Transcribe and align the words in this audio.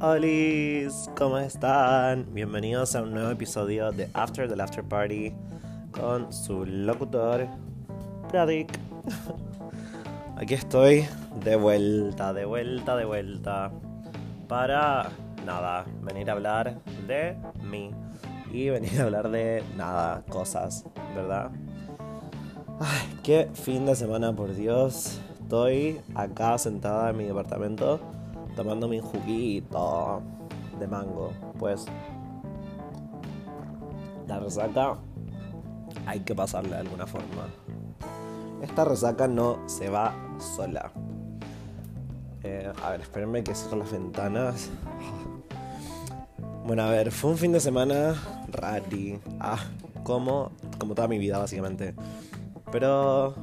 Hola, 0.00 0.92
¿cómo 1.16 1.38
están? 1.38 2.32
Bienvenidos 2.32 2.94
a 2.94 3.02
un 3.02 3.14
nuevo 3.14 3.30
episodio 3.32 3.90
de 3.90 4.08
After 4.14 4.48
the 4.48 4.62
After 4.62 4.84
Party 4.84 5.32
con 5.90 6.32
su 6.32 6.64
locutor, 6.64 7.48
Pradik. 8.30 8.78
Aquí 10.36 10.54
estoy 10.54 11.04
de 11.42 11.56
vuelta, 11.56 12.32
de 12.32 12.44
vuelta, 12.44 12.94
de 12.94 13.06
vuelta 13.06 13.72
para 14.46 15.10
nada, 15.44 15.84
venir 16.02 16.30
a 16.30 16.34
hablar 16.34 16.80
de 17.08 17.36
mí 17.68 17.90
y 18.52 18.68
venir 18.68 19.00
a 19.00 19.02
hablar 19.02 19.28
de 19.32 19.64
nada, 19.76 20.22
cosas, 20.28 20.84
¿verdad? 21.16 21.50
Ay, 22.78 23.18
qué 23.24 23.50
fin 23.52 23.84
de 23.84 23.96
semana, 23.96 24.32
por 24.32 24.54
Dios. 24.54 25.20
Estoy 25.40 26.00
acá 26.14 26.56
sentada 26.56 27.10
en 27.10 27.16
mi 27.16 27.24
departamento 27.24 27.98
tomando 28.58 28.88
mi 28.88 28.98
juguito 28.98 30.20
de 30.80 30.88
mango. 30.88 31.32
Pues 31.60 31.86
la 34.26 34.40
resaca 34.40 34.96
hay 36.06 36.18
que 36.20 36.34
pasarle 36.34 36.70
de 36.70 36.78
alguna 36.78 37.06
forma. 37.06 37.46
Esta 38.60 38.84
resaca 38.84 39.28
no 39.28 39.60
se 39.68 39.88
va 39.88 40.12
sola. 40.40 40.90
Eh, 42.42 42.72
a 42.82 42.90
ver, 42.90 43.02
espérenme 43.02 43.44
que 43.44 43.54
cierro 43.54 43.76
las 43.76 43.92
ventanas. 43.92 44.70
Bueno, 46.66 46.82
a 46.82 46.90
ver, 46.90 47.12
fue 47.12 47.30
un 47.30 47.38
fin 47.38 47.52
de 47.52 47.60
semana 47.60 48.16
rari. 48.48 49.20
Ah, 49.38 49.58
como, 50.02 50.50
como 50.78 50.96
toda 50.96 51.06
mi 51.06 51.18
vida, 51.18 51.38
básicamente. 51.38 51.94
Pero 52.72 53.34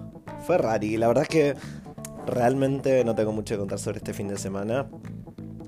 fue 0.45 0.57
rari. 0.57 0.97
La 0.97 1.07
verdad 1.07 1.23
es 1.23 1.29
que 1.29 1.55
realmente 2.25 3.03
no 3.03 3.15
tengo 3.15 3.31
mucho 3.31 3.55
que 3.55 3.59
contar 3.59 3.79
sobre 3.79 3.97
este 3.97 4.13
fin 4.13 4.27
de 4.27 4.37
semana. 4.37 4.87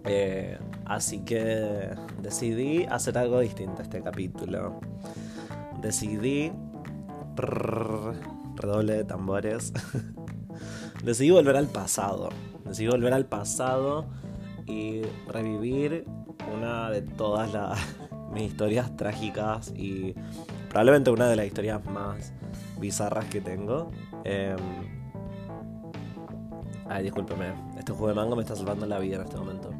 Eh, 0.05 0.57
así 0.85 1.19
que 1.19 1.89
decidí 2.21 2.85
hacer 2.85 3.17
algo 3.17 3.39
distinto 3.39 3.81
a 3.81 3.83
este 3.83 4.01
capítulo. 4.01 4.79
Decidí... 5.81 6.51
redoble 7.35 8.93
de 8.93 9.03
tambores. 9.03 9.73
decidí 11.03 11.31
volver 11.31 11.55
al 11.55 11.67
pasado. 11.67 12.29
Decidí 12.65 12.87
volver 12.87 13.13
al 13.13 13.25
pasado 13.25 14.05
y 14.65 15.01
revivir 15.27 16.05
una 16.53 16.89
de 16.89 17.01
todas 17.01 17.51
las 17.53 17.79
mis 18.33 18.43
historias 18.43 18.95
trágicas 18.97 19.73
y 19.75 20.13
probablemente 20.69 21.09
una 21.09 21.27
de 21.27 21.35
las 21.35 21.45
historias 21.45 21.83
más 21.85 22.33
bizarras 22.79 23.25
que 23.25 23.41
tengo. 23.41 23.91
Eh, 24.23 24.55
Ay, 26.89 27.03
discúlpeme. 27.03 27.53
Este 27.77 27.91
juego 27.91 28.07
de 28.07 28.13
mango 28.13 28.35
me 28.35 28.43
está 28.43 28.55
salvando 28.55 28.85
la 28.85 28.99
vida 28.99 29.17
en 29.17 29.21
este 29.23 29.37
momento. 29.37 29.71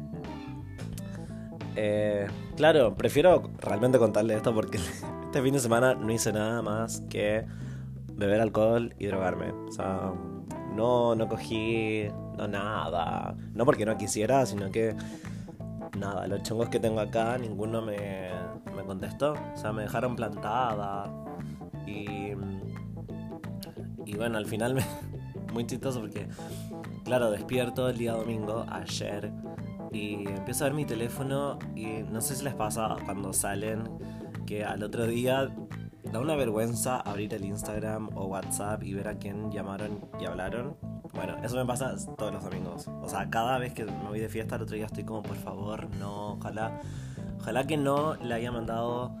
Eh, 1.76 2.26
claro, 2.56 2.96
prefiero 2.96 3.50
realmente 3.60 3.98
contarle 3.98 4.34
esto 4.34 4.54
porque 4.54 4.78
este 5.24 5.42
fin 5.42 5.54
de 5.54 5.60
semana 5.60 5.94
no 5.94 6.12
hice 6.12 6.32
nada 6.32 6.60
más 6.60 7.02
que 7.08 7.46
beber 8.12 8.40
alcohol 8.40 8.94
y 8.98 9.06
drogarme. 9.06 9.52
O 9.52 9.72
sea, 9.72 10.12
no, 10.74 11.14
no 11.14 11.28
cogí 11.28 12.08
no 12.36 12.48
nada. 12.48 13.34
No 13.54 13.64
porque 13.64 13.86
no 13.86 13.96
quisiera, 13.96 14.44
sino 14.44 14.70
que 14.70 14.94
nada, 15.98 16.26
los 16.26 16.42
chongos 16.42 16.68
que 16.68 16.80
tengo 16.80 17.00
acá, 17.00 17.38
ninguno 17.38 17.80
me, 17.80 18.30
me 18.76 18.82
contestó. 18.84 19.34
O 19.54 19.56
sea, 19.56 19.72
me 19.72 19.82
dejaron 19.82 20.14
plantada. 20.14 21.10
Y, 21.86 22.32
y 24.04 24.16
bueno, 24.16 24.36
al 24.36 24.46
final 24.46 24.74
me, 24.74 24.82
muy 25.52 25.66
chistoso 25.66 26.00
porque 26.00 26.28
Claro, 27.08 27.30
despierto 27.30 27.88
el 27.88 27.96
día 27.96 28.12
domingo, 28.12 28.66
ayer, 28.68 29.32
y 29.92 30.28
empiezo 30.28 30.64
a 30.64 30.66
ver 30.66 30.74
mi 30.74 30.84
teléfono 30.84 31.58
y 31.74 32.02
no 32.02 32.20
sé 32.20 32.36
si 32.36 32.44
les 32.44 32.52
pasa 32.52 32.96
cuando 33.06 33.32
salen 33.32 33.88
que 34.44 34.62
al 34.62 34.82
otro 34.82 35.06
día 35.06 35.48
da 36.12 36.20
una 36.20 36.36
vergüenza 36.36 37.00
abrir 37.00 37.32
el 37.32 37.46
Instagram 37.46 38.10
o 38.14 38.26
WhatsApp 38.26 38.82
y 38.82 38.92
ver 38.92 39.08
a 39.08 39.14
quién 39.14 39.50
llamaron 39.50 40.00
y 40.20 40.26
hablaron. 40.26 40.76
Bueno, 41.14 41.38
eso 41.42 41.56
me 41.56 41.64
pasa 41.64 41.94
todos 42.18 42.30
los 42.30 42.44
domingos. 42.44 42.86
O 43.00 43.08
sea, 43.08 43.30
cada 43.30 43.56
vez 43.56 43.72
que 43.72 43.86
me 43.86 44.08
voy 44.08 44.20
de 44.20 44.28
fiesta, 44.28 44.56
el 44.56 44.62
otro 44.64 44.76
día 44.76 44.84
estoy 44.84 45.04
como, 45.04 45.22
por 45.22 45.36
favor, 45.36 45.88
no, 45.96 46.32
ojalá, 46.32 46.78
ojalá 47.40 47.66
que 47.66 47.78
no 47.78 48.16
le 48.16 48.34
haya 48.34 48.52
mandado 48.52 49.12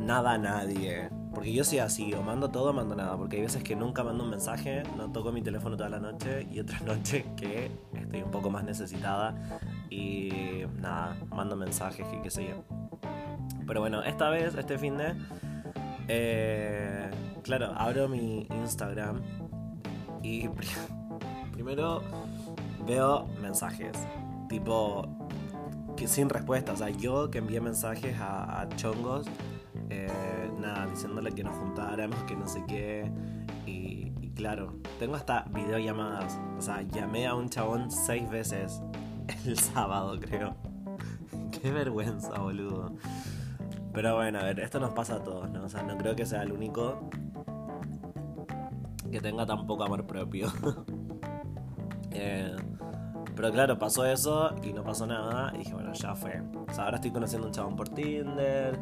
nada 0.00 0.32
a 0.32 0.38
nadie. 0.38 1.10
Porque 1.34 1.52
yo 1.52 1.64
soy 1.64 1.78
así, 1.78 2.14
o 2.14 2.22
mando 2.22 2.50
todo 2.50 2.70
o 2.70 2.72
mando 2.72 2.94
nada. 2.94 3.16
Porque 3.16 3.36
hay 3.36 3.42
veces 3.42 3.62
que 3.62 3.74
nunca 3.74 4.04
mando 4.04 4.24
un 4.24 4.30
mensaje, 4.30 4.82
no 4.96 5.10
toco 5.10 5.32
mi 5.32 5.42
teléfono 5.42 5.76
toda 5.76 5.88
la 5.88 5.98
noche 5.98 6.46
y 6.50 6.60
otras 6.60 6.82
noches 6.86 7.24
que 7.36 7.70
estoy 7.92 8.22
un 8.22 8.30
poco 8.30 8.50
más 8.50 8.64
necesitada 8.64 9.34
y 9.90 10.62
nada, 10.76 11.16
mando 11.30 11.56
mensajes 11.56 12.06
y 12.12 12.22
qué 12.22 12.30
sé 12.30 12.48
yo. 12.48 12.64
Pero 13.66 13.80
bueno, 13.80 14.02
esta 14.02 14.30
vez, 14.30 14.54
este 14.54 14.78
fin 14.78 14.96
de... 14.96 15.14
Eh, 16.06 17.10
claro, 17.42 17.72
abro 17.76 18.08
mi 18.08 18.46
Instagram 18.62 19.20
y 20.22 20.48
primero 21.52 22.02
veo 22.86 23.26
mensajes. 23.40 23.92
Tipo, 24.48 25.08
sin 26.06 26.28
respuesta. 26.28 26.72
O 26.72 26.76
sea, 26.76 26.90
yo 26.90 27.30
que 27.30 27.38
envié 27.38 27.60
mensajes 27.60 28.16
a 28.20 28.68
chongos 28.76 29.26
eh, 29.90 30.50
nada, 30.60 30.86
diciéndole 30.86 31.32
que 31.32 31.44
nos 31.44 31.54
juntáramos, 31.56 32.22
que 32.24 32.36
no 32.36 32.46
sé 32.46 32.64
qué. 32.66 33.10
Y, 33.66 34.10
claro, 34.34 34.74
tengo 34.98 35.16
hasta 35.16 35.44
videollamadas. 35.52 36.38
O 36.58 36.62
sea, 36.62 36.82
llamé 36.82 37.26
a 37.26 37.34
un 37.34 37.48
chabón 37.48 37.90
seis 37.90 38.28
veces 38.28 38.82
el 39.46 39.58
sábado, 39.58 40.18
creo. 40.20 40.56
qué 41.62 41.70
vergüenza, 41.70 42.38
boludo. 42.38 42.96
Pero 43.92 44.16
bueno, 44.16 44.40
a 44.40 44.42
ver, 44.42 44.58
esto 44.60 44.80
nos 44.80 44.92
pasa 44.92 45.16
a 45.16 45.22
todos, 45.22 45.48
¿no? 45.50 45.64
O 45.64 45.68
sea, 45.68 45.82
no 45.82 45.96
creo 45.96 46.16
que 46.16 46.26
sea 46.26 46.42
el 46.42 46.52
único 46.52 47.08
que 49.10 49.20
tenga 49.20 49.46
tan 49.46 49.66
poco 49.66 49.84
amor 49.84 50.04
propio. 50.04 50.52
eh, 52.10 52.56
pero 53.36 53.52
claro, 53.52 53.78
pasó 53.78 54.04
eso 54.04 54.54
y 54.62 54.72
no 54.72 54.82
pasó 54.82 55.06
nada. 55.06 55.52
Y 55.54 55.58
dije, 55.58 55.74
bueno, 55.74 55.92
ya 55.92 56.14
fue. 56.14 56.42
O 56.68 56.72
sea, 56.72 56.84
ahora 56.84 56.96
estoy 56.96 57.12
conociendo 57.12 57.46
a 57.46 57.48
un 57.48 57.54
chabón 57.54 57.76
por 57.76 57.88
Tinder. 57.88 58.78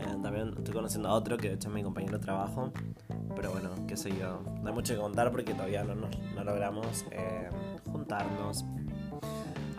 Eh, 0.00 0.16
también 0.22 0.54
estoy 0.56 0.74
conociendo 0.74 1.08
a 1.08 1.14
otro 1.14 1.36
que 1.36 1.48
de 1.48 1.54
hecho 1.54 1.68
es 1.68 1.74
mi 1.74 1.82
compañero 1.82 2.18
de 2.18 2.24
trabajo. 2.24 2.72
Pero 3.34 3.52
bueno, 3.52 3.70
qué 3.86 3.96
sé 3.96 4.10
yo. 4.16 4.42
No 4.62 4.68
hay 4.68 4.74
mucho 4.74 4.94
que 4.94 5.00
contar 5.00 5.30
porque 5.30 5.52
todavía 5.52 5.84
no, 5.84 5.94
no 5.94 6.44
logramos 6.44 7.04
eh, 7.10 7.48
juntarnos. 7.90 8.64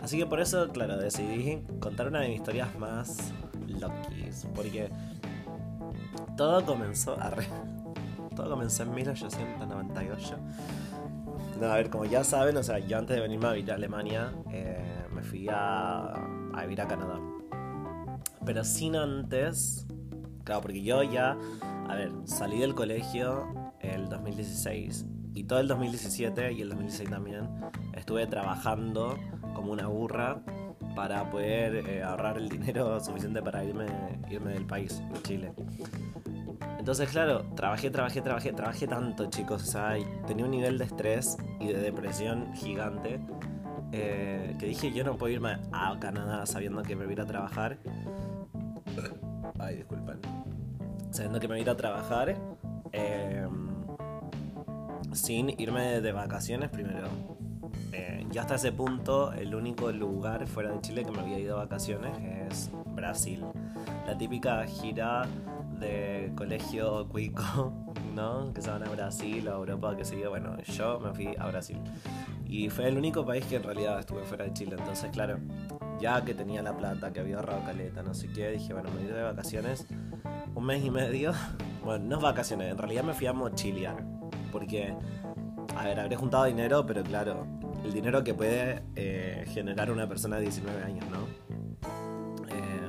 Así 0.00 0.16
que 0.18 0.26
por 0.26 0.40
eso, 0.40 0.68
claro, 0.68 0.96
decidí 0.96 1.62
contar 1.80 2.08
una 2.08 2.20
de 2.20 2.28
mis 2.28 2.36
historias 2.38 2.78
más 2.78 3.32
loquis. 3.66 4.46
Porque 4.54 4.88
todo 6.36 6.64
comenzó 6.64 7.20
a 7.20 7.32
Todo 8.36 8.50
comenzó 8.50 8.84
en 8.84 8.94
1898. 8.94 10.36
No, 11.60 11.66
a 11.66 11.74
ver, 11.74 11.90
como 11.90 12.04
ya 12.04 12.22
saben, 12.22 12.56
o 12.56 12.62
sea, 12.62 12.78
yo 12.78 12.98
antes 12.98 13.16
de 13.16 13.22
venirme 13.22 13.48
a 13.48 13.52
vivir 13.52 13.72
a 13.72 13.74
Alemania, 13.74 14.32
eh, 14.52 15.06
me 15.12 15.22
fui 15.22 15.48
a, 15.48 16.12
a 16.54 16.62
vivir 16.62 16.80
a 16.80 16.86
Canadá. 16.86 17.20
Pero 18.44 18.62
sin 18.62 18.94
antes 18.94 19.86
Claro, 20.48 20.62
porque 20.62 20.80
yo 20.80 21.02
ya, 21.02 21.36
a 21.90 21.94
ver, 21.94 22.10
salí 22.24 22.58
del 22.58 22.74
colegio 22.74 23.74
el 23.80 24.08
2016 24.08 25.04
y 25.34 25.44
todo 25.44 25.60
el 25.60 25.68
2017 25.68 26.52
y 26.54 26.62
el 26.62 26.70
2016 26.70 27.10
también 27.10 27.46
estuve 27.92 28.26
trabajando 28.26 29.18
como 29.52 29.72
una 29.72 29.88
burra 29.88 30.40
para 30.96 31.30
poder 31.30 31.86
eh, 31.86 32.02
ahorrar 32.02 32.38
el 32.38 32.48
dinero 32.48 32.98
suficiente 33.04 33.42
para 33.42 33.62
irme, 33.62 33.88
irme 34.30 34.54
del 34.54 34.64
país, 34.64 35.02
de 35.12 35.22
Chile. 35.22 35.52
Entonces, 36.78 37.10
claro, 37.10 37.42
trabajé, 37.54 37.90
trabajé, 37.90 38.22
trabajé, 38.22 38.54
trabajé 38.54 38.86
tanto, 38.86 39.26
chicos. 39.26 39.64
O 39.64 39.66
sea, 39.66 39.96
tenía 40.26 40.46
un 40.46 40.52
nivel 40.52 40.78
de 40.78 40.86
estrés 40.86 41.36
y 41.60 41.66
de 41.66 41.78
depresión 41.78 42.54
gigante. 42.54 43.20
Eh, 43.92 44.56
que 44.58 44.64
dije, 44.64 44.92
yo 44.92 45.04
no 45.04 45.18
puedo 45.18 45.30
irme 45.30 45.58
a 45.72 45.94
Canadá 46.00 46.46
sabiendo 46.46 46.82
que 46.84 46.96
me 46.96 47.04
voy 47.04 47.20
a 47.20 47.26
trabajar. 47.26 47.76
Ay, 49.58 49.76
disculpen 49.76 50.20
sabiendo 51.10 51.40
que 51.40 51.48
me 51.48 51.54
voy 51.54 51.60
a 51.60 51.62
ir 51.62 51.70
a 51.70 51.76
trabajar 51.76 52.36
em, 52.92 53.68
sin 55.12 55.50
irme 55.60 56.00
de 56.00 56.12
vacaciones 56.12 56.68
primero. 56.70 57.08
Eh, 57.92 58.26
ya 58.30 58.42
hasta 58.42 58.56
ese 58.56 58.72
punto, 58.72 59.32
el 59.32 59.54
único 59.54 59.90
lugar 59.92 60.46
fuera 60.46 60.70
de 60.70 60.80
Chile 60.80 61.04
que 61.04 61.10
me 61.10 61.20
había 61.20 61.38
ido 61.38 61.56
a 61.56 61.64
vacaciones 61.64 62.16
es 62.50 62.70
Brasil. 62.94 63.44
La 64.06 64.16
típica 64.16 64.66
gira 64.66 65.26
de 65.78 66.32
colegio 66.36 67.08
cuico, 67.08 67.72
¿no? 68.14 68.52
Que 68.52 68.62
se 68.62 68.70
van 68.70 68.82
a 68.82 68.90
Brasil 68.90 69.48
o 69.48 69.52
a 69.52 69.56
Europa, 69.56 69.96
que 69.96 70.04
sé 70.04 70.18
yo. 70.18 70.30
Bueno, 70.30 70.56
yo 70.62 71.00
me 71.00 71.12
fui 71.12 71.34
a 71.38 71.46
Brasil. 71.46 71.78
Y 72.46 72.70
fue 72.70 72.88
el 72.88 72.96
único 72.96 73.24
país 73.24 73.44
que 73.44 73.56
en 73.56 73.62
realidad 73.62 73.98
estuve 73.98 74.22
fuera 74.24 74.44
de 74.44 74.52
Chile. 74.52 74.76
Entonces, 74.78 75.10
claro, 75.10 75.38
ya 76.00 76.24
que 76.24 76.34
tenía 76.34 76.62
la 76.62 76.76
plata, 76.76 77.12
que 77.12 77.20
había 77.20 77.36
ahorrado 77.36 77.64
caleta, 77.64 78.02
no 78.02 78.14
sé 78.14 78.28
qué, 78.28 78.50
dije, 78.50 78.72
bueno, 78.72 78.90
me 78.90 79.02
voy 79.02 79.12
de 79.12 79.22
vacaciones 79.22 79.86
un 80.54 80.64
mes 80.64 80.84
y 80.84 80.90
medio. 80.90 81.32
Bueno, 81.84 82.04
no 82.04 82.16
es 82.16 82.22
vacaciones, 82.22 82.72
en 82.72 82.76
realidad 82.76 83.02
me 83.02 83.14
fui 83.14 83.28
a 83.28 83.32
mochilear. 83.32 84.04
Porque, 84.52 84.94
a 85.74 85.84
ver, 85.84 85.98
habré 85.98 86.16
juntado 86.16 86.44
dinero, 86.44 86.84
pero 86.84 87.02
claro, 87.02 87.46
el 87.82 87.94
dinero 87.94 88.22
que 88.22 88.34
puede 88.34 88.82
eh, 88.94 89.46
generar 89.48 89.90
una 89.90 90.06
persona 90.06 90.36
de 90.36 90.42
19 90.42 90.82
años, 90.82 91.06
¿no? 91.08 91.48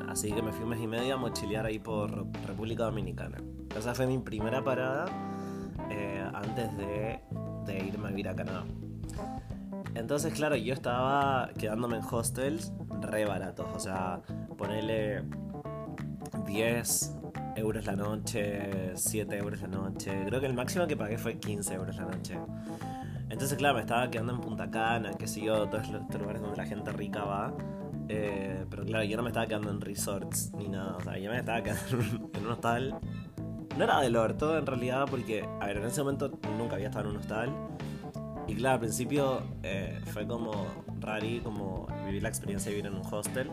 Así 0.09 0.33
que 0.33 0.41
me 0.41 0.51
fui 0.51 0.63
un 0.63 0.69
mes 0.69 0.81
y 0.81 0.87
medio 0.87 1.13
a 1.13 1.17
mochilear 1.17 1.65
ahí 1.65 1.77
por 1.77 2.25
República 2.45 2.83
Dominicana. 2.83 3.37
Esa 3.77 3.93
fue 3.93 4.07
mi 4.07 4.17
primera 4.17 4.63
parada 4.63 5.05
eh, 5.91 6.21
antes 6.33 6.75
de, 6.75 7.19
de 7.65 7.85
irme 7.85 8.07
a 8.07 8.09
vivir 8.09 8.27
a 8.27 8.35
Canadá. 8.35 8.65
Entonces, 9.93 10.33
claro, 10.33 10.55
yo 10.55 10.73
estaba 10.73 11.51
quedándome 11.57 11.97
en 11.97 12.03
hostels 12.03 12.73
re 13.01 13.25
baratos. 13.25 13.67
O 13.73 13.79
sea, 13.79 14.21
ponerle 14.57 15.23
10 16.45 17.15
euros 17.55 17.85
la 17.85 17.95
noche, 17.95 18.91
7 18.95 19.37
euros 19.37 19.61
la 19.61 19.67
noche. 19.67 20.23
Creo 20.25 20.39
que 20.39 20.45
el 20.45 20.53
máximo 20.53 20.87
que 20.87 20.97
pagué 20.97 21.17
fue 21.17 21.37
15 21.37 21.73
euros 21.75 21.95
la 21.95 22.05
noche. 22.05 22.37
Entonces, 23.29 23.57
claro, 23.57 23.75
me 23.75 23.81
estaba 23.81 24.09
quedando 24.09 24.33
en 24.33 24.41
Punta 24.41 24.69
Cana, 24.71 25.13
que 25.13 25.27
sé 25.27 25.41
todos 25.41 25.83
estos 25.83 26.19
lugares 26.19 26.41
donde 26.41 26.57
la 26.57 26.65
gente 26.65 26.91
rica 26.91 27.23
va. 27.23 27.53
Eh, 28.07 28.65
pero 28.69 28.83
claro, 28.85 29.03
yo 29.03 29.17
no 29.17 29.23
me 29.23 29.29
estaba 29.29 29.45
quedando 29.45 29.69
en 29.69 29.81
resorts 29.81 30.51
ni 30.57 30.67
nada. 30.67 30.97
O 30.97 31.01
sea, 31.01 31.17
yo 31.17 31.29
me 31.29 31.37
estaba 31.37 31.61
quedando 31.61 31.99
en 32.33 32.45
un 32.45 32.51
hostal. 32.51 32.99
No 33.77 33.83
era 33.83 34.01
del 34.01 34.15
orto 34.15 34.57
en 34.57 34.65
realidad, 34.65 35.05
porque, 35.09 35.47
a 35.61 35.67
ver, 35.67 35.77
en 35.77 35.85
ese 35.85 36.01
momento 36.01 36.31
nunca 36.57 36.75
había 36.75 36.87
estado 36.87 37.05
en 37.05 37.11
un 37.11 37.17
hostal. 37.17 37.53
Y 38.47 38.55
claro, 38.55 38.75
al 38.75 38.79
principio 38.79 39.43
eh, 39.61 40.01
fue 40.07 40.25
como 40.25 40.65
rari, 41.09 41.41
como 41.41 41.87
vivir 42.05 42.23
la 42.23 42.29
experiencia 42.29 42.69
de 42.69 42.77
vivir 42.77 42.91
en 42.91 42.97
un 42.97 43.13
hostel. 43.13 43.49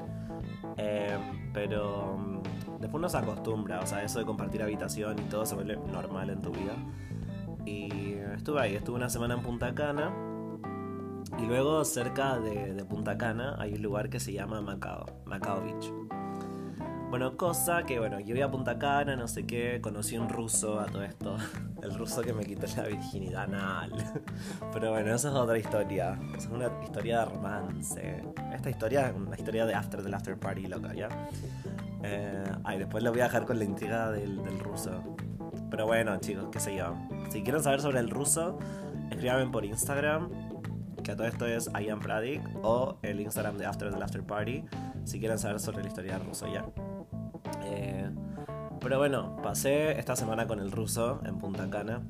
Eh, 0.76 1.18
pero 1.52 2.18
mm, 2.18 2.80
después 2.80 2.94
uno 2.94 3.08
se 3.08 3.18
acostumbra, 3.18 3.80
o 3.80 3.86
sea, 3.86 4.02
eso 4.02 4.18
de 4.18 4.24
compartir 4.24 4.62
habitación 4.62 5.18
y 5.18 5.22
todo 5.22 5.46
se 5.46 5.54
vuelve 5.54 5.76
normal 5.76 6.30
en 6.30 6.42
tu 6.42 6.50
vida. 6.50 6.74
Y 7.64 8.14
estuve 8.36 8.60
ahí, 8.60 8.76
estuve 8.76 8.96
una 8.96 9.08
semana 9.08 9.34
en 9.34 9.42
Punta 9.42 9.74
Cana. 9.74 10.12
Y 11.38 11.46
luego 11.46 11.84
cerca 11.84 12.38
de 12.38 12.84
Punta 12.84 13.18
Cana 13.18 13.56
hay 13.58 13.74
un 13.74 13.82
lugar 13.82 14.08
que 14.08 14.20
se 14.20 14.32
llama 14.32 14.60
Macao, 14.60 15.06
Macao 15.26 15.60
Beach. 15.62 15.92
Bueno, 17.08 17.36
cosa 17.36 17.84
que, 17.84 18.00
bueno, 18.00 18.18
yo 18.18 18.34
iba 18.34 18.46
a 18.46 18.50
Punta 18.50 18.78
Cana, 18.78 19.14
no 19.14 19.28
sé 19.28 19.46
qué, 19.46 19.80
conocí 19.80 20.18
un 20.18 20.28
ruso 20.28 20.80
a 20.80 20.86
todo 20.86 21.04
esto. 21.04 21.36
El 21.82 21.94
ruso 21.94 22.20
que 22.20 22.32
me 22.32 22.44
quitó 22.44 22.66
la 22.76 22.88
virginidad 22.88 23.44
anal. 23.44 23.92
Pero 24.72 24.90
bueno, 24.90 25.14
esa 25.14 25.28
es 25.28 25.34
otra 25.34 25.56
historia. 25.56 26.18
Esa 26.36 26.48
es 26.48 26.52
una 26.52 26.68
historia 26.82 27.20
de 27.20 27.24
romance. 27.26 28.24
Esta 28.52 28.70
historia 28.70 29.08
es 29.08 29.14
una 29.14 29.36
historia 29.36 29.66
de 29.66 29.74
after 29.74 30.02
del 30.02 30.14
after 30.14 30.36
party, 30.36 30.66
loca, 30.66 30.94
¿ya? 30.94 31.08
Eh, 32.02 32.44
ay, 32.64 32.78
después 32.78 33.04
lo 33.04 33.12
voy 33.12 33.20
a 33.20 33.24
dejar 33.24 33.44
con 33.44 33.58
la 33.58 33.64
intriga 33.64 34.10
del, 34.10 34.58
ruso. 34.58 35.16
Pero 35.70 35.86
bueno, 35.86 36.18
chicos, 36.18 36.46
qué 36.50 36.58
sé 36.58 36.76
yo. 36.76 36.96
Si 37.30 37.42
quieren 37.42 37.62
saber 37.62 37.80
sobre 37.80 38.00
el 38.00 38.10
ruso, 38.10 38.58
escríbanme 39.10 39.50
por 39.52 39.64
Instagram, 39.64 40.28
que 41.04 41.14
todo 41.14 41.26
esto 41.28 41.46
es 41.46 41.70
I 41.80 41.88
am 41.88 42.00
Pradik, 42.00 42.42
o 42.62 42.98
el 43.02 43.20
Instagram 43.20 43.58
de 43.58 43.66
After 43.66 43.92
del 43.92 44.02
After 44.02 44.24
Party, 44.24 44.64
si 45.04 45.20
quieren 45.20 45.38
saber 45.38 45.60
sobre 45.60 45.82
la 45.82 45.88
historia 45.88 46.18
del 46.18 46.26
ruso 46.26 46.52
ya. 46.52 46.64
Eh, 47.64 48.10
pero 48.80 48.98
bueno, 48.98 49.36
pasé 49.42 49.98
esta 49.98 50.16
semana 50.16 50.46
con 50.46 50.60
el 50.60 50.70
ruso 50.70 51.20
en 51.24 51.38
Punta 51.38 51.68
Cana. 51.70 52.02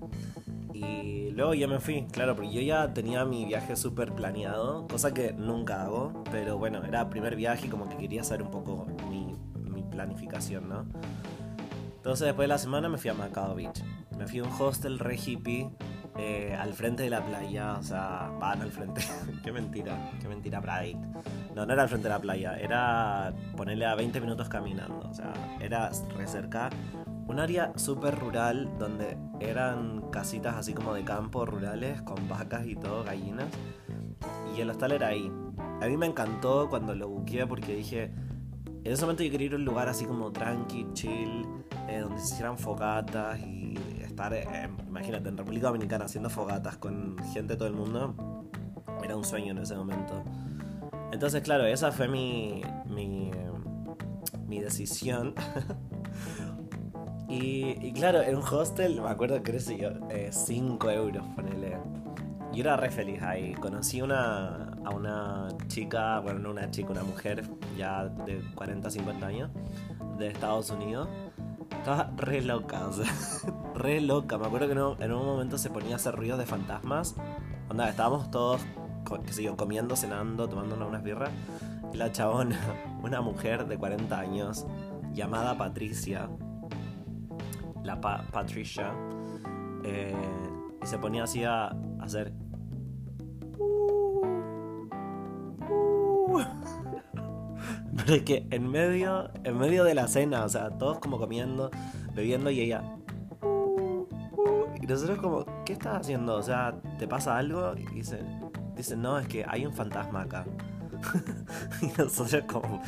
Y 0.75 1.31
luego 1.31 1.55
ya 1.55 1.69
me 1.69 1.81
fui, 1.81 2.07
claro, 2.13 2.37
porque 2.37 2.53
yo 2.53 2.61
ya 2.61 2.93
tenía 2.93 3.25
mi 3.25 3.47
viaje 3.47 3.77
súper 3.77 4.13
planeado, 4.13 4.87
cosa 4.89 5.15
que 5.15 5.33
nunca 5.33 5.83
hago, 5.83 6.23
pero 6.31 6.59
bueno, 6.59 6.85
era 6.85 7.09
primer 7.09 7.35
viaje 7.35 7.67
y 7.67 7.71
como 7.71 7.89
que 7.89 7.97
quería 7.97 8.23
saber 8.25 8.43
un 8.43 8.51
poco 8.51 8.87
mi, 9.09 9.35
mi 9.71 9.83
planificación, 9.85 10.69
¿no? 10.69 10.85
Entonces 11.97 12.27
después 12.27 12.45
de 12.45 12.49
la 12.49 12.59
semana 12.59 12.89
me 12.89 12.99
fui 12.99 13.11
a 13.11 13.15
Macao 13.15 13.55
Beach. 13.55 13.83
Me 14.19 14.27
fui 14.27 14.41
a 14.41 14.45
un 14.45 14.51
hostel 14.59 14.99
re 14.99 15.17
hippie 15.17 15.71
eh, 16.19 16.57
al 16.59 16.73
frente 16.73 17.03
de 17.03 17.11
la 17.11 17.25
playa, 17.25 17.75
o 17.75 17.83
sea, 17.83 18.31
van 18.41 18.63
al 18.63 18.71
frente. 18.71 19.03
qué 19.45 19.53
mentira, 19.53 20.11
qué 20.21 20.29
mentira, 20.29 20.61
Pradik. 20.61 20.97
No, 21.55 21.67
no 21.67 21.73
era 21.73 21.83
al 21.83 21.89
frente 21.89 22.09
de 22.09 22.15
la 22.15 22.21
playa, 22.21 22.59
era 22.59 23.35
ponerle 23.57 23.87
a 23.87 23.95
20 23.95 24.21
minutos 24.21 24.49
caminando, 24.49 25.09
o 25.09 25.15
sea, 25.15 25.33
era 25.61 25.91
re 26.17 26.27
cerca. 26.27 26.71
Un 27.27 27.41
área 27.41 27.73
súper 27.77 28.19
rural 28.19 28.71
donde 28.79 29.19
eran 29.41 30.11
casitas 30.11 30.55
así 30.55 30.73
como 30.73 30.95
de 30.95 31.05
campo 31.05 31.45
rurales 31.45 32.01
con 32.03 32.29
vacas 32.29 32.67
y 32.67 32.77
todo, 32.77 33.05
gallinas. 33.05 33.49
Y 34.57 34.61
el 34.61 34.71
hostal 34.71 34.93
era 34.93 35.09
ahí. 35.09 35.31
A 35.81 35.87
mí 35.87 35.97
me 35.97 36.07
encantó 36.07 36.69
cuando 36.71 36.95
lo 36.95 37.09
buqueé 37.09 37.47
porque 37.47 37.75
dije, 37.75 38.13
en 38.85 38.93
ese 38.93 39.03
momento 39.03 39.25
yo 39.25 39.31
quería 39.31 39.49
ir 39.49 39.53
a 39.55 39.57
un 39.57 39.65
lugar 39.65 39.89
así 39.89 40.05
como 40.05 40.31
tranqui, 40.31 40.87
chill, 40.93 41.45
eh, 41.89 41.99
donde 41.99 42.21
se 42.21 42.35
hicieran 42.35 42.57
fogatas 42.57 43.41
y 43.41 43.75
estar, 44.17 44.33
eh, 44.33 44.69
imagínate, 44.89 45.29
en 45.29 45.37
República 45.37 45.67
Dominicana 45.67 46.07
haciendo 46.07 46.31
fogatas 46.31 46.79
con 46.79 47.19
gente 47.35 47.53
de 47.53 47.57
todo 47.59 47.69
el 47.69 47.75
mundo. 47.75 48.15
Era 49.05 49.15
un 49.15 49.25
sueño 49.25 49.51
en 49.53 49.59
ese 49.59 49.77
momento. 49.77 50.25
Entonces, 51.13 51.43
claro, 51.43 51.67
esa 51.67 51.93
fue 51.93 52.09
mi, 52.09 52.63
mi, 52.87 53.31
mi 54.47 54.61
decisión. 54.61 55.35
y, 57.29 57.93
claro, 57.93 58.23
en 58.23 58.37
un 58.37 58.43
hostel, 58.43 59.03
me 59.03 59.11
acuerdo 59.11 59.43
que 59.43 59.53
era 59.53 59.61
yo, 59.61 59.91
5 60.31 60.91
eh, 60.91 60.95
euros, 60.95 61.27
ponele. 61.37 61.77
Yo 62.55 62.63
era 62.63 62.79
re 62.79 62.91
feliz 62.91 63.23
ahí. 63.23 63.53
Conocí 63.53 64.01
una, 64.01 64.79
a 64.83 64.91
una 64.95 65.49
chica, 65.69 66.21
bueno, 66.21 66.39
no 66.39 66.51
una 66.53 66.71
chica, 66.71 66.91
una 66.91 67.05
mujer 67.05 67.45
ya 67.77 68.07
de 68.07 68.41
40, 68.55 68.91
50 68.91 69.27
años, 69.27 69.51
de 70.17 70.29
Estados 70.29 70.71
Unidos. 70.71 71.07
Estaba 71.71 72.11
re 72.17 72.41
loca, 72.41 72.87
o 72.87 72.93
sea, 72.93 73.05
re 73.77 74.01
loca. 74.01 74.39
Me 74.39 74.47
acuerdo 74.47 74.67
que 74.67 75.05
en 75.05 75.13
un 75.13 75.27
momento 75.27 75.59
se 75.59 75.71
ponía 75.71 75.95
a 75.95 75.97
hacer 75.97 76.15
ruidos 76.15 76.39
de 76.39 76.47
fantasmas. 76.47 77.15
Onda, 77.69 77.89
estábamos 77.89 78.31
todos, 78.31 78.63
qué 79.27 79.33
sé 79.33 79.47
comiendo, 79.57 79.97
cenando, 79.97 80.49
tomando 80.49 80.75
unas 80.87 81.03
birras. 81.03 81.31
La 81.93 82.11
chabona, 82.13 82.59
una 83.03 83.21
mujer 83.21 83.67
de 83.67 83.79
40 83.79 84.19
años, 84.19 84.67
llamada 85.13 85.57
Patricia, 85.57 86.29
la 87.83 88.01
Patricia, 88.01 88.93
eh, 89.85 90.15
y 90.83 90.87
se 90.87 90.99
ponía 90.99 91.25
así 91.25 91.45
a 91.45 91.75
hacer 92.01 92.33
Pero 97.97 98.15
es 98.15 98.23
que 98.23 98.47
en 98.51 98.69
medio, 98.69 99.31
en 99.45 99.57
medio 99.59 99.85
de 99.85 99.95
la 99.95 100.09
cena, 100.09 100.45
o 100.45 100.49
sea, 100.49 100.71
todos 100.71 100.99
como 100.99 101.19
comiendo, 101.19 101.71
bebiendo 102.15 102.51
y 102.51 102.61
ella. 102.61 102.83
Y 104.87 104.91
nosotros 104.91 105.19
como, 105.19 105.65
¿qué 105.65 105.73
estás 105.73 106.01
haciendo? 106.01 106.37
O 106.37 106.43
sea, 106.43 106.75
¿te 106.99 107.09
pasa 107.09 107.37
algo? 107.37 107.75
Y 107.77 107.87
dicen, 107.95 108.51
dicen, 108.77 109.03
no, 109.03 109.19
es 109.19 109.27
que 109.27 109.45
hay 109.49 109.67
un 109.67 109.73
fantasma 109.73 110.23
acá. 110.23 110.45
y 111.83 111.87
nosotros 111.99 112.45
como, 112.47 112.81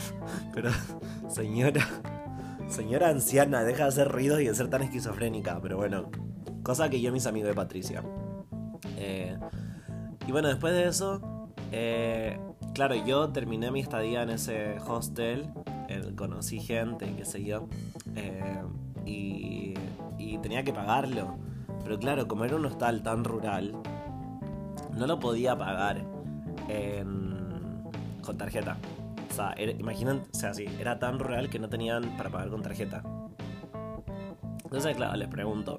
pero 0.54 0.70
señora, 1.28 1.86
señora 2.68 3.08
anciana, 3.08 3.62
deja 3.62 3.84
de 3.84 3.88
hacer 3.88 4.08
ruidos 4.08 4.40
y 4.40 4.46
de 4.46 4.54
ser 4.54 4.68
tan 4.68 4.82
esquizofrénica. 4.82 5.60
Pero 5.62 5.76
bueno, 5.76 6.10
cosa 6.62 6.90
que 6.90 7.00
yo 7.00 7.12
mis 7.12 7.26
amigos 7.26 7.50
de 7.50 7.54
Patricia. 7.54 8.02
Eh, 8.96 9.36
y 10.26 10.32
bueno, 10.32 10.48
después 10.48 10.72
de 10.72 10.88
eso, 10.88 11.52
eh, 11.70 12.38
claro, 12.74 12.94
yo 12.94 13.28
terminé 13.30 13.70
mi 13.70 13.80
estadía 13.80 14.22
en 14.22 14.30
ese 14.30 14.76
hostel, 14.86 15.50
conocí 16.16 16.60
gente, 16.60 17.14
qué 17.16 17.24
sé 17.24 17.44
yo, 17.44 17.68
eh, 18.16 18.62
y, 19.04 19.74
tenía 20.42 20.64
que 20.64 20.72
pagarlo. 20.72 21.38
Pero 21.84 21.98
claro, 21.98 22.26
como 22.26 22.44
era 22.44 22.56
un 22.56 22.64
hostal 22.64 23.02
tan 23.02 23.22
rural, 23.22 23.76
no 24.96 25.06
lo 25.06 25.20
podía 25.20 25.56
pagar 25.56 26.02
con 28.22 28.38
tarjeta. 28.38 28.76
O 29.30 29.34
sea, 29.34 29.54
imaginen, 29.78 30.22
o 30.32 30.36
sea, 30.36 30.54
sí, 30.54 30.66
era 30.80 30.98
tan 30.98 31.18
rural 31.18 31.50
que 31.50 31.58
no 31.58 31.68
tenían 31.68 32.16
para 32.16 32.30
pagar 32.30 32.48
con 32.48 32.62
tarjeta. 32.62 33.02
Entonces, 34.64 34.96
claro, 34.96 35.16
les 35.16 35.28
pregunto, 35.28 35.78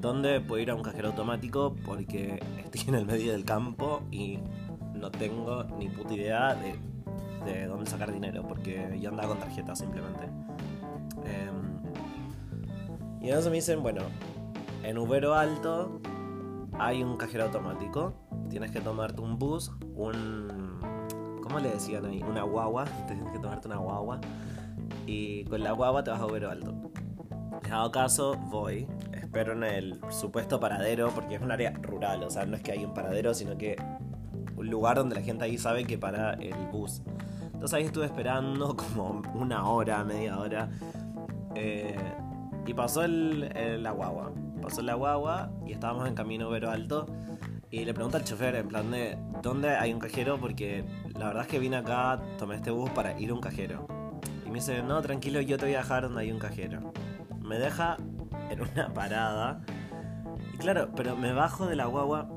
¿dónde 0.00 0.40
puedo 0.40 0.62
ir 0.62 0.70
a 0.70 0.74
un 0.74 0.82
cajero 0.82 1.08
automático? 1.08 1.74
Porque 1.84 2.40
estoy 2.58 2.82
en 2.88 2.94
el 2.94 3.06
medio 3.06 3.32
del 3.32 3.44
campo 3.44 4.02
y 4.10 4.38
no 4.94 5.10
tengo 5.10 5.64
ni 5.78 5.88
puta 5.88 6.14
idea 6.14 6.54
de, 6.54 6.76
de 7.50 7.66
dónde 7.66 7.90
sacar 7.90 8.12
dinero, 8.12 8.46
porque 8.46 8.98
yo 9.00 9.10
andaba 9.10 9.28
con 9.30 9.38
tarjeta 9.38 9.74
simplemente. 9.74 10.24
Em, 11.24 11.80
y 13.22 13.28
entonces 13.28 13.50
me 13.50 13.56
dicen, 13.56 13.82
bueno, 13.82 14.02
en 14.82 14.98
Ubero 14.98 15.34
Alto 15.34 16.00
hay 16.78 17.02
un 17.02 17.16
cajero 17.16 17.44
automático, 17.44 18.14
tienes 18.48 18.70
que 18.70 18.80
tomarte 18.80 19.20
un 19.20 19.38
bus, 19.38 19.72
un... 19.94 20.80
¿Cómo 21.42 21.58
le 21.58 21.70
decían 21.70 22.06
ahí? 22.06 22.22
Una 22.22 22.42
guagua, 22.42 22.84
tienes 23.06 23.30
que 23.32 23.38
tomarte 23.38 23.68
una 23.68 23.78
guagua. 23.78 24.20
Y 25.06 25.44
con 25.44 25.62
la 25.62 25.72
guagua 25.72 26.04
te 26.04 26.10
vas 26.10 26.20
a 26.20 26.26
Ubero 26.26 26.50
Alto. 26.50 26.90
En 27.64 27.90
caso, 27.90 28.36
voy, 28.50 28.88
espero 29.12 29.52
en 29.52 29.62
el 29.62 30.00
supuesto 30.10 30.58
paradero, 30.58 31.10
porque 31.14 31.36
es 31.36 31.42
un 31.42 31.52
área 31.52 31.72
rural, 31.72 32.22
o 32.24 32.30
sea, 32.30 32.44
no 32.46 32.56
es 32.56 32.62
que 32.62 32.72
hay 32.72 32.84
un 32.84 32.94
paradero, 32.94 33.32
sino 33.34 33.56
que 33.56 33.76
un 34.56 34.68
lugar 34.68 34.96
donde 34.96 35.14
la 35.14 35.22
gente 35.22 35.44
ahí 35.44 35.56
sabe 35.56 35.84
que 35.84 35.96
para 35.98 36.34
el 36.34 36.54
bus. 36.72 37.02
Entonces 37.44 37.74
ahí 37.74 37.84
estuve 37.84 38.06
esperando 38.06 38.76
como 38.94 39.22
una 39.34 39.68
hora, 39.68 40.02
media 40.04 40.38
hora. 40.38 40.68
Eh, 41.54 41.96
y 42.66 42.74
pasó 42.74 43.04
el, 43.04 43.82
la 43.82 43.90
guagua. 43.90 44.32
Pasó 44.62 44.82
la 44.82 44.94
guagua 44.94 45.50
y 45.66 45.72
estábamos 45.72 46.08
en 46.08 46.14
camino 46.14 46.50
Vero 46.50 46.70
Alto. 46.70 47.06
Y 47.70 47.84
le 47.84 47.94
pregunto 47.94 48.16
al 48.16 48.24
chofer 48.24 48.56
en 48.56 48.68
plan 48.68 48.90
de 48.90 49.16
¿dónde 49.42 49.70
hay 49.70 49.92
un 49.92 50.00
cajero? 50.00 50.38
Porque 50.38 50.84
la 51.14 51.26
verdad 51.26 51.42
es 51.42 51.48
que 51.48 51.58
vine 51.58 51.76
acá, 51.76 52.20
tomé 52.38 52.56
este 52.56 52.70
bus 52.70 52.90
para 52.90 53.18
ir 53.18 53.30
a 53.30 53.34
un 53.34 53.40
cajero. 53.40 53.86
Y 54.44 54.48
me 54.48 54.56
dice, 54.56 54.82
no, 54.82 55.00
tranquilo, 55.02 55.40
yo 55.40 55.56
te 55.56 55.66
voy 55.66 55.74
a 55.74 55.78
dejar 55.78 56.02
donde 56.02 56.22
hay 56.22 56.32
un 56.32 56.38
cajero. 56.38 56.92
Me 57.40 57.58
deja 57.58 57.96
en 58.50 58.60
una 58.60 58.92
parada. 58.92 59.60
Y 60.52 60.58
claro, 60.58 60.90
pero 60.96 61.16
me 61.16 61.32
bajo 61.32 61.66
de 61.66 61.76
la 61.76 61.86
guagua 61.86 62.28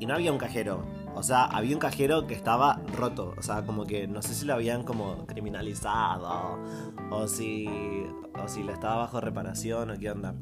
y 0.00 0.06
no 0.06 0.14
había 0.14 0.32
un 0.32 0.38
cajero. 0.38 0.84
O 1.14 1.22
sea, 1.22 1.44
había 1.44 1.74
un 1.74 1.80
cajero 1.80 2.26
que 2.26 2.34
estaba 2.34 2.80
roto. 2.96 3.34
O 3.36 3.42
sea, 3.42 3.66
como 3.66 3.84
que 3.84 4.06
no 4.06 4.22
sé 4.22 4.34
si 4.34 4.46
lo 4.46 4.54
habían 4.54 4.84
como 4.84 5.26
criminalizado. 5.26 6.58
O 7.10 7.26
si. 7.26 7.68
O 8.42 8.48
si 8.48 8.62
le 8.62 8.72
estaba 8.72 8.96
bajo 8.96 9.20
reparación 9.20 9.90
o 9.90 9.98
qué 9.98 10.10
onda. 10.10 10.34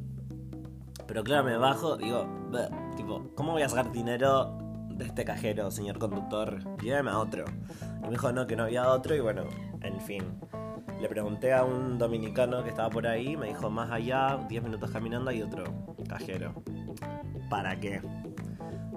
Pero 1.07 1.23
claro, 1.25 1.45
me 1.45 1.57
bajo, 1.57 1.97
digo, 1.97 2.27
tipo, 2.97 3.31
¿cómo 3.35 3.53
voy 3.53 3.63
a 3.63 3.69
sacar 3.69 3.93
dinero 3.93 4.59
de 4.91 5.05
este 5.07 5.25
cajero, 5.25 5.71
señor 5.71 5.99
conductor? 5.99 6.59
Lléveme 6.83 7.11
a 7.11 7.19
otro. 7.19 7.45
Y 7.99 8.03
me 8.03 8.11
dijo, 8.11 8.33
no, 8.33 8.47
que 8.47 8.57
no 8.57 8.65
había 8.65 8.91
otro. 8.91 9.15
Y 9.15 9.21
bueno, 9.21 9.45
en 9.83 10.01
fin. 10.01 10.25
Le 11.01 11.09
pregunté 11.09 11.53
a 11.53 11.65
un 11.65 11.99
dominicano 11.99 12.63
que 12.65 12.71
estaba 12.71 12.91
por 12.91 13.07
ahí. 13.07 13.37
Me 13.37 13.49
dijo, 13.49 13.71
más 13.71 13.91
allá, 13.91 14.39
10 14.49 14.63
minutos 14.63 14.91
caminando, 14.91 15.31
hay 15.31 15.43
otro 15.43 15.65
cajero. 16.09 16.55
¿Para 17.49 17.79
qué? 17.79 18.01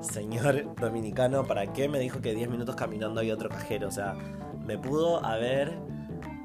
señor 0.02 0.76
dominicano, 0.76 1.46
¿para 1.46 1.74
qué 1.74 1.90
me 1.90 2.00
dijo 2.00 2.22
que 2.22 2.34
10 2.34 2.50
minutos 2.50 2.76
caminando 2.76 3.22
hay 3.22 3.32
otro 3.32 3.50
cajero? 3.50 3.88
O 3.88 3.92
sea, 3.92 4.16
me 4.66 4.78
pudo 4.78 5.24
haber 5.26 5.78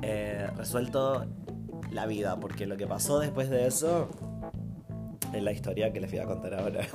eh, 0.03 0.49
resuelto 0.57 1.27
la 1.91 2.07
vida, 2.07 2.39
porque 2.41 2.67
lo 2.67 2.77
que 2.77 2.87
pasó 2.87 3.21
después 3.21 3.51
de 3.51 3.67
eso 3.67 4.09
es 5.35 5.43
la 5.43 5.53
historia 5.53 5.93
que 5.93 6.01
les 6.01 6.11
voy 6.11 6.21
a 6.21 6.25
contar 6.25 6.55
ahora. 6.55 6.87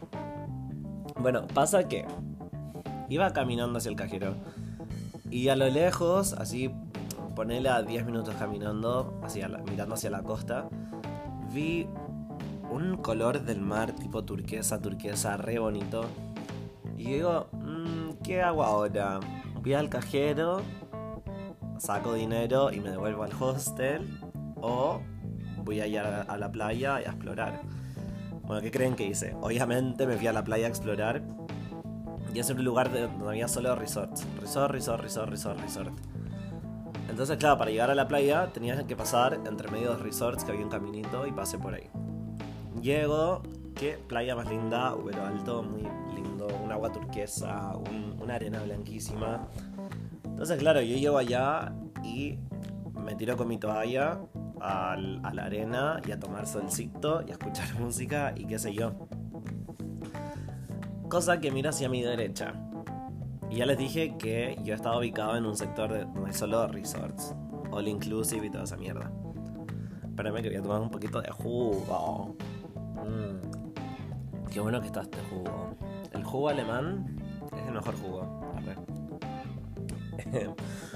bueno, 1.18 1.46
pasa 1.54 1.88
que 1.88 2.04
iba 3.08 3.32
caminando 3.32 3.78
hacia 3.78 3.90
el 3.90 3.96
cajero 3.96 4.34
y 5.32 5.48
a 5.48 5.56
lo 5.56 5.66
lejos, 5.70 6.34
así, 6.34 6.70
ponele 7.34 7.70
a 7.70 7.82
10 7.82 8.04
minutos 8.04 8.34
caminando, 8.38 9.18
hacia 9.22 9.48
mirando 9.48 9.94
hacia 9.94 10.10
la 10.10 10.22
costa, 10.22 10.68
vi 11.52 11.86
un 12.70 12.98
color 12.98 13.42
del 13.42 13.62
mar 13.62 13.92
tipo 13.92 14.24
turquesa, 14.24 14.80
turquesa, 14.82 15.38
re 15.38 15.58
bonito. 15.58 16.04
Y 16.98 17.14
digo, 17.14 17.48
mm, 17.52 18.22
¿qué 18.22 18.42
hago 18.42 18.62
ahora? 18.62 19.20
Voy 19.62 19.72
al 19.72 19.88
cajero, 19.88 20.60
saco 21.78 22.12
dinero 22.12 22.70
y 22.70 22.80
me 22.80 22.90
devuelvo 22.90 23.22
al 23.22 23.32
hostel. 23.40 24.20
O 24.60 25.00
voy 25.64 25.80
a 25.80 25.86
ir 25.86 25.98
a 25.98 26.36
la 26.36 26.52
playa 26.52 26.96
a 26.96 27.00
explorar. 27.00 27.60
Bueno, 28.42 28.60
¿qué 28.60 28.70
creen 28.70 28.96
que 28.96 29.06
hice? 29.06 29.34
Obviamente 29.40 30.06
me 30.06 30.16
fui 30.16 30.26
a 30.26 30.32
la 30.32 30.44
playa 30.44 30.66
a 30.66 30.68
explorar. 30.68 31.22
Y 32.34 32.38
es 32.38 32.50
un 32.50 32.64
lugar 32.64 32.90
donde 32.92 33.28
había 33.28 33.46
solo 33.48 33.74
resorts. 33.76 34.26
Resort, 34.40 34.72
resort, 34.72 35.02
resort, 35.02 35.30
resort, 35.30 35.60
resort. 35.60 35.92
Entonces, 37.08 37.36
claro, 37.36 37.58
para 37.58 37.70
llegar 37.70 37.90
a 37.90 37.94
la 37.94 38.08
playa 38.08 38.52
tenías 38.52 38.82
que 38.84 38.96
pasar 38.96 39.40
entre 39.46 39.70
medio 39.70 39.96
de 39.96 40.02
resorts 40.02 40.44
que 40.44 40.52
había 40.52 40.64
un 40.64 40.70
caminito 40.70 41.26
y 41.26 41.32
pasé 41.32 41.58
por 41.58 41.74
ahí. 41.74 41.88
Llego, 42.80 43.42
qué 43.74 43.98
playa 44.08 44.34
más 44.34 44.48
linda, 44.48 44.94
Ubero 44.94 45.24
Alto, 45.24 45.62
muy 45.62 45.82
lindo, 46.14 46.48
un 46.64 46.72
agua 46.72 46.90
turquesa, 46.90 47.74
una 48.20 48.34
arena 48.34 48.62
blanquísima. 48.62 49.46
Entonces, 50.24 50.58
claro, 50.58 50.80
yo 50.80 50.96
llego 50.96 51.18
allá 51.18 51.72
y 52.02 52.38
me 52.94 53.14
tiro 53.14 53.36
con 53.36 53.46
mi 53.46 53.58
toalla 53.58 54.18
a 54.62 54.96
la 54.96 55.44
arena 55.44 56.00
y 56.06 56.12
a 56.12 56.20
tomar 56.20 56.46
solcito 56.46 57.22
y 57.26 57.30
a 57.30 57.32
escuchar 57.32 57.74
música 57.80 58.32
y 58.36 58.46
qué 58.46 58.58
sé 58.58 58.72
yo. 58.72 59.08
Cosa 61.08 61.40
que 61.40 61.50
miro 61.50 61.70
hacia 61.70 61.88
mi 61.88 62.02
derecha. 62.02 62.54
Y 63.50 63.56
ya 63.56 63.66
les 63.66 63.76
dije 63.76 64.16
que 64.16 64.58
yo 64.64 64.74
estaba 64.74 64.98
ubicado 64.98 65.36
en 65.36 65.44
un 65.44 65.56
sector 65.56 65.92
de, 65.92 66.04
donde 66.04 66.26
hay 66.26 66.32
solo 66.32 66.66
resorts, 66.68 67.34
all 67.70 67.86
inclusive 67.86 68.46
y 68.46 68.50
toda 68.50 68.64
esa 68.64 68.76
mierda. 68.76 69.10
Espérame 70.04 70.42
que 70.42 70.48
voy 70.48 70.56
a 70.56 70.62
tomar 70.62 70.80
un 70.80 70.90
poquito 70.90 71.20
de 71.20 71.30
jugo. 71.30 72.34
Qué 74.50 74.60
bueno 74.60 74.80
que 74.80 74.86
está 74.86 75.00
este 75.00 75.18
jugo. 75.30 75.74
El 76.12 76.24
jugo 76.24 76.48
alemán 76.50 77.16
es 77.56 77.66
el 77.66 77.72
mejor 77.72 77.94
jugo. 77.96 78.40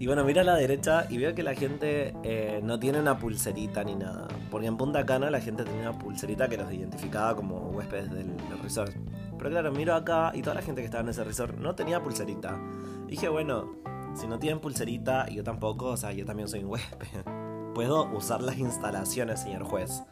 y 0.00 0.06
bueno, 0.06 0.22
mira 0.24 0.42
a 0.42 0.44
la 0.44 0.54
derecha 0.54 1.06
y 1.10 1.18
veo 1.18 1.34
que 1.34 1.42
la 1.42 1.54
gente 1.54 2.14
eh, 2.22 2.60
no 2.62 2.78
tiene 2.78 3.00
una 3.00 3.18
pulserita 3.18 3.82
ni 3.82 3.96
nada. 3.96 4.28
Porque 4.48 4.68
en 4.68 4.76
Punta 4.76 5.04
Cana 5.04 5.28
la 5.28 5.40
gente 5.40 5.64
tenía 5.64 5.90
una 5.90 5.98
pulserita 5.98 6.48
que 6.48 6.56
los 6.56 6.72
identificaba 6.72 7.34
como 7.34 7.70
huéspedes 7.70 8.10
del, 8.10 8.32
resort. 8.62 8.94
Pero 9.36 9.50
claro, 9.50 9.72
miro 9.72 9.94
acá 9.94 10.30
y 10.34 10.42
toda 10.42 10.54
la 10.54 10.62
gente 10.62 10.82
que 10.82 10.84
estaba 10.84 11.02
en 11.02 11.08
ese 11.10 11.24
resort 11.24 11.56
no 11.58 11.74
tenía 11.74 12.00
pulserita. 12.00 12.60
dije, 13.08 13.28
bueno, 13.28 13.74
si 14.14 14.28
no 14.28 14.38
tienen 14.38 14.60
pulserita 14.60 15.26
y 15.28 15.34
yo 15.36 15.44
tampoco, 15.44 15.86
o 15.86 15.96
sea, 15.96 16.12
yo 16.12 16.24
también 16.24 16.48
soy 16.48 16.62
un 16.62 16.70
huésped. 16.70 17.06
Puedo 17.74 18.08
usar 18.10 18.40
las 18.40 18.56
instalaciones, 18.56 19.40
señor 19.40 19.64
juez. 19.64 20.02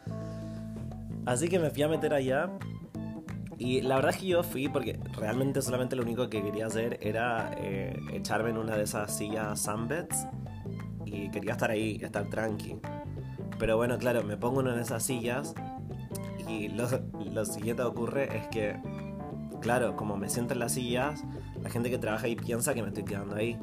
Así 1.25 1.47
que 1.47 1.59
me 1.59 1.69
fui 1.69 1.83
a 1.83 1.87
meter 1.87 2.13
allá. 2.13 2.49
Y 3.59 3.81
la 3.81 3.95
verdad 3.95 4.11
es 4.11 4.17
que 4.17 4.27
yo 4.27 4.43
fui 4.43 4.69
porque 4.69 4.99
realmente 5.13 5.61
solamente 5.61 5.95
lo 5.95 6.03
único 6.03 6.29
que 6.29 6.43
quería 6.43 6.67
hacer 6.67 6.99
era 7.01 7.51
eh, 7.57 7.99
echarme 8.13 8.51
en 8.51 8.57
una 8.57 8.75
de 8.75 8.83
esas 8.83 9.15
sillas 9.15 9.59
sunbeds. 9.59 10.27
Y 11.05 11.29
quería 11.31 11.53
estar 11.53 11.71
ahí, 11.71 11.99
estar 12.01 12.29
tranqui. 12.29 12.77
Pero 13.57 13.77
bueno, 13.77 13.97
claro, 13.97 14.23
me 14.23 14.37
pongo 14.37 14.61
en 14.61 14.67
una 14.67 14.75
de 14.75 14.83
esas 14.83 15.03
sillas. 15.03 15.55
Y 16.47 16.69
lo, 16.69 16.87
lo 17.31 17.45
siguiente 17.45 17.81
que 17.81 17.87
ocurre 17.87 18.37
es 18.37 18.47
que, 18.49 18.75
claro, 19.61 19.95
como 19.95 20.17
me 20.17 20.29
siento 20.29 20.53
en 20.53 20.59
las 20.59 20.73
sillas, 20.73 21.23
la 21.61 21.69
gente 21.69 21.89
que 21.89 21.97
trabaja 21.97 22.27
ahí 22.27 22.35
piensa 22.35 22.73
que 22.73 22.81
me 22.81 22.89
estoy 22.89 23.03
quedando 23.03 23.35
ahí. 23.35 23.57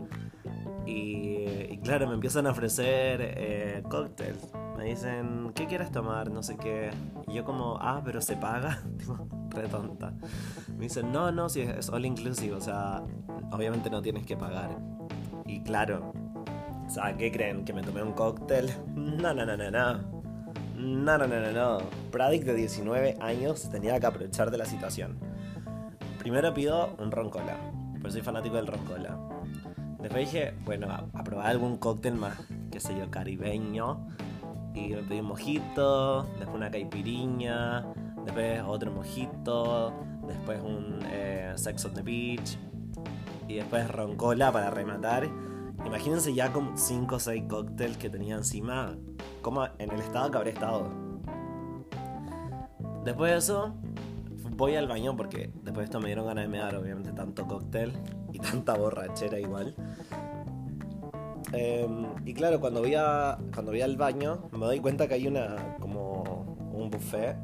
Y, 0.86 1.78
claro, 1.78 2.06
me 2.08 2.14
empiezan 2.14 2.46
a 2.46 2.50
ofrecer 2.50 3.20
eh, 3.20 3.82
cócteles. 3.88 4.52
Me 4.76 4.84
dicen, 4.84 5.52
¿qué 5.54 5.66
quieres 5.66 5.90
tomar? 5.90 6.30
No 6.30 6.42
sé 6.42 6.56
qué. 6.56 6.90
Y 7.28 7.34
yo 7.34 7.44
como, 7.44 7.78
ah, 7.80 8.02
pero 8.04 8.20
se 8.20 8.36
paga. 8.36 8.82
Me 10.76 10.84
dicen, 10.84 11.12
no, 11.12 11.32
no, 11.32 11.48
si 11.48 11.62
es 11.62 11.88
all 11.88 12.04
inclusive. 12.04 12.54
O 12.54 12.60
sea, 12.60 13.02
obviamente 13.50 13.90
no 13.90 14.02
tienes 14.02 14.26
que 14.26 14.36
pagar. 14.36 14.78
Y 15.46 15.62
claro, 15.62 16.12
o 16.86 17.16
¿qué 17.16 17.32
creen? 17.32 17.64
¿Que 17.64 17.72
me 17.72 17.82
tomé 17.82 18.02
un 18.02 18.12
cóctel? 18.12 18.70
No, 18.94 19.32
no, 19.34 19.46
no, 19.46 19.56
no, 19.56 19.70
no. 19.70 20.14
No, 20.76 21.18
no, 21.18 21.26
no, 21.26 21.40
no, 21.40 21.52
no. 21.52 21.78
Pradic 22.10 22.44
de 22.44 22.54
19 22.54 23.16
años 23.20 23.68
tenía 23.70 23.98
que 23.98 24.06
aprovechar 24.06 24.50
de 24.50 24.58
la 24.58 24.64
situación. 24.64 25.18
Primero 26.18 26.52
pido 26.52 26.94
un 26.98 27.10
roncola, 27.10 27.56
pues 28.00 28.12
soy 28.14 28.22
fanático 28.22 28.56
del 28.56 28.66
roncola. 28.66 29.18
Después 30.00 30.30
dije, 30.30 30.54
bueno, 30.64 30.88
a, 30.90 31.24
probar 31.24 31.46
algún 31.46 31.78
cóctel 31.78 32.14
más, 32.14 32.38
qué 32.70 32.80
sé 32.80 32.96
yo, 32.96 33.10
caribeño. 33.10 34.06
Y 34.74 34.88
me 34.88 35.02
pedí 35.02 35.20
un 35.20 35.26
mojito, 35.26 36.24
después 36.38 36.56
una 36.56 36.70
caipiriña, 36.70 37.84
después 38.24 38.62
otro 38.66 38.90
mojito, 38.90 39.92
después 40.26 40.60
un 40.60 41.00
eh, 41.06 41.52
Sex 41.56 41.84
on 41.84 41.94
the 41.94 42.02
Beach 42.02 42.58
y 43.48 43.54
después 43.56 43.88
roncola 43.90 44.52
para 44.52 44.70
rematar. 44.70 45.28
Imagínense 45.84 46.32
ya 46.34 46.52
con 46.52 46.78
5 46.78 47.14
o 47.14 47.18
6 47.18 47.44
cócteles 47.48 47.96
que 47.98 48.08
tenía 48.08 48.36
encima, 48.36 48.96
como 49.42 49.66
en 49.78 49.90
el 49.90 50.00
estado 50.00 50.30
que 50.30 50.36
habré 50.38 50.50
estado. 50.50 50.88
Después 53.04 53.32
de 53.32 53.38
eso, 53.38 53.74
voy 54.56 54.76
al 54.76 54.88
baño 54.88 55.16
porque 55.16 55.50
después 55.62 55.76
de 55.76 55.84
esto 55.84 56.00
me 56.00 56.06
dieron 56.06 56.26
ganas 56.26 56.50
de 56.50 56.58
dar 56.58 56.76
obviamente, 56.76 57.12
tanto 57.12 57.46
cóctel 57.46 57.92
y 58.32 58.38
tanta 58.38 58.74
borrachera 58.74 59.38
igual. 59.38 59.74
Em, 61.52 62.06
y 62.24 62.34
claro, 62.34 62.60
cuando 62.60 62.80
voy, 62.80 62.94
a, 62.94 63.38
cuando 63.52 63.72
voy 63.72 63.82
al 63.82 63.96
baño, 63.96 64.48
me 64.52 64.66
doy 64.66 64.80
cuenta 64.80 65.06
que 65.06 65.14
hay 65.14 65.26
una 65.26 65.76
como 65.78 66.56
un 66.72 66.90
buffet 66.90 67.36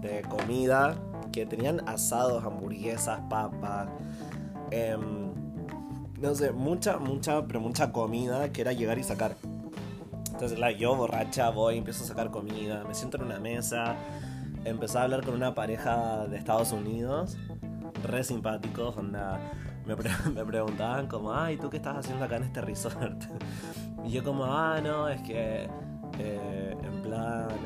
de 0.00 0.22
comida 0.22 0.96
que 1.32 1.46
tenían 1.46 1.86
asados, 1.88 2.44
hamburguesas, 2.44 3.20
papas, 3.28 3.88
em, 4.70 5.32
no 6.20 6.34
sé, 6.34 6.52
mucha, 6.52 6.98
mucha, 6.98 7.46
pero 7.46 7.60
mucha 7.60 7.92
comida 7.92 8.50
que 8.52 8.62
era 8.62 8.72
llegar 8.72 8.98
y 8.98 9.02
sacar. 9.02 9.36
Entonces, 10.32 10.58
la, 10.58 10.70
yo 10.70 10.94
borracha 10.94 11.50
voy, 11.50 11.78
empiezo 11.78 12.04
a 12.04 12.06
sacar 12.06 12.30
comida, 12.30 12.84
me 12.84 12.94
siento 12.94 13.16
en 13.16 13.24
una 13.24 13.40
mesa, 13.40 13.96
empecé 14.64 14.98
a 14.98 15.02
hablar 15.02 15.24
con 15.24 15.34
una 15.34 15.54
pareja 15.54 16.26
de 16.26 16.36
Estados 16.36 16.72
Unidos, 16.72 17.36
re 18.04 18.22
simpáticos, 18.24 18.96
onda, 18.96 19.40
me, 19.86 19.96
me 20.34 20.44
preguntaban 20.44 21.06
como, 21.06 21.32
ay, 21.32 21.56
¿tú 21.56 21.70
qué 21.70 21.78
estás 21.78 21.96
haciendo 21.96 22.24
acá 22.24 22.36
en 22.36 22.44
este 22.44 22.60
resort? 22.60 23.24
y 24.04 24.10
yo 24.10 24.22
como, 24.22 24.44
ah, 24.44 24.80
no, 24.82 25.08
es 25.08 25.20
que, 25.22 25.68
eh, 26.18 26.76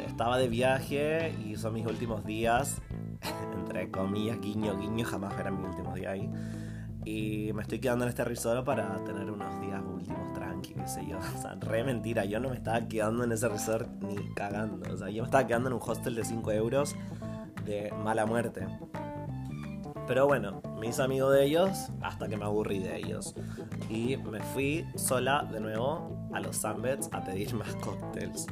estaba 0.06 0.38
de 0.38 0.48
viaje 0.48 1.34
y 1.44 1.56
son 1.56 1.74
mis 1.74 1.86
últimos 1.86 2.24
días, 2.24 2.80
entre 3.54 3.90
comillas, 3.90 4.40
guiño, 4.40 4.78
guiño, 4.78 5.04
jamás 5.04 5.38
era 5.38 5.50
mi 5.50 5.64
último 5.64 5.94
día 5.94 6.10
ahí. 6.10 6.30
Y 7.04 7.52
me 7.52 7.62
estoy 7.62 7.80
quedando 7.80 8.04
en 8.04 8.10
este 8.10 8.24
resort 8.24 8.64
para 8.64 9.02
tener 9.04 9.28
unos 9.28 9.60
días 9.60 9.82
últimos 9.84 10.32
tranqui, 10.34 10.74
qué 10.74 10.86
sé 10.86 11.06
yo. 11.06 11.18
O 11.36 11.42
sea, 11.42 11.56
re 11.56 11.82
mentira. 11.82 12.24
Yo 12.24 12.38
no 12.38 12.50
me 12.50 12.56
estaba 12.56 12.86
quedando 12.86 13.24
en 13.24 13.32
ese 13.32 13.48
resort 13.48 13.88
ni 14.02 14.32
cagando. 14.34 14.92
O 14.92 14.96
sea, 14.96 15.10
yo 15.10 15.22
me 15.22 15.26
estaba 15.26 15.46
quedando 15.46 15.68
en 15.68 15.74
un 15.74 15.80
hostel 15.84 16.14
de 16.14 16.24
5 16.24 16.52
euros 16.52 16.94
de 17.64 17.92
mala 18.04 18.24
muerte. 18.24 18.66
Pero 20.06 20.26
bueno, 20.26 20.60
me 20.82 20.88
hice 20.88 21.00
amigo 21.00 21.30
de 21.30 21.44
ellos 21.44 21.92
hasta 22.00 22.26
que 22.26 22.36
me 22.36 22.44
aburrí 22.44 22.80
de 22.80 22.96
ellos. 22.96 23.36
Y 23.88 24.16
me 24.16 24.40
fui 24.40 24.84
sola 24.96 25.48
de 25.48 25.60
nuevo 25.60 26.28
a 26.34 26.40
los 26.40 26.56
Sunbeds 26.56 27.08
a 27.12 27.22
pedir 27.22 27.54
más 27.54 27.72
cócteles. 27.76 28.48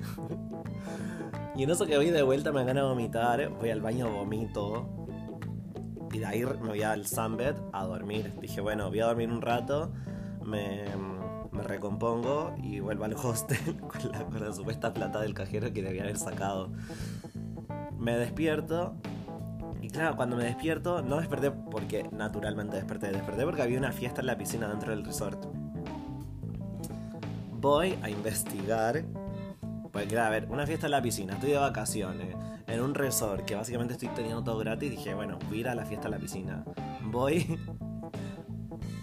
y 1.57 1.65
en 1.65 1.71
eso 1.71 1.87
que 1.87 1.97
voy 1.97 2.11
de 2.11 2.23
vuelta 2.23 2.53
me 2.53 2.63
gana 2.63 2.85
vomitar, 2.85 3.49
voy 3.59 3.71
al 3.71 3.81
baño, 3.81 4.09
vomito. 4.13 5.09
Y 6.13 6.21
de 6.21 6.27
ahí 6.27 6.45
me 6.45 6.69
voy 6.69 6.83
al 6.83 7.05
Sunbed 7.05 7.57
a 7.73 7.85
dormir. 7.85 8.33
Dije, 8.41 8.61
bueno, 8.61 8.91
voy 8.91 9.01
a 9.01 9.07
dormir 9.07 9.29
un 9.29 9.43
rato, 9.43 9.91
me, 10.45 10.85
me 11.51 11.65
recompongo 11.65 12.55
y 12.63 12.79
vuelvo 12.79 13.07
al 13.07 13.15
hostel 13.15 13.77
con 13.81 14.13
la, 14.13 14.25
con 14.27 14.41
la 14.41 14.53
supuesta 14.53 14.95
plata 14.95 15.21
del 15.21 15.35
cajero 15.35 15.73
que 15.73 15.83
debía 15.83 16.05
haber 16.05 16.17
sacado. 16.17 16.71
Me 17.99 18.17
despierto 18.17 18.95
claro, 19.91 20.17
cuando 20.17 20.37
me 20.37 20.45
despierto, 20.45 21.03
no 21.03 21.19
desperté 21.19 21.51
porque 21.51 22.09
naturalmente 22.13 22.77
desperté, 22.77 23.11
desperté 23.11 23.45
porque 23.45 23.63
había 23.63 23.79
una 23.79 23.93
fiesta 23.93 24.21
en 24.21 24.27
la 24.27 24.37
piscina 24.37 24.69
dentro 24.69 24.91
del 24.91 25.05
resort. 25.05 25.47
Voy 27.53 27.99
a 28.03 28.11
investigar. 28.11 29.05
Porque, 29.93 30.09
claro, 30.09 30.29
a 30.29 30.31
ver, 30.31 30.49
una 30.51 30.67
fiesta 30.67 30.87
en 30.87 30.93
la 30.93 31.03
piscina, 31.03 31.35
estoy 31.35 31.51
de 31.51 31.59
vacaciones, 31.59 32.37
en 32.67 32.81
un 32.81 32.95
resort 32.95 33.45
que 33.45 33.55
básicamente 33.55 33.95
estoy 33.95 34.09
teniendo 34.09 34.43
todo 34.43 34.59
gratis. 34.59 34.91
Dije, 34.91 35.15
bueno, 35.15 35.39
voy 35.49 35.59
a 35.59 35.61
ir 35.61 35.69
a 35.69 35.75
la 35.75 35.85
fiesta 35.85 36.09
en 36.09 36.13
la 36.13 36.19
piscina. 36.19 36.65
Voy. 37.03 37.59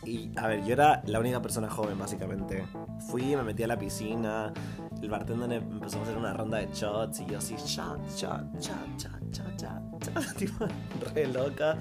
Y, 0.08 0.32
a 0.38 0.48
ver, 0.48 0.63
yo 0.63 0.72
era 0.72 1.03
la 1.06 1.20
única 1.20 1.41
persona 1.41 1.70
joven, 1.70 2.00
básicamente. 2.00 2.65
Fui, 3.10 3.36
me 3.36 3.44
metí 3.44 3.63
a 3.63 3.67
la 3.67 3.77
piscina. 3.77 4.53
El 5.01 5.10
bartender 5.10 5.51
empezó 5.51 6.00
a 6.00 6.03
hacer 6.03 6.15
una 6.15 6.32
ronda 6.32 6.60
de 6.60 6.67
shots 6.74 7.20
y 7.20 7.25
yo 7.25 7.39
así, 7.39 7.56
shot, 7.58 8.00
shot, 8.15 8.58
shot, 8.58 8.98
shot, 8.98 9.22
shot, 9.34 9.62
shot, 9.62 9.87
tipo, 10.38 10.66
re 11.14 11.28
loca. 11.28 11.78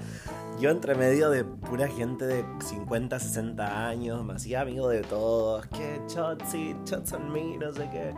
Yo 0.59 0.71
entre 0.71 0.95
medio 0.95 1.29
de 1.29 1.43
pura 1.43 1.87
gente 1.87 2.25
de 2.25 2.43
50, 2.59 3.19
60 3.19 3.87
años, 3.87 4.25
me 4.25 4.33
hacía 4.33 4.61
amigo 4.61 4.89
de 4.89 5.01
todos. 5.01 5.65
¿Qué 5.67 6.01
shots? 6.07 6.49
Sí, 6.49 6.75
shots 6.85 7.13
on 7.13 7.31
me, 7.31 7.57
no 7.57 7.71
sé 7.71 7.87
qué. 7.91 8.13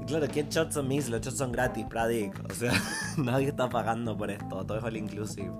Y 0.00 0.04
claro, 0.04 0.28
¿qué 0.28 0.46
shots 0.48 0.76
on 0.76 0.88
me? 0.88 0.96
Los 0.96 1.20
shots 1.20 1.36
son 1.36 1.52
gratis, 1.52 1.84
Pradik. 1.86 2.32
O 2.48 2.54
sea, 2.54 2.72
nadie 3.16 3.48
está 3.48 3.68
pagando 3.68 4.16
por 4.16 4.30
esto, 4.30 4.64
todo 4.64 4.78
es 4.78 4.84
all 4.84 4.96
inclusive. 4.96 5.52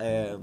Eh, 0.00 0.38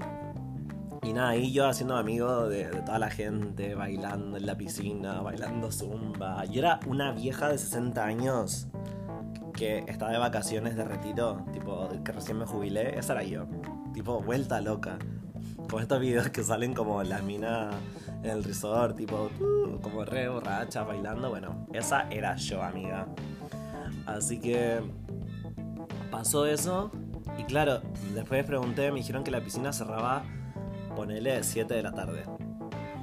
y 1.02 1.12
nada, 1.12 1.30
ahí 1.30 1.52
yo 1.52 1.66
haciendo 1.66 1.96
amigo 1.96 2.48
de, 2.48 2.70
de, 2.70 2.80
toda 2.82 3.00
la 3.00 3.10
gente, 3.10 3.74
bailando 3.74 4.36
en 4.36 4.46
la 4.46 4.56
piscina, 4.56 5.20
bailando 5.20 5.72
zumba. 5.72 6.44
Yo 6.44 6.60
era 6.60 6.78
una 6.86 7.10
vieja 7.10 7.48
de 7.48 7.58
60 7.58 8.04
años 8.04 8.68
que 9.52 9.84
estaba 9.88 10.10
de 10.10 10.18
vacaciones 10.18 10.76
de 10.76 10.84
retiro, 10.84 11.44
tipo, 11.52 11.88
que 12.04 12.12
recién 12.12 12.38
me 12.38 12.46
jubilé. 12.46 12.98
Esa 12.98 13.14
era 13.14 13.22
yo. 13.22 13.46
Tipo, 13.92 14.20
vuelta 14.20 14.60
loca. 14.60 14.98
Como 15.68 15.80
estos 15.80 16.00
videos 16.00 16.28
que 16.30 16.42
salen 16.42 16.74
como 16.74 17.02
la 17.02 17.22
mina 17.22 17.70
en 18.22 18.30
el 18.30 18.44
resort, 18.44 18.96
tipo, 18.96 19.30
uh, 19.40 19.80
como 19.80 20.04
re 20.04 20.28
borracha, 20.28 20.82
bailando. 20.82 21.30
Bueno, 21.30 21.66
esa 21.72 22.08
era 22.10 22.36
yo, 22.36 22.62
amiga. 22.62 23.06
Así 24.06 24.40
que 24.40 24.80
pasó 26.10 26.46
eso. 26.46 26.90
Y 27.38 27.44
claro, 27.44 27.80
después 28.14 28.44
pregunté, 28.44 28.90
me 28.90 28.98
dijeron 28.98 29.24
que 29.24 29.30
la 29.30 29.40
piscina 29.42 29.72
cerraba 29.72 30.24
ponele 30.94 31.42
7 31.42 31.72
de 31.72 31.82
la 31.82 31.92
tarde. 31.92 32.24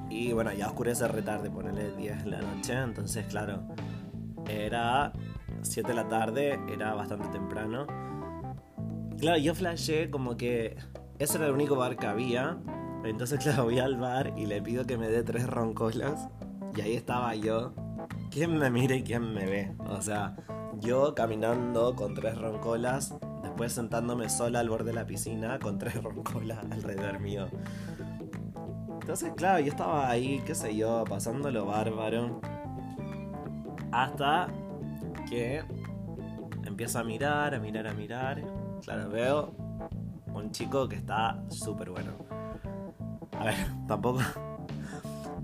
Y 0.09 0.33
bueno, 0.33 0.51
ya 0.53 0.67
oscurece 0.67 1.07
retarde, 1.07 1.49
ponele 1.49 1.91
10 1.95 2.23
de 2.23 2.29
la 2.29 2.41
noche. 2.41 2.73
Entonces, 2.73 3.25
claro, 3.27 3.63
era 4.47 5.13
7 5.61 5.87
de 5.89 5.93
la 5.95 6.07
tarde, 6.07 6.59
era 6.71 6.93
bastante 6.93 7.27
temprano. 7.29 7.87
Claro, 9.17 9.37
yo 9.37 9.53
flashé 9.53 10.09
como 10.09 10.37
que 10.37 10.77
ese 11.19 11.37
era 11.37 11.47
el 11.47 11.53
único 11.53 11.75
bar 11.75 11.97
que 11.97 12.07
había. 12.07 12.57
Entonces, 13.03 13.39
claro, 13.43 13.65
voy 13.65 13.79
al 13.79 13.97
bar 13.97 14.33
y 14.37 14.45
le 14.45 14.61
pido 14.61 14.85
que 14.85 14.97
me 14.97 15.09
dé 15.09 15.23
tres 15.23 15.47
roncolas. 15.47 16.27
Y 16.75 16.81
ahí 16.81 16.95
estaba 16.95 17.35
yo. 17.35 17.73
¿Quién 18.31 18.57
me 18.57 18.69
mira 18.69 18.95
y 18.95 19.03
quién 19.03 19.33
me 19.33 19.45
ve? 19.45 19.75
O 19.87 20.01
sea, 20.01 20.35
yo 20.79 21.15
caminando 21.15 21.95
con 21.95 22.13
tres 22.13 22.37
roncolas 22.37 23.15
después 23.41 23.73
sentándome 23.73 24.29
sola 24.29 24.59
al 24.59 24.69
borde 24.69 24.85
de 24.85 24.93
la 24.93 25.05
piscina 25.05 25.59
con 25.59 25.77
tres 25.77 25.95
roncolas 26.03 26.59
alrededor 26.71 27.19
mío. 27.19 27.47
Entonces, 29.01 29.33
claro, 29.35 29.59
yo 29.59 29.71
estaba 29.71 30.09
ahí, 30.09 30.41
qué 30.45 30.53
sé 30.53 30.75
yo, 30.75 31.03
pasándolo 31.03 31.65
bárbaro. 31.65 32.39
Hasta 33.91 34.47
que 35.29 35.63
empiezo 36.65 36.99
a 36.99 37.03
mirar, 37.03 37.53
a 37.53 37.59
mirar, 37.59 37.87
a 37.87 37.93
mirar. 37.93 38.41
Claro, 38.83 39.09
veo 39.09 39.53
un 40.33 40.51
chico 40.51 40.87
que 40.87 40.95
está 40.95 41.41
súper 41.49 41.91
bueno. 41.91 42.11
A 43.37 43.45
ver, 43.45 43.55
tampoco. 43.87 44.21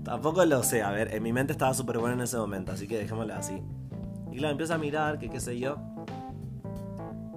Tampoco 0.04 0.44
lo 0.44 0.62
sé, 0.62 0.82
a 0.82 0.90
ver, 0.92 1.12
en 1.14 1.22
mi 1.22 1.32
mente 1.32 1.52
estaba 1.52 1.74
súper 1.74 1.98
bueno 1.98 2.14
en 2.14 2.20
ese 2.20 2.36
momento, 2.36 2.70
así 2.70 2.86
que 2.86 2.96
dejémoslo 2.96 3.34
así. 3.34 3.60
Y 4.30 4.36
claro, 4.36 4.52
empiezo 4.52 4.74
a 4.74 4.78
mirar, 4.78 5.18
que 5.18 5.28
qué 5.28 5.40
sé 5.40 5.58
yo. 5.58 5.78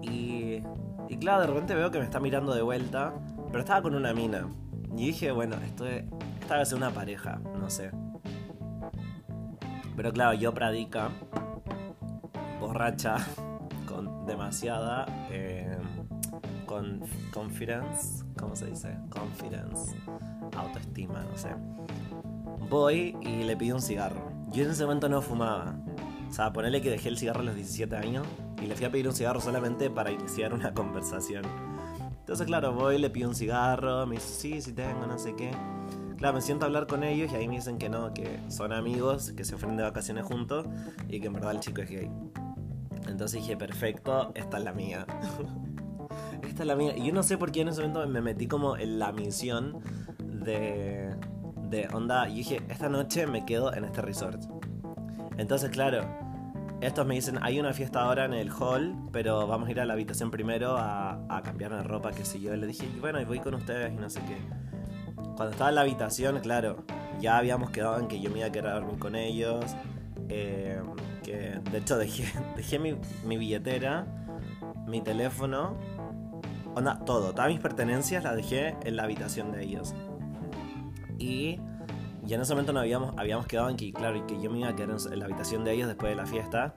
Y, 0.03 0.61
y 1.07 1.17
claro, 1.19 1.41
de 1.41 1.47
repente 1.47 1.73
veo 1.73 1.89
que 1.89 1.97
me 1.97 2.05
está 2.05 2.19
mirando 2.19 2.53
de 2.53 2.61
vuelta, 2.61 3.11
pero 3.47 3.59
estaba 3.59 3.81
con 3.81 3.95
una 3.95 4.13
mina. 4.13 4.47
Y 4.95 5.07
dije, 5.07 5.31
bueno, 5.31 5.55
esto 5.65 5.87
es, 5.87 6.03
esta 6.41 6.55
debe 6.55 6.65
ser 6.67 6.77
una 6.77 6.91
pareja, 6.91 7.39
no 7.59 7.71
sé. 7.71 7.89
Pero 9.95 10.13
claro, 10.13 10.33
yo 10.33 10.53
pradica, 10.53 11.09
borracha, 12.69 13.15
con 13.87 14.27
demasiada 14.27 15.07
eh, 15.31 15.75
con 16.67 17.01
confidence, 17.33 18.23
¿cómo 18.37 18.55
se 18.55 18.67
dice? 18.67 18.95
Confidence, 19.09 19.95
autoestima, 20.55 21.23
no 21.23 21.35
sé. 21.35 21.49
Voy 22.69 23.17
y 23.21 23.41
le 23.41 23.57
pido 23.57 23.75
un 23.75 23.81
cigarro. 23.81 24.31
Yo 24.51 24.65
en 24.65 24.69
ese 24.69 24.83
momento 24.83 25.09
no 25.09 25.19
fumaba. 25.23 25.79
O 26.29 26.31
sea, 26.31 26.53
ponerle 26.53 26.83
que 26.83 26.91
dejé 26.91 27.09
el 27.09 27.17
cigarro 27.17 27.39
a 27.39 27.43
los 27.43 27.55
17 27.55 27.95
años 27.95 28.27
y 28.61 28.67
le 28.67 28.75
fui 28.75 28.85
a 28.85 28.91
pedir 28.91 29.07
un 29.07 29.15
cigarro 29.15 29.41
solamente 29.41 29.89
para 29.89 30.11
iniciar 30.11 30.53
una 30.53 30.71
conversación. 30.75 31.45
Entonces, 32.19 32.45
claro, 32.45 32.73
voy, 32.73 32.99
le 32.99 33.09
pido 33.09 33.29
un 33.29 33.35
cigarro, 33.35 34.05
me 34.05 34.17
dice, 34.17 34.27
sí, 34.27 34.61
sí 34.61 34.73
tengo, 34.73 35.07
no 35.07 35.17
sé 35.17 35.35
qué. 35.35 35.49
Claro, 36.17 36.35
me 36.35 36.41
siento 36.41 36.65
a 36.65 36.67
hablar 36.67 36.85
con 36.85 37.03
ellos 37.03 37.31
y 37.31 37.35
ahí 37.35 37.47
me 37.47 37.55
dicen 37.55 37.79
que 37.79 37.89
no, 37.89 38.13
que 38.13 38.41
son 38.49 38.73
amigos, 38.73 39.31
que 39.31 39.43
se 39.43 39.55
ofrecen 39.55 39.77
de 39.77 39.83
vacaciones 39.83 40.23
juntos 40.25 40.67
y 41.07 41.19
que 41.19 41.27
en 41.27 41.33
verdad 41.33 41.53
el 41.53 41.61
chico 41.61 41.81
es 41.81 41.89
gay. 41.89 42.11
Entonces 43.07 43.41
dije, 43.41 43.57
perfecto, 43.57 44.31
esta 44.35 44.57
es 44.57 44.63
la 44.63 44.73
mía. 44.73 45.05
esta 46.43 46.63
es 46.63 46.67
la 46.67 46.75
mía. 46.75 46.95
Y 46.97 47.07
yo 47.07 47.13
no 47.13 47.23
sé 47.23 47.37
por 47.37 47.51
qué 47.51 47.61
en 47.61 47.69
ese 47.69 47.81
momento 47.81 48.07
me 48.07 48.21
metí 48.21 48.47
como 48.47 48.77
en 48.77 48.99
la 48.99 49.11
misión 49.11 49.81
de, 50.19 51.15
de 51.69 51.87
onda. 51.93 52.29
Y 52.29 52.35
dije, 52.35 52.61
esta 52.69 52.89
noche 52.89 53.27
me 53.27 53.45
quedo 53.45 53.73
en 53.73 53.85
este 53.85 54.01
resort. 54.01 54.41
Entonces, 55.37 55.69
claro, 55.69 56.01
estos 56.81 57.05
me 57.05 57.15
dicen, 57.15 57.39
hay 57.41 57.59
una 57.59 57.73
fiesta 57.73 58.01
ahora 58.01 58.25
en 58.25 58.33
el 58.33 58.51
hall, 58.51 58.95
pero 59.11 59.47
vamos 59.47 59.67
a 59.67 59.71
ir 59.71 59.79
a 59.79 59.85
la 59.85 59.93
habitación 59.93 60.31
primero 60.31 60.77
a, 60.77 61.19
a 61.29 61.41
cambiar 61.41 61.71
la 61.71 61.83
ropa, 61.83 62.11
que 62.11 62.25
sé 62.25 62.39
yo. 62.39 62.55
Le 62.55 62.67
dije, 62.67 62.87
bueno, 62.99 63.19
y 63.19 63.25
voy 63.25 63.39
con 63.39 63.53
ustedes 63.53 63.93
y 63.93 63.95
no 63.95 64.09
sé 64.09 64.21
qué. 64.21 64.37
Cuando 65.35 65.51
estaba 65.51 65.69
en 65.69 65.75
la 65.75 65.81
habitación, 65.81 66.39
claro, 66.39 66.85
ya 67.19 67.37
habíamos 67.37 67.71
quedado 67.71 67.99
en 67.99 68.07
que 68.07 68.19
yo 68.19 68.29
me 68.29 68.39
iba 68.39 68.47
a 68.47 68.51
quedar 68.51 68.73
dormir 68.73 68.99
con 68.99 69.15
ellos. 69.15 69.65
Eh, 70.29 70.81
de 71.31 71.77
hecho 71.77 71.97
dejé, 71.97 72.25
dejé 72.55 72.79
mi, 72.79 72.95
mi 73.25 73.37
billetera, 73.37 74.05
mi 74.87 75.01
teléfono, 75.01 75.77
onda, 76.75 76.99
todo, 77.05 77.31
todas 77.31 77.49
mis 77.49 77.59
pertenencias 77.59 78.23
las 78.23 78.35
dejé 78.35 78.75
en 78.83 78.95
la 78.95 79.03
habitación 79.03 79.51
de 79.51 79.63
ellos. 79.63 79.93
Y 81.17 81.59
y 82.29 82.35
en 82.35 82.41
ese 82.41 82.53
momento 82.53 82.73
no 82.73 82.81
habíamos, 82.81 83.15
habíamos 83.17 83.47
quedado 83.47 83.69
en 83.69 83.75
que, 83.75 83.91
claro, 83.91 84.27
que 84.27 84.39
yo 84.39 84.51
me 84.51 84.59
iba 84.59 84.69
a 84.69 84.75
quedar 84.75 84.95
en 85.11 85.19
la 85.19 85.25
habitación 85.25 85.63
de 85.63 85.73
ellos 85.73 85.87
después 85.87 86.11
de 86.11 86.15
la 86.15 86.27
fiesta. 86.27 86.75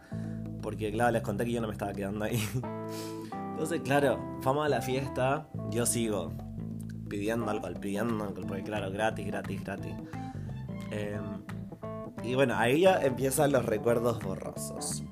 Porque, 0.62 0.90
claro, 0.90 1.10
les 1.10 1.20
conté 1.20 1.44
que 1.44 1.52
yo 1.52 1.60
no 1.60 1.66
me 1.66 1.74
estaba 1.74 1.92
quedando 1.92 2.24
ahí. 2.24 2.42
Entonces, 3.50 3.82
claro, 3.82 4.18
vamos 4.42 4.64
a 4.64 4.70
la 4.70 4.80
fiesta, 4.80 5.48
yo 5.70 5.84
sigo 5.84 6.32
pidiendo 7.10 7.50
alcohol, 7.50 7.76
pidiendo 7.78 8.24
alcohol, 8.24 8.46
porque, 8.48 8.62
claro, 8.62 8.90
gratis, 8.90 9.26
gratis, 9.26 9.62
gratis. 9.62 9.94
Eh, 10.90 11.20
y 12.22 12.34
bueno, 12.34 12.54
ahí 12.56 12.82
ya 12.82 13.02
empiezan 13.02 13.52
los 13.52 13.64
recuerdos 13.64 14.22
borrosos. 14.22 15.02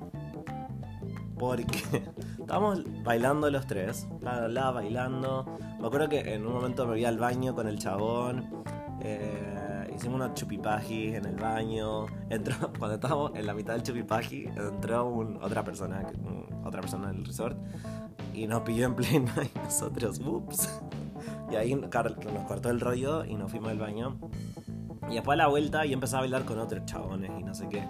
Porque 1.37 2.03
estábamos 2.39 2.83
bailando 3.03 3.49
los 3.49 3.65
tres, 3.67 4.07
la, 4.21 4.47
la, 4.47 4.71
bailando. 4.71 5.57
Me 5.79 5.87
acuerdo 5.87 6.09
que 6.09 6.19
en 6.33 6.45
un 6.45 6.53
momento 6.53 6.85
me 6.85 6.95
vi 6.95 7.05
al 7.05 7.17
baño 7.17 7.55
con 7.55 7.67
el 7.67 7.79
chabón. 7.79 8.63
Eh, 9.01 9.91
hicimos 9.95 10.15
unos 10.15 10.33
chupipajis 10.35 11.15
en 11.15 11.25
el 11.25 11.35
baño. 11.35 12.05
Entró, 12.29 12.55
cuando 12.79 12.95
estábamos 12.95 13.31
en 13.35 13.45
la 13.45 13.53
mitad 13.53 13.73
del 13.73 13.83
chupipaji, 13.83 14.45
entró 14.55 15.07
un, 15.07 15.37
otra 15.43 15.63
persona, 15.63 16.03
un, 16.23 16.65
otra 16.65 16.81
persona 16.81 17.11
del 17.11 17.25
resort 17.25 17.57
y 18.33 18.47
nos 18.47 18.61
pilló 18.61 18.85
en 18.85 18.95
plena 18.95 19.33
y 19.43 19.59
nosotros, 19.59 20.19
ups. 20.25 20.81
Y 21.51 21.55
ahí 21.55 21.75
nos 21.75 21.89
cortó 22.47 22.69
el 22.69 22.79
rollo 22.79 23.25
y 23.25 23.35
nos 23.35 23.51
fuimos 23.51 23.71
al 23.71 23.77
baño. 23.77 24.17
Y 25.11 25.15
después 25.15 25.35
a 25.35 25.43
la 25.43 25.47
vuelta 25.47 25.85
y 25.85 25.91
empecé 25.91 26.15
a 26.15 26.19
bailar 26.21 26.45
con 26.45 26.57
otros 26.57 26.85
chabones 26.85 27.31
y 27.37 27.43
no 27.43 27.53
sé 27.53 27.67
qué. 27.67 27.83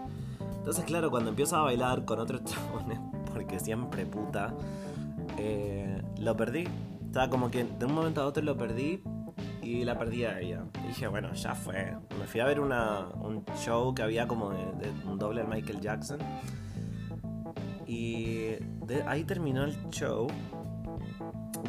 Entonces, 0.57 0.84
claro, 0.86 1.12
cuando 1.12 1.29
empiezo 1.29 1.55
a 1.55 1.62
bailar 1.62 2.03
con 2.03 2.19
otros 2.19 2.43
chabones, 2.45 2.99
porque 3.31 3.60
siempre 3.60 4.05
puta, 4.05 4.53
eh, 5.38 6.01
lo 6.19 6.36
perdí. 6.36 6.65
Estaba 7.05 7.29
como 7.29 7.51
que 7.51 7.63
de 7.63 7.86
un 7.86 7.93
momento 7.93 8.21
a 8.21 8.25
otro 8.25 8.43
lo 8.43 8.57
perdí 8.57 9.03
y 9.62 9.84
la 9.84 9.97
perdí 9.99 10.25
a 10.25 10.39
ella. 10.39 10.63
Dije, 10.88 11.07
bueno, 11.07 11.34
ya 11.34 11.53
fue. 11.53 11.95
Me 12.17 12.25
fui 12.25 12.39
a 12.39 12.45
ver 12.45 12.60
una, 12.60 13.07
un 13.21 13.45
show 13.55 13.93
que 13.93 14.01
había 14.01 14.27
como 14.27 14.49
de, 14.49 14.91
un 15.05 15.19
doble 15.19 15.41
de 15.41 15.47
Michael 15.47 15.79
Jackson. 15.79 16.19
Y 17.86 18.55
ahí 19.05 19.23
terminó 19.25 19.65
el 19.65 19.75
show. 19.89 20.27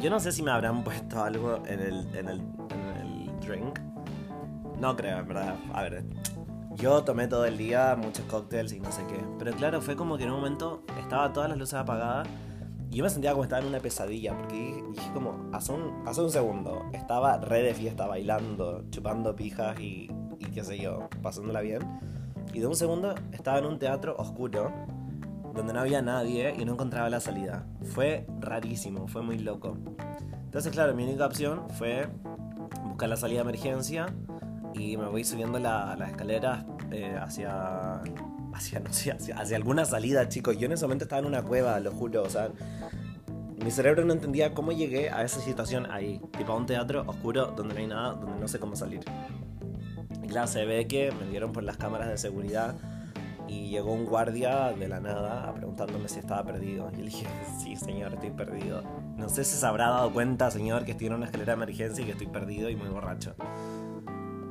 Yo 0.01 0.09
no 0.09 0.19
sé 0.19 0.31
si 0.31 0.41
me 0.41 0.51
habrán 0.51 0.83
puesto 0.85 1.23
algo 1.23 1.61
en 1.67 1.79
el, 1.79 2.15
en 2.15 2.27
el, 2.27 2.39
en 2.39 2.97
el 3.01 3.39
drink. 3.39 3.92
No 4.83 4.97
creo, 4.97 5.19
en 5.19 5.27
verdad. 5.29 5.55
A 5.73 5.81
ver, 5.83 6.03
yo 6.75 7.05
tomé 7.05 7.29
todo 7.29 7.45
el 7.45 7.57
día 7.57 7.95
muchos 7.95 8.25
cócteles 8.25 8.73
y 8.73 8.81
no 8.81 8.91
sé 8.91 9.05
qué. 9.07 9.15
Pero 9.39 9.53
claro, 9.53 9.79
fue 9.79 9.95
como 9.95 10.17
que 10.17 10.25
en 10.25 10.31
un 10.31 10.35
momento 10.35 10.83
estaba 10.99 11.31
todas 11.31 11.47
las 11.47 11.57
luces 11.57 11.75
apagadas 11.75 12.27
y 12.91 12.97
yo 12.97 13.05
me 13.05 13.09
sentía 13.09 13.31
como 13.31 13.43
estaba 13.43 13.61
en 13.61 13.69
una 13.69 13.79
pesadilla, 13.79 14.37
porque 14.37 14.83
dije, 14.91 15.09
como, 15.13 15.49
hace 15.53 15.71
un, 15.71 16.05
hace 16.05 16.19
un 16.19 16.29
segundo, 16.29 16.83
estaba 16.91 17.37
re 17.37 17.63
de 17.63 17.73
fiesta, 17.73 18.07
bailando, 18.07 18.83
chupando 18.89 19.33
pijas 19.37 19.79
y, 19.79 20.11
y 20.37 20.45
qué 20.47 20.65
sé 20.65 20.77
yo, 20.77 21.07
pasándola 21.21 21.61
bien. 21.61 21.79
Y 22.53 22.59
de 22.59 22.67
un 22.67 22.75
segundo 22.75 23.15
estaba 23.31 23.59
en 23.59 23.65
un 23.67 23.79
teatro 23.79 24.17
oscuro, 24.17 24.69
donde 25.53 25.71
no 25.71 25.79
había 25.79 26.01
nadie 26.01 26.55
y 26.59 26.65
no 26.65 26.73
encontraba 26.73 27.09
la 27.09 27.21
salida. 27.21 27.65
Fue 27.83 28.27
rarísimo, 28.41 29.07
fue 29.07 29.21
muy 29.21 29.37
loco. 29.37 29.77
Entonces, 30.43 30.73
claro, 30.73 30.93
mi 30.93 31.05
única 31.05 31.25
opción 31.25 31.69
fue 31.69 32.09
buscar 32.83 33.07
la 33.07 33.15
salida 33.15 33.37
de 33.37 33.49
emergencia 33.49 34.13
y 34.73 34.97
me 34.97 35.07
voy 35.07 35.23
subiendo 35.23 35.59
la, 35.59 35.95
las 35.95 36.11
escaleras 36.11 36.65
eh, 36.91 37.15
hacia 37.19 38.01
hacia, 38.53 38.79
no 38.79 38.93
sé, 38.93 39.11
hacia, 39.11 39.55
alguna 39.55 39.85
salida, 39.85 40.29
chicos. 40.29 40.57
Yo 40.57 40.67
en 40.67 40.73
ese 40.73 40.85
momento 40.85 41.05
estaba 41.05 41.19
en 41.19 41.25
una 41.25 41.41
cueva, 41.41 41.79
lo 41.79 41.91
juro. 41.91 42.23
O 42.23 42.29
sea, 42.29 42.49
mi 43.63 43.71
cerebro 43.71 44.05
no 44.05 44.13
entendía 44.13 44.53
cómo 44.53 44.71
llegué 44.71 45.09
a 45.09 45.23
esa 45.23 45.39
situación 45.39 45.91
ahí. 45.91 46.21
Tipo 46.37 46.53
a 46.53 46.55
un 46.55 46.65
teatro 46.65 47.03
oscuro 47.07 47.47
donde 47.47 47.73
no 47.73 47.79
hay 47.79 47.87
nada, 47.87 48.13
donde 48.13 48.39
no 48.39 48.47
sé 48.47 48.59
cómo 48.59 48.75
salir. 48.75 49.01
Y 50.21 50.27
claro, 50.27 50.47
se 50.47 50.65
ve 50.65 50.87
que 50.87 51.11
me 51.11 51.27
vieron 51.29 51.51
por 51.51 51.63
las 51.63 51.77
cámaras 51.77 52.09
de 52.09 52.17
seguridad 52.17 52.75
y 53.47 53.69
llegó 53.69 53.91
un 53.91 54.05
guardia 54.05 54.71
de 54.71 54.87
la 54.87 54.99
nada 54.99 55.53
preguntándome 55.53 56.07
si 56.07 56.19
estaba 56.19 56.43
perdido. 56.43 56.89
Y 56.93 56.97
le 56.97 57.03
dije, 57.03 57.27
sí, 57.59 57.75
señor, 57.75 58.13
estoy 58.13 58.31
perdido. 58.31 58.83
No 59.17 59.29
sé 59.29 59.43
si 59.43 59.55
se 59.55 59.65
habrá 59.65 59.89
dado 59.89 60.11
cuenta, 60.11 60.51
señor, 60.51 60.85
que 60.85 60.91
estoy 60.91 61.07
en 61.07 61.13
una 61.13 61.25
escalera 61.25 61.53
de 61.53 61.63
emergencia 61.63 62.03
y 62.03 62.05
que 62.05 62.11
estoy 62.13 62.27
perdido 62.27 62.69
y 62.69 62.75
muy 62.75 62.89
borracho. 62.89 63.35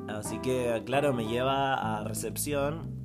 Así 0.09 0.39
que, 0.39 0.83
claro, 0.85 1.13
me 1.13 1.27
lleva 1.27 1.99
a 1.99 2.05
recepción 2.05 3.03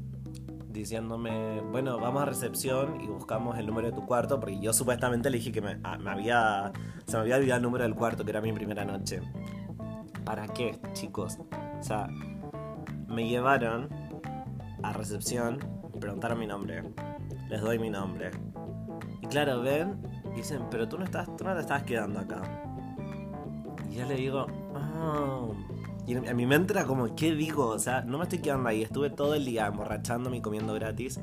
diciéndome, 0.70 1.62
bueno, 1.72 2.00
vamos 2.00 2.22
a 2.22 2.26
recepción 2.26 3.02
y 3.02 3.08
buscamos 3.08 3.58
el 3.58 3.66
número 3.66 3.88
de 3.88 3.94
tu 3.94 4.06
cuarto, 4.06 4.40
porque 4.40 4.60
yo 4.60 4.74
supuestamente 4.74 5.30
le 5.30 5.38
dije 5.38 5.52
que 5.52 5.62
me, 5.62 5.80
ah, 5.84 5.98
había, 6.06 6.72
se 7.06 7.18
me 7.18 7.24
había 7.24 7.38
olvidado 7.38 7.58
el 7.58 7.64
número 7.64 7.84
del 7.84 7.96
cuarto, 7.96 8.24
que 8.24 8.30
era 8.30 8.42
mi 8.42 8.54
primera 8.54 8.86
noche. 8.86 9.22
¿Para 10.24 10.48
qué, 10.48 10.80
chicos? 10.94 11.40
O 11.80 11.84
sea, 11.84 12.08
me 13.08 13.28
llevaron 13.28 13.90
a 14.84 14.94
recepción 14.94 15.60
y 15.96 16.00
preguntaron 16.00 16.38
mi 16.38 16.48
nombre. 16.48 16.84
Les 17.50 17.62
doy 17.62 17.80
mi 17.80 17.90
nombre. 17.90 18.32
Y 19.22 19.28
claro, 19.28 19.62
ven, 19.62 20.02
dicen, 20.36 20.64
pero 20.70 20.88
tú 20.88 20.98
no, 20.98 21.06
estás, 21.06 21.26
tú 21.38 21.44
no 21.44 21.54
te 21.56 21.62
estás 21.62 21.84
quedando 21.84 22.20
acá. 22.20 22.42
Y 23.90 23.96
yo 23.96 24.06
le 24.06 24.16
digo, 24.16 24.46
oh, 24.76 25.56
y 26.08 26.14
en 26.14 26.36
mi 26.38 26.46
mente 26.46 26.72
era 26.72 26.86
como, 26.86 27.14
¿qué 27.16 27.36
digo? 27.36 27.68
O 27.68 27.80
sea, 27.80 28.02
no 28.02 28.18
me 28.18 28.24
estoy 28.24 28.40
quedando 28.40 28.70
ahí. 28.70 28.82
Estuve 28.82 29.10
todo 29.10 29.36
el 29.36 29.44
día 29.44 29.68
emborrachándome 29.68 30.38
y 30.38 30.42
comiendo 30.42 30.74
gratis. 30.74 31.20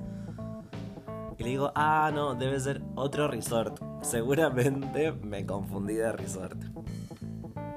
Y 1.38 1.42
le 1.42 1.48
digo, 1.48 1.72
ah, 1.74 2.10
no, 2.14 2.34
debe 2.34 2.60
ser 2.60 2.82
otro 2.94 3.26
resort. 3.26 3.80
Seguramente 4.02 5.12
me 5.12 5.46
confundí 5.46 5.94
de 5.94 6.12
resort. 6.12 6.62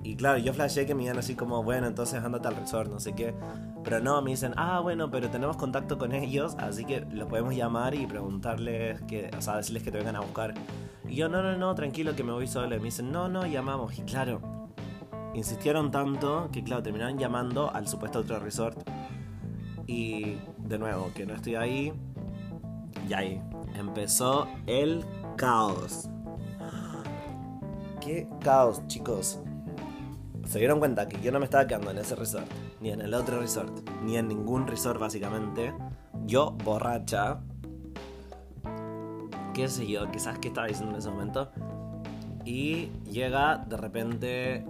Y 0.03 0.17
claro, 0.17 0.37
yo 0.37 0.53
flashé 0.53 0.85
que 0.85 0.95
me 0.95 1.03
iban 1.03 1.17
así 1.17 1.35
como, 1.35 1.63
bueno, 1.63 1.87
entonces 1.87 2.21
andate 2.21 2.49
al 2.49 2.57
resort, 2.57 2.91
no 2.91 2.99
sé 2.99 3.13
qué. 3.13 3.33
Pero 3.85 4.01
no, 4.01 4.21
me 4.21 4.31
dicen, 4.31 4.53
ah, 4.57 4.81
bueno, 4.81 5.09
pero 5.09 5.29
tenemos 5.29 5.55
contacto 5.55 5.97
con 5.97 6.11
ellos, 6.11 6.55
así 6.59 6.83
que 6.83 7.05
los 7.11 7.29
podemos 7.29 7.55
llamar 7.55 7.95
y 7.95 8.05
preguntarles, 8.05 9.01
que, 9.03 9.31
o 9.37 9.41
sea, 9.41 9.55
decirles 9.55 9.83
que 9.83 9.91
te 9.91 9.97
vengan 9.97 10.17
a 10.17 10.19
buscar. 10.19 10.53
Y 11.07 11.15
yo, 11.15 11.29
no, 11.29 11.41
no, 11.41 11.55
no, 11.55 11.73
tranquilo, 11.73 12.17
que 12.17 12.23
me 12.25 12.33
voy 12.33 12.47
solo. 12.47 12.75
Y 12.75 12.79
me 12.79 12.85
dicen, 12.85 13.13
no, 13.13 13.29
no, 13.29 13.45
llamamos. 13.45 13.97
Y 13.97 14.01
claro, 14.01 14.56
insistieron 15.33 15.91
tanto 15.91 16.49
que, 16.51 16.63
claro, 16.63 16.83
terminaron 16.83 17.17
llamando 17.17 17.73
al 17.73 17.87
supuesto 17.87 18.19
otro 18.19 18.39
resort. 18.39 18.77
Y 19.85 20.37
de 20.57 20.77
nuevo, 20.77 21.11
que 21.15 21.25
no 21.25 21.33
estoy 21.33 21.55
ahí. 21.55 21.93
Y 23.07 23.13
ahí 23.13 23.41
empezó 23.75 24.47
el 24.65 25.05
caos. 25.37 26.09
¿Qué 28.01 28.27
caos, 28.41 28.85
chicos? 28.87 29.39
Se 30.45 30.59
dieron 30.59 30.79
cuenta 30.79 31.07
que 31.07 31.19
yo 31.21 31.31
no 31.31 31.39
me 31.39 31.45
estaba 31.45 31.67
quedando 31.67 31.91
en 31.91 31.97
ese 31.97 32.15
resort, 32.15 32.49
ni 32.79 32.91
en 32.91 33.01
el 33.01 33.13
otro 33.13 33.41
resort, 33.41 33.89
ni 34.03 34.15
en 34.17 34.29
ningún 34.29 34.65
resort 34.65 34.99
básicamente. 34.99 35.73
Yo 36.25 36.51
borracha. 36.63 37.41
Qué 39.53 39.67
sé 39.67 39.87
yo, 39.87 40.09
quizás 40.09 40.39
qué 40.39 40.47
estaba 40.47 40.67
diciendo 40.67 40.93
en 40.93 40.99
ese 40.99 41.09
momento. 41.09 41.51
Y 42.45 42.91
llega 43.11 43.57
de 43.57 43.75
repente 43.75 44.65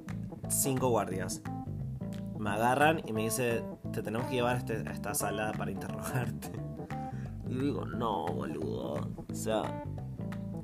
cinco 0.49 0.89
guardias. 0.89 1.41
Me 2.37 2.49
agarran 2.51 3.01
y 3.05 3.13
me 3.13 3.23
dice, 3.23 3.63
te 3.91 4.01
tenemos 4.01 4.27
que 4.27 4.35
llevar 4.35 4.55
a, 4.55 4.59
este, 4.59 4.89
esta 4.91 5.13
sala 5.13 5.51
para 5.57 5.71
interrogarte. 5.71 6.51
Y 7.49 7.59
digo, 7.59 7.85
no, 7.85 8.25
boludo. 8.25 9.09
O 9.29 9.33
sea, 9.33 9.85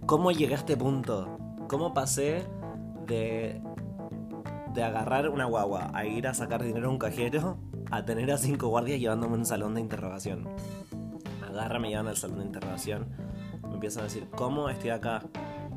¿cómo 0.06 0.32
llegué 0.32 0.54
a 0.54 0.58
este 0.58 0.76
punto? 0.76 1.38
¿Cómo 1.70 1.94
pasé 1.94 2.46
de, 3.08 3.62
de 4.74 4.84
agarrar 4.84 5.30
una 5.30 5.46
guagua 5.46 5.92
a 5.94 6.06
ir 6.06 6.28
a 6.28 6.34
sacar 6.34 6.62
dinero 6.62 6.90
a 6.90 6.92
un 6.92 6.98
cajero 6.98 7.58
a 7.90 8.04
tener 8.04 8.30
a 8.32 8.38
cinco 8.38 8.68
guardias 8.68 9.00
llevándome 9.00 9.36
a 9.36 9.38
un 9.38 9.46
salón 9.46 9.76
de 9.76 9.80
interrogación? 9.82 10.50
Me 11.40 11.48
agarran, 11.48 11.82
me 11.82 11.88
llevan 11.88 12.08
al 12.08 12.18
salón 12.18 12.40
de 12.40 12.46
interrogación. 12.48 13.08
Me 13.66 13.76
empiezan 13.76 14.02
a 14.02 14.04
decir, 14.04 14.28
¿cómo 14.36 14.68
estoy 14.68 14.90
acá? 14.90 15.24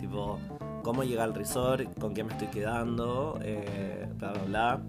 Tipo, 0.01 0.40
cómo 0.87 1.03
llegar 1.03 1.25
al 1.25 1.35
resort, 1.35 1.99
con 1.99 2.14
quién 2.14 2.29
me 2.29 2.33
estoy 2.33 2.46
quedando, 2.46 3.40
eh, 3.42 4.09
bla, 4.18 4.33
bla, 4.33 4.42
bla. 4.44 4.83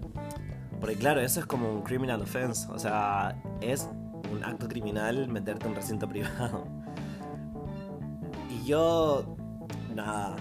Porque 0.80 0.94
claro, 0.94 1.20
eso 1.20 1.40
es 1.40 1.46
como 1.46 1.72
un 1.72 1.82
criminal 1.82 2.22
offense, 2.22 2.68
o 2.70 2.78
sea, 2.78 3.36
es 3.60 3.90
un 4.32 4.44
acto 4.44 4.68
criminal 4.68 5.26
meterte 5.26 5.64
en 5.64 5.72
un 5.72 5.74
recinto 5.74 6.08
privado. 6.08 6.68
Y 8.48 8.64
yo, 8.64 9.36
nada, 9.92 10.36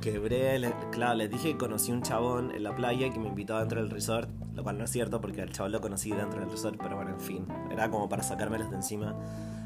quebré, 0.00 0.72
claro, 0.90 1.16
les 1.16 1.30
dije 1.30 1.52
que 1.52 1.58
conocí 1.58 1.92
un 1.92 2.00
chabón 2.00 2.52
en 2.52 2.62
la 2.62 2.74
playa 2.74 3.10
que 3.10 3.18
me 3.18 3.28
invitó 3.28 3.58
dentro 3.58 3.82
del 3.82 3.90
resort, 3.90 4.30
lo 4.54 4.62
cual 4.62 4.78
no 4.78 4.84
es 4.84 4.90
cierto 4.90 5.20
porque 5.20 5.42
el 5.42 5.52
chabón 5.52 5.72
lo 5.72 5.82
conocí 5.82 6.12
dentro 6.12 6.40
del 6.40 6.50
resort, 6.50 6.78
pero 6.82 6.96
bueno, 6.96 7.10
en 7.10 7.20
fin, 7.20 7.46
era 7.70 7.90
como 7.90 8.08
para 8.08 8.22
sacármelos 8.22 8.70
de 8.70 8.76
encima. 8.76 9.14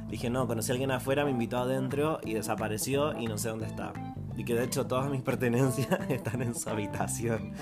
Dije, 0.09 0.31
no, 0.31 0.49
conocí 0.49 0.73
a 0.73 0.75
alguien 0.75 0.91
afuera, 0.91 1.25
me 1.25 1.31
invitó 1.31 1.59
adentro 1.59 2.19
y 2.25 2.35
desapareció 2.35 3.17
y 3.17 3.29
no 3.29 3.39
sé 3.39 3.51
dónde 3.51 3.67
está. 3.67 3.93
Y 4.37 4.45
que 4.45 4.55
de 4.55 4.65
hecho 4.65 4.87
todas 4.87 5.11
mis 5.11 5.23
pertenencias 5.31 5.99
están 6.09 6.43
en 6.43 6.55
su 6.55 6.69
habitación. 6.71 7.53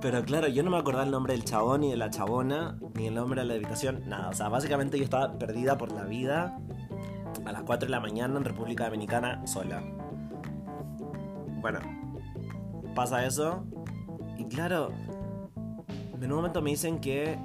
Pero 0.00 0.24
claro, 0.24 0.48
yo 0.48 0.62
no 0.64 0.70
me 0.70 0.78
acordaba 0.78 1.04
el 1.04 1.12
nombre 1.12 1.32
del 1.32 1.44
chabón 1.44 1.82
ni 1.82 1.90
de 1.90 1.96
la 1.96 2.10
chabona, 2.10 2.76
ni 2.94 3.06
el 3.06 3.14
nombre 3.14 3.40
de 3.40 3.46
la 3.46 3.54
habitación, 3.54 4.02
nada. 4.08 4.30
O 4.30 4.34
sea, 4.34 4.48
básicamente 4.48 4.98
yo 4.98 5.04
estaba 5.04 5.38
perdida 5.38 5.78
por 5.78 5.92
la 5.92 6.02
vida 6.04 6.58
a 7.44 7.52
las 7.52 7.62
4 7.62 7.86
de 7.86 7.90
la 7.90 8.00
mañana 8.00 8.36
en 8.36 8.44
República 8.44 8.86
Dominicana 8.86 9.46
sola. 9.46 9.80
Bueno, 11.60 11.78
pasa 12.96 13.24
eso. 13.24 13.64
Y 14.36 14.46
claro, 14.46 14.90
en 16.20 16.30
un 16.30 16.36
momento 16.36 16.62
me 16.62 16.70
dicen 16.70 17.00
que, 17.00 17.38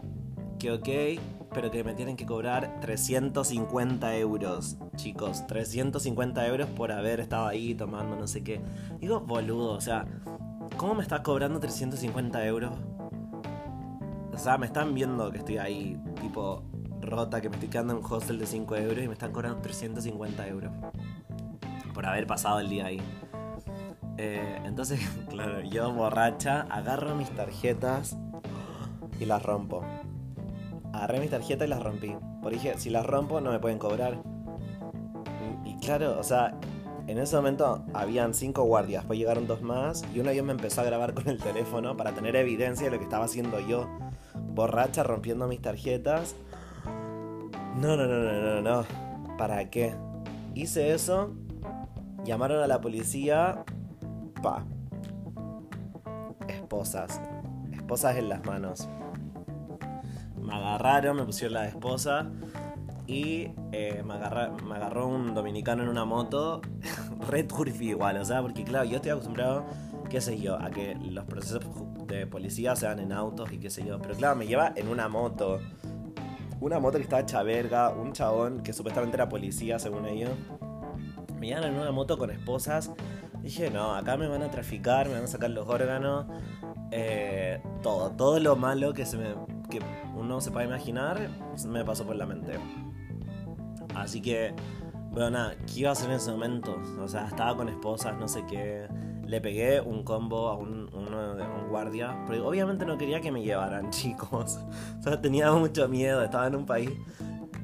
que 0.58 0.72
ok, 0.72 1.22
pero 1.54 1.72
que 1.72 1.84
me 1.84 1.94
tienen 1.94 2.16
que 2.16 2.26
cobrar 2.26 2.80
350 2.82 4.16
euros, 4.18 4.78
chicos. 4.96 5.46
350 5.48 6.48
euros 6.48 6.68
por 6.70 6.92
haber 6.92 7.20
estado 7.20 7.48
ahí 7.48 7.74
tomando 7.76 8.16
no 8.16 8.28
sé 8.28 8.44
qué. 8.44 8.62
Digo, 9.00 9.22
boludo, 9.22 9.72
o 9.72 9.82
sea, 9.82 10.06
¿cómo 10.78 10.96
me 10.96 11.04
estás 11.04 11.22
cobrando 11.22 11.60
350 11.60 12.46
euros? 12.46 12.72
O 14.34 14.38
sea, 14.38 14.58
me 14.58 14.68
están 14.68 14.94
viendo 14.94 15.32
que 15.32 15.40
estoy 15.40 15.58
ahí, 15.58 16.00
tipo, 16.22 16.64
rota, 17.02 17.42
que 17.42 17.50
me 17.50 17.56
estoy 17.56 17.70
quedando 17.70 17.94
en 17.94 18.04
un 18.04 18.12
hostel 18.12 18.38
de 18.38 18.46
5 18.46 18.76
euros 18.76 19.04
y 19.04 19.08
me 19.08 19.14
están 19.14 19.32
cobrando 19.32 19.60
350 19.62 20.48
euros. 20.48 20.72
Por 21.94 22.06
haber 22.06 22.28
pasado 22.28 22.60
el 22.60 22.70
día 22.70 22.86
ahí. 22.86 23.02
Eh, 24.18 24.62
entonces, 24.66 25.00
claro, 25.30 25.62
yo 25.62 25.92
borracha, 25.92 26.62
agarro 26.70 27.16
mis 27.16 27.30
tarjetas 27.32 28.18
y 29.20 29.26
las 29.26 29.42
rompo 29.42 29.84
agarré 30.98 31.20
mis 31.20 31.30
tarjetas 31.30 31.68
y 31.68 31.70
las 31.70 31.82
rompí. 31.82 32.16
Porque 32.42 32.58
dije, 32.58 32.78
si 32.78 32.90
las 32.90 33.06
rompo 33.06 33.42
no 33.42 33.52
me 33.52 33.60
pueden 33.60 33.80
cobrar. 33.80 34.22
Y, 35.64 35.78
claro, 35.78 36.18
o 36.20 36.24
sea, 36.24 36.58
en 37.08 37.18
ese 37.18 37.36
momento 37.36 37.86
habían 37.94 38.34
cinco 38.34 38.64
guardias, 38.64 39.04
después 39.04 39.20
llegaron 39.20 39.48
dos 39.48 39.62
más 39.62 40.04
y 40.14 40.20
uno 40.20 40.30
de 40.30 40.36
ellos 40.36 40.46
me 40.46 40.54
empezó 40.54 40.82
a 40.82 40.84
grabar 40.86 41.14
con 41.14 41.28
el 41.30 41.38
teléfono 41.38 41.96
para 41.96 42.14
tener 42.14 42.36
evidencia 42.36 42.86
de 42.86 42.92
lo 42.92 42.98
que 42.98 43.04
estaba 43.04 43.26
haciendo 43.26 43.60
yo. 43.60 43.88
Borracha 44.36 45.04
rompiendo 45.04 45.48
mis 45.48 45.62
tarjetas. 45.62 46.36
No, 47.76 47.96
no, 47.96 48.08
no, 48.08 48.18
no, 48.20 48.62
no, 48.62 48.62
no. 48.62 49.38
¿Para 49.38 49.70
qué? 49.70 49.94
Hice 50.56 50.94
eso, 50.94 51.36
llamaron 52.24 52.62
a 52.64 52.68
la 52.68 52.82
policía. 52.82 53.64
Pa. 54.42 54.66
Esposas 56.48 57.22
esposas 57.88 58.18
en 58.18 58.28
las 58.28 58.44
manos. 58.44 58.90
Me 60.48 60.56
agarraron, 60.56 61.18
me 61.18 61.24
pusieron 61.26 61.56
la 61.56 61.68
esposa 61.68 62.32
y 63.06 63.50
eh, 63.74 64.02
me, 64.06 64.16
me 64.66 64.76
agarró 64.76 65.08
un 65.08 65.34
dominicano 65.34 65.84
en 65.84 65.90
una 65.90 66.06
moto, 66.06 66.62
re 67.30 67.44
turbio 67.44 67.92
igual, 67.92 68.18
o 68.18 68.24
sea, 68.24 68.42
porque 68.42 68.64
claro, 68.64 68.86
yo 68.86 68.96
estoy 68.96 69.12
acostumbrado, 69.12 69.66
qué 70.10 70.22
sé 70.22 70.40
yo, 70.40 70.56
a 70.56 70.70
que 70.70 70.96
los 70.96 71.26
procesos 71.26 71.64
de 72.08 72.28
policía 72.28 72.78
sean 72.78 73.00
en 73.00 73.12
autos 73.12 73.52
y 73.52 73.60
qué 73.60 73.70
sé 73.70 73.86
yo, 73.86 74.00
pero 74.00 74.16
claro, 74.16 74.38
me 74.38 74.48
lleva 74.48 74.72
en 74.76 74.88
una 74.88 75.10
moto. 75.10 75.60
Una 76.62 76.80
moto 76.80 76.98
que 76.98 77.04
estaba 77.04 77.22
hecha 77.22 77.44
verga, 77.44 77.90
un 77.90 78.14
chabón 78.14 78.64
que 78.64 78.72
supuestamente 78.74 79.18
era 79.18 79.30
policía 79.30 79.78
según 79.80 80.08
ellos. 80.08 80.32
Me 81.40 81.48
llevan 81.48 81.66
en 81.66 81.76
una 81.76 81.92
moto 81.92 82.18
con 82.18 82.32
esposas. 82.32 82.92
Dije, 83.44 83.70
no, 83.70 83.94
acá 83.94 84.18
me 84.18 84.28
van 84.28 84.42
a 84.42 84.50
traficar, 84.50 85.08
me 85.08 85.14
van 85.14 85.26
a 85.26 85.28
sacar 85.28 85.52
los 85.52 85.68
órganos. 85.68 86.26
Eh, 86.90 87.62
todo, 87.84 88.10
todo 88.12 88.40
lo 88.40 88.56
malo 88.56 88.94
que, 88.94 89.06
se 89.06 89.18
me, 89.18 89.36
que 89.70 89.82
uno 90.28 90.42
se 90.42 90.52
puede 90.52 90.68
imaginar 90.68 91.30
me 91.66 91.86
pasó 91.86 92.06
por 92.06 92.18
la 92.18 92.26
mente. 92.26 92.60
Así 93.96 94.22
que, 94.22 94.54
bueno, 95.12 95.32
nada, 95.32 95.56
¿qué 95.66 95.80
iba 95.80 95.90
a 95.90 95.94
hacer 95.94 96.10
en 96.10 96.18
ese 96.18 96.32
momento? 96.32 96.78
O 97.02 97.08
sea, 97.08 97.28
estaba 97.28 97.56
con 97.56 97.70
esposas, 97.70 98.18
no 98.18 98.28
sé 98.28 98.44
qué. 98.48 98.88
Le 99.26 99.42
pegué 99.42 99.80
un 99.82 100.04
combo 100.04 100.50
a 100.50 100.56
un, 100.56 100.94
un 100.94 101.70
guardia, 101.70 102.24
pero 102.28 102.48
obviamente 102.48 102.86
no 102.86 102.98
quería 102.98 103.22
que 103.22 103.32
me 103.32 103.42
llevaran, 103.42 103.90
chicos. 103.92 104.60
O 105.00 105.02
sea, 105.02 105.20
tenía 105.22 105.52
mucho 105.54 105.88
miedo, 105.88 106.22
estaba 106.22 106.48
en 106.48 106.56
un 106.56 106.66
país 106.66 106.92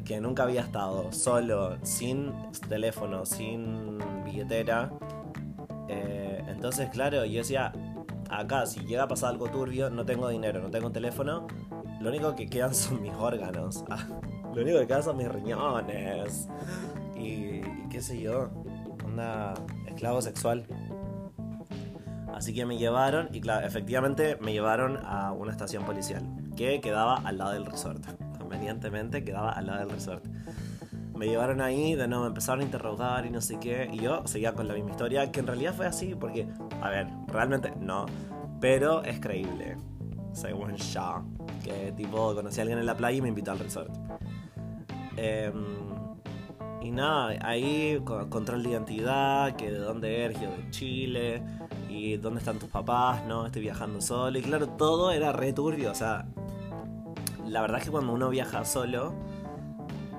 que 0.05 0.19
nunca 0.21 0.43
había 0.43 0.61
estado, 0.61 1.11
solo, 1.11 1.77
sin 1.83 2.31
teléfono, 2.69 3.25
sin 3.25 3.99
billetera. 4.23 4.91
Eh, 5.89 6.43
entonces, 6.47 6.89
claro, 6.89 7.25
yo 7.25 7.39
decía, 7.39 7.73
acá 8.29 8.65
si 8.65 8.81
llega 8.81 9.03
a 9.03 9.07
pasar 9.07 9.31
algo 9.31 9.49
turbio, 9.49 9.89
no 9.89 10.05
tengo 10.05 10.29
dinero, 10.29 10.61
no 10.61 10.71
tengo 10.71 10.91
teléfono, 10.91 11.47
lo 12.03 12.09
único 12.09 12.35
que 12.35 12.47
quedan 12.47 12.75
son 12.75 13.01
mis 13.01 13.13
órganos. 13.13 13.85
lo 14.53 14.61
único 14.61 14.79
que 14.79 14.87
quedan 14.87 15.03
son 15.03 15.17
mis 15.17 15.29
riñones. 15.29 16.49
Y, 17.15 17.61
qué 17.89 18.01
sé 18.01 18.19
yo, 18.19 18.49
onda 19.05 19.53
esclavo 19.87 20.21
sexual. 20.21 20.67
Así 22.33 22.53
que 22.53 22.65
me 22.65 22.77
llevaron, 22.77 23.29
y 23.31 23.39
claro, 23.39 23.65
efectivamente 23.65 24.37
me 24.41 24.51
llevaron 24.51 24.97
a 25.05 25.31
una 25.31 25.51
estación 25.51 25.85
policial 25.85 26.23
que 26.57 26.81
quedaba 26.81 27.17
al 27.17 27.37
lado 27.37 27.53
del 27.53 27.65
resort. 27.65 28.03
Convenientemente 28.37 29.23
quedaba 29.23 29.51
al 29.51 29.67
lado 29.67 29.79
del 29.79 29.91
resort. 29.91 30.25
Me 31.15 31.27
llevaron 31.27 31.61
ahí, 31.61 31.95
de 31.95 32.07
nuevo 32.07 32.23
me 32.23 32.29
empezaron 32.29 32.61
a 32.61 32.63
interrogar 32.63 33.25
y 33.25 33.29
no 33.29 33.39
sé 33.39 33.59
qué, 33.59 33.87
y 33.93 33.99
yo 33.99 34.25
seguía 34.25 34.53
con 34.53 34.67
la 34.67 34.73
misma 34.73 34.89
historia, 34.89 35.31
que 35.31 35.39
en 35.39 35.47
realidad 35.47 35.73
fue 35.73 35.85
así, 35.85 36.15
porque, 36.15 36.47
a 36.81 36.89
ver, 36.89 37.07
realmente 37.27 37.71
no, 37.79 38.07
pero 38.59 39.03
es 39.03 39.19
creíble, 39.19 39.77
según 40.33 40.75
ya, 40.75 41.21
que 41.63 41.93
tipo 41.95 42.35
conocí 42.35 42.59
a 42.59 42.63
alguien 42.63 42.79
en 42.79 42.85
la 42.85 42.97
playa 42.97 43.17
y 43.17 43.21
me 43.21 43.29
invitó 43.29 43.51
al 43.51 43.59
resort. 43.59 43.91
Em, 45.15 45.53
y 46.81 46.91
nada, 46.91 47.37
ahí 47.41 48.01
control 48.29 48.63
de 48.63 48.69
identidad, 48.71 49.55
que 49.55 49.71
de 49.71 49.79
dónde 49.79 50.25
eres, 50.25 50.41
yo 50.41 50.49
de 50.49 50.69
Chile, 50.69 51.43
y 51.87 52.17
dónde 52.17 52.39
están 52.39 52.59
tus 52.59 52.69
papás, 52.69 53.23
no, 53.25 53.45
estoy 53.45 53.61
viajando 53.61 54.01
solo, 54.01 54.37
y 54.37 54.41
claro, 54.41 54.67
todo 54.67 55.11
era 55.11 55.31
re 55.31 55.53
turbio, 55.53 55.91
o 55.91 55.95
sea, 55.95 56.25
la 57.47 57.61
verdad 57.61 57.79
es 57.79 57.85
que 57.85 57.91
cuando 57.91 58.11
uno 58.11 58.29
viaja 58.29 58.65
solo, 58.65 59.13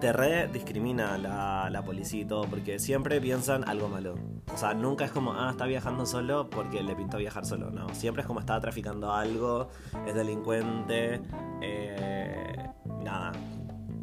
te 0.01 0.13
re 0.13 0.49
discrimina 0.49 1.17
la, 1.19 1.69
la 1.71 1.83
policía 1.83 2.23
y 2.23 2.25
todo, 2.25 2.43
porque 2.43 2.79
siempre 2.79 3.21
piensan 3.21 3.69
algo 3.69 3.89
malo. 3.89 4.17
O 4.53 4.57
sea, 4.57 4.75
nunca 4.75 5.05
es 5.05 5.11
como, 5.11 5.33
ah, 5.33 5.51
está 5.51 5.67
viajando 5.67 6.07
solo 6.07 6.49
porque 6.51 6.83
le 6.83 6.95
pintó 6.95 7.19
viajar 7.19 7.45
solo, 7.45 7.71
no. 7.71 7.89
Siempre 7.95 8.23
es 8.23 8.27
como 8.27 8.41
está 8.41 8.61
traficando 8.61 9.13
algo, 9.13 9.69
es 10.07 10.15
delincuente, 10.15 11.21
eh, 11.63 12.69
nada. 13.03 13.33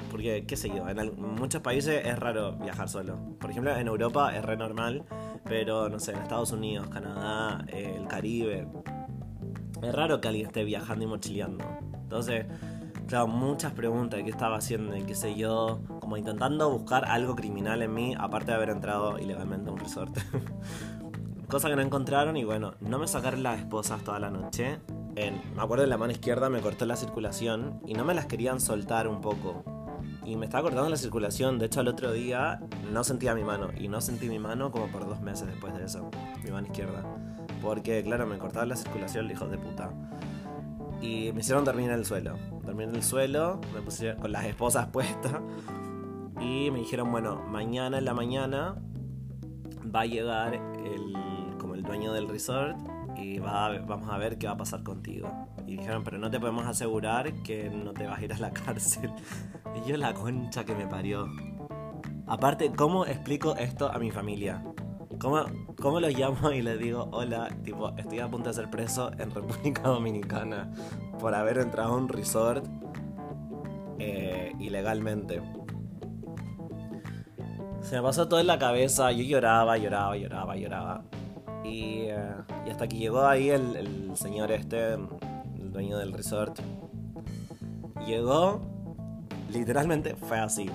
Porque, 0.10 0.46
qué 0.46 0.58
sé 0.58 0.70
yo, 0.70 0.88
en, 0.90 1.16
muchos 1.36 1.62
países 1.62 2.06
es 2.06 2.20
raro 2.20 2.54
viajar 2.58 2.90
solo. 2.90 3.18
Por 3.40 3.52
ejemplo, 3.52 3.76
en 3.76 3.88
Europa 3.88 4.36
es 4.36 4.44
re 4.44 4.58
normal, 4.58 5.06
pero 5.46 5.88
no 5.90 6.00
sé, 6.00 6.12
en 6.12 6.20
Estados 6.20 6.52
Unidos, 6.52 6.90
Canadá, 6.90 7.64
eh, 7.68 7.96
el 7.98 8.08
Caribe, 8.08 8.68
es 9.82 9.96
raro 9.96 10.20
que 10.20 10.28
alguien 10.28 10.48
esté 10.48 10.64
viajando 10.64 11.06
y 11.06 11.08
mochileando. 11.08 11.64
Entonces, 12.04 12.46
claro, 13.12 13.28
muchas 13.28 13.74
preguntas 13.74 14.18
de 14.18 14.24
qué 14.24 14.30
estaba 14.30 14.56
haciendo 14.56 14.96
y 14.96 15.04
qué 15.04 15.16
sé 15.16 15.36
yo, 15.36 15.82
como 16.00 16.16
intentando 16.16 16.70
buscar 16.70 17.04
algo 17.04 17.36
criminal 17.36 17.82
en 17.82 17.94
mí, 17.94 18.16
aparte 18.18 18.52
de 18.52 18.56
haber 18.56 18.70
entrado 18.70 19.20
ilegalmente 19.20 19.70
a 19.70 19.74
un 19.74 19.80
resort. 19.80 20.18
Cosa 21.50 21.68
que 21.68 21.76
no 21.76 21.82
encontraron 21.82 22.38
y 22.38 22.46
bueno, 22.46 22.76
no 22.80 23.00
me 23.00 23.10
sacaron 23.10 23.44
las 23.44 23.60
esposas 23.60 24.02
toda 24.06 24.18
la 24.20 24.30
noche. 24.30 24.80
En, 25.18 25.42
me 25.54 25.62
acuerdo 25.62 25.84
en 25.84 25.90
la 25.90 25.98
mano 25.98 26.14
izquierda 26.14 26.50
me 26.50 26.62
cortó 26.62 26.86
la 26.86 26.96
circulación 26.96 27.82
y 27.86 27.96
no 27.96 28.06
me 28.06 28.14
las 28.14 28.28
querían 28.28 28.62
soltar 28.62 29.10
un 29.10 29.20
poco. 29.20 29.66
Y 30.24 30.38
me 30.38 30.46
estaba 30.46 30.64
cortando 30.64 30.90
la 30.90 30.96
circulación, 30.96 31.60
de 31.60 31.66
hecho 31.66 31.82
al 31.82 31.90
otro 31.90 32.14
día 32.14 32.62
no 32.94 33.04
sentía 33.04 33.36
mi 33.36 33.44
mano 33.44 33.72
y 33.78 33.90
no 33.90 34.00
sentí 34.00 34.30
mi 34.30 34.40
mano 34.40 34.72
como 34.72 34.88
por 34.88 35.06
dos 35.06 35.20
meses 35.20 35.48
después 35.48 35.74
de 35.76 35.84
eso, 35.84 36.10
mi 36.46 36.52
mano 36.52 36.68
izquierda. 36.68 37.04
Porque 37.62 38.02
claro, 38.04 38.26
me 38.26 38.38
cortaba 38.38 38.66
la 38.66 38.78
circulación, 38.78 39.30
hijos 39.30 39.52
de 39.52 39.58
puta. 39.58 39.92
Y 41.02 41.32
me 41.34 41.42
hicieron 41.42 41.66
dormir 41.66 41.90
en 41.90 41.96
el 41.96 42.06
suelo. 42.06 42.38
Dormí 42.64 42.84
en 42.84 42.96
el 42.96 43.04
suelo, 43.04 43.60
me 43.74 43.82
puse 43.82 44.16
con 44.16 44.32
las 44.32 44.46
esposas 44.46 44.88
puestas. 44.94 45.42
Y 46.40 46.72
me 46.72 46.80
dijeron, 46.80 47.12
bueno, 47.12 47.42
mañana 47.48 47.98
en 47.98 48.06
la 48.06 48.14
mañana 48.14 48.76
va 49.94 50.02
a 50.02 50.06
llegar 50.06 50.54
el, 50.54 51.58
como 51.58 51.76
el 51.76 51.84
dueño 51.84 52.14
del 52.14 52.28
resort 52.28 52.78
y 53.18 53.40
va 53.40 53.78
vamos 53.80 54.10
a 54.10 54.18
ver 54.18 54.38
qué 54.38 54.48
va 54.48 54.54
a 54.54 54.58
pasar 54.58 54.84
contigo. 54.84 55.30
Y 55.68 55.78
dijeron, 55.78 56.04
pero 56.04 56.18
no 56.18 56.30
te 56.32 56.40
podemos 56.40 56.66
asegurar 56.66 57.34
que 57.44 57.70
no 57.70 57.94
te 57.94 58.06
vas 58.08 58.20
a 58.20 58.26
ir 58.26 58.34
a 58.34 58.38
la 58.38 58.52
cárcel. 58.66 59.12
Y 59.76 59.90
yo 59.90 59.98
la 59.98 60.14
concha 60.14 60.66
que 60.66 60.76
me 60.76 60.88
parió. 60.88 61.28
Aparte, 62.28 62.72
¿cómo 62.72 63.06
explico 63.06 63.56
esto 63.56 63.92
a 63.92 64.00
mi 64.00 64.12
familia? 64.12 64.64
¿Cómo, 65.22 65.46
¿Cómo 65.80 66.00
los 66.00 66.18
llamo 66.18 66.52
y 66.52 66.64
les 66.64 66.80
digo, 66.80 67.08
hola, 67.12 67.48
tipo, 67.64 67.96
estoy 67.96 68.20
a 68.20 68.28
punto 68.28 68.50
de 68.50 68.56
ser 68.56 68.72
preso 68.72 69.12
en 69.20 69.30
República 69.30 69.84
Dominicana 69.84 70.72
por 71.20 71.36
haber 71.36 71.60
entrado 71.60 71.94
a 71.94 71.98
un 71.98 72.10
resort 72.10 72.66
eh, 74.00 74.52
ilegalmente? 74.60 75.44
Se 77.82 77.98
me 77.98 78.02
pasó 78.02 78.28
todo 78.28 78.40
en 78.40 78.48
la 78.48 78.58
cabeza, 78.58 79.12
yo 79.12 79.24
lloraba, 79.24 79.78
lloraba, 79.78 80.18
lloraba, 80.18 80.56
lloraba. 80.56 81.04
Y, 81.64 82.06
eh, 82.08 82.34
y 82.66 82.72
hasta 82.72 82.88
que 82.88 82.98
llegó 82.98 83.22
ahí 83.22 83.50
el, 83.50 83.76
el 83.76 84.12
señor 84.16 84.52
este, 84.52 84.94
el 84.94 85.72
dueño 85.72 86.00
del 86.00 86.14
resort. 86.14 86.60
Llegó, 88.08 88.60
literalmente 89.52 90.16
fue 90.16 90.40
así 90.40 90.68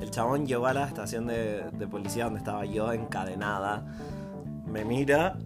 el 0.00 0.10
chabón 0.10 0.46
llegó 0.46 0.66
a 0.66 0.74
la 0.74 0.86
estación 0.86 1.26
de, 1.26 1.64
policía 1.90 2.24
donde 2.24 2.38
estaba 2.38 2.64
yo 2.64 2.92
encadenada. 2.92 3.84
Me 4.66 4.84
mira, 4.84 5.38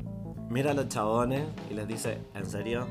mira 0.48 0.72
a 0.72 0.74
los 0.74 0.88
chabones 0.88 1.44
y 1.70 1.74
les 1.74 1.86
dice, 1.86 2.18
¿en 2.34 2.46
serio? 2.46 2.86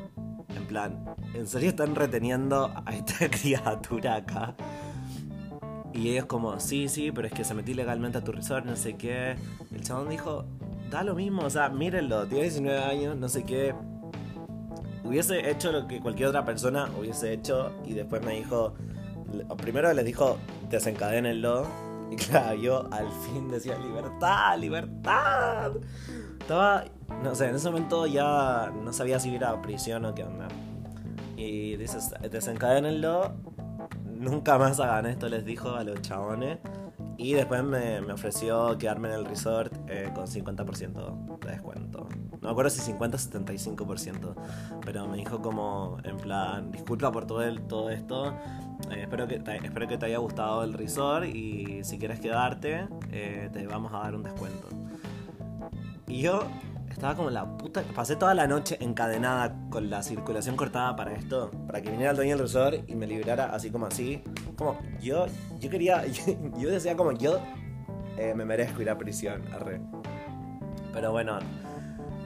En 0.55 0.65
plan, 0.65 1.05
¿en 1.33 1.47
serio 1.47 1.69
están 1.69 1.95
reteniendo 1.95 2.71
a 2.85 2.93
esta 2.93 3.29
criatura 3.41 4.15
acá? 4.15 4.55
Y 5.93 6.09
ellos 6.09 6.25
como, 6.25 6.59
sí, 6.59 6.87
sí, 6.87 7.11
pero 7.11 7.27
es 7.27 7.33
que 7.33 7.43
se 7.43 7.53
metí 7.53 7.73
legalmente 7.73 8.19
a 8.19 8.23
tu 8.23 8.31
resort, 8.31 8.65
no 8.65 8.75
sé 8.75 8.95
qué. 8.95 9.35
El 9.73 9.81
chabón 9.81 10.09
dijo, 10.09 10.45
da 10.89 11.03
lo 11.03 11.15
mismo, 11.15 11.43
o 11.43 11.49
sea, 11.49 11.69
mírenlo, 11.69 12.25
tiene 12.27 12.43
19 12.43 12.83
años, 12.83 13.17
no 13.17 13.27
sé 13.27 13.43
qué. 13.43 13.73
Hubiese 15.03 15.49
hecho 15.49 15.71
lo 15.71 15.87
que 15.87 15.99
cualquier 15.99 16.29
otra 16.29 16.45
persona 16.45 16.89
hubiese 16.97 17.33
hecho 17.33 17.71
y 17.85 17.93
después 17.93 18.23
me 18.23 18.35
dijo, 18.35 18.75
primero 19.57 19.91
les 19.93 20.05
dijo, 20.05 20.37
desencadénenlo. 20.69 21.65
Y 22.11 22.15
claro, 22.15 22.55
yo 22.55 22.87
al 22.91 23.11
fin 23.11 23.49
decía, 23.49 23.77
libertad, 23.77 24.57
libertad. 24.57 25.73
Estaba, 26.39 26.85
no 27.23 27.35
sé, 27.35 27.49
en 27.49 27.55
ese 27.55 27.69
momento 27.69 28.07
ya 28.07 28.71
no 28.83 28.91
sabía 28.93 29.19
si 29.19 29.29
ir 29.29 29.45
a 29.45 29.61
prisión 29.61 30.05
o 30.05 30.15
qué 30.15 30.23
onda. 30.23 30.47
Y 31.37 31.77
dices, 31.77 32.11
desencadénenlo, 32.31 33.33
nunca 34.05 34.57
más 34.57 34.79
hagan 34.79 35.05
esto, 35.05 35.29
les 35.29 35.45
dijo 35.45 35.75
a 35.75 35.83
los 35.83 36.01
chabones. 36.01 36.57
Y 37.19 37.33
después 37.33 37.61
me, 37.65 37.99
ofreció 38.13 38.77
quedarme 38.77 39.09
en 39.09 39.15
el 39.15 39.25
resort 39.25 39.73
eh, 39.89 40.09
con 40.15 40.25
50% 40.25 41.39
de 41.39 41.51
descuento. 41.51 42.07
No 42.31 42.39
me 42.41 42.49
acuerdo 42.49 42.69
si 42.69 42.79
50 42.79 43.17
o 43.17 43.19
75%. 43.19 44.35
Pero 44.85 45.05
me 45.05 45.17
dijo 45.17 45.41
como, 45.41 45.97
en 46.05 46.15
plan, 46.15 46.71
disculpa 46.71 47.11
por 47.11 47.25
todo, 47.27 47.43
el, 47.43 47.61
todo 47.63 47.89
esto. 47.89 48.33
Eh, 48.91 49.01
espero, 49.01 49.27
que 49.27 49.39
te, 49.39 49.57
espero 49.57 49.87
que 49.87 49.97
te 49.97 50.05
haya 50.05 50.17
gustado 50.17 50.63
el 50.63 50.73
resort 50.73 51.25
y 51.25 51.83
si 51.83 51.99
quieres 51.99 52.19
quedarte, 52.19 52.87
eh, 53.11 53.49
te 53.51 53.67
vamos 53.67 53.93
a 53.93 53.99
dar 53.99 54.15
un 54.15 54.23
descuento. 54.23 54.67
Y 56.07 56.21
yo 56.21 56.47
estaba 56.89 57.15
como 57.15 57.29
la 57.29 57.45
puta. 57.57 57.83
Pasé 57.95 58.15
toda 58.15 58.33
la 58.33 58.47
noche 58.47 58.77
encadenada 58.81 59.55
con 59.69 59.89
la 59.89 60.01
circulación 60.01 60.55
cortada 60.55 60.95
para 60.95 61.13
esto. 61.13 61.51
Para 61.67 61.81
que 61.81 61.91
viniera 61.91 62.11
el 62.11 62.17
dueño 62.17 62.31
del 62.31 62.39
resort 62.39 62.89
y 62.89 62.95
me 62.95 63.05
liberara 63.07 63.53
así 63.53 63.69
como 63.69 63.85
así. 63.85 64.21
Como 64.55 64.77
yo, 64.99 65.27
yo 65.59 65.69
quería. 65.69 66.03
Yo, 66.57 66.69
decía 66.69 66.97
como 66.97 67.13
yo 67.13 67.39
eh, 68.17 68.33
me 68.35 68.43
merezco 68.43 68.81
ir 68.81 68.89
a 68.89 68.97
prisión. 68.97 69.43
Arre. 69.53 69.81
Pero 70.91 71.11
bueno, 71.11 71.39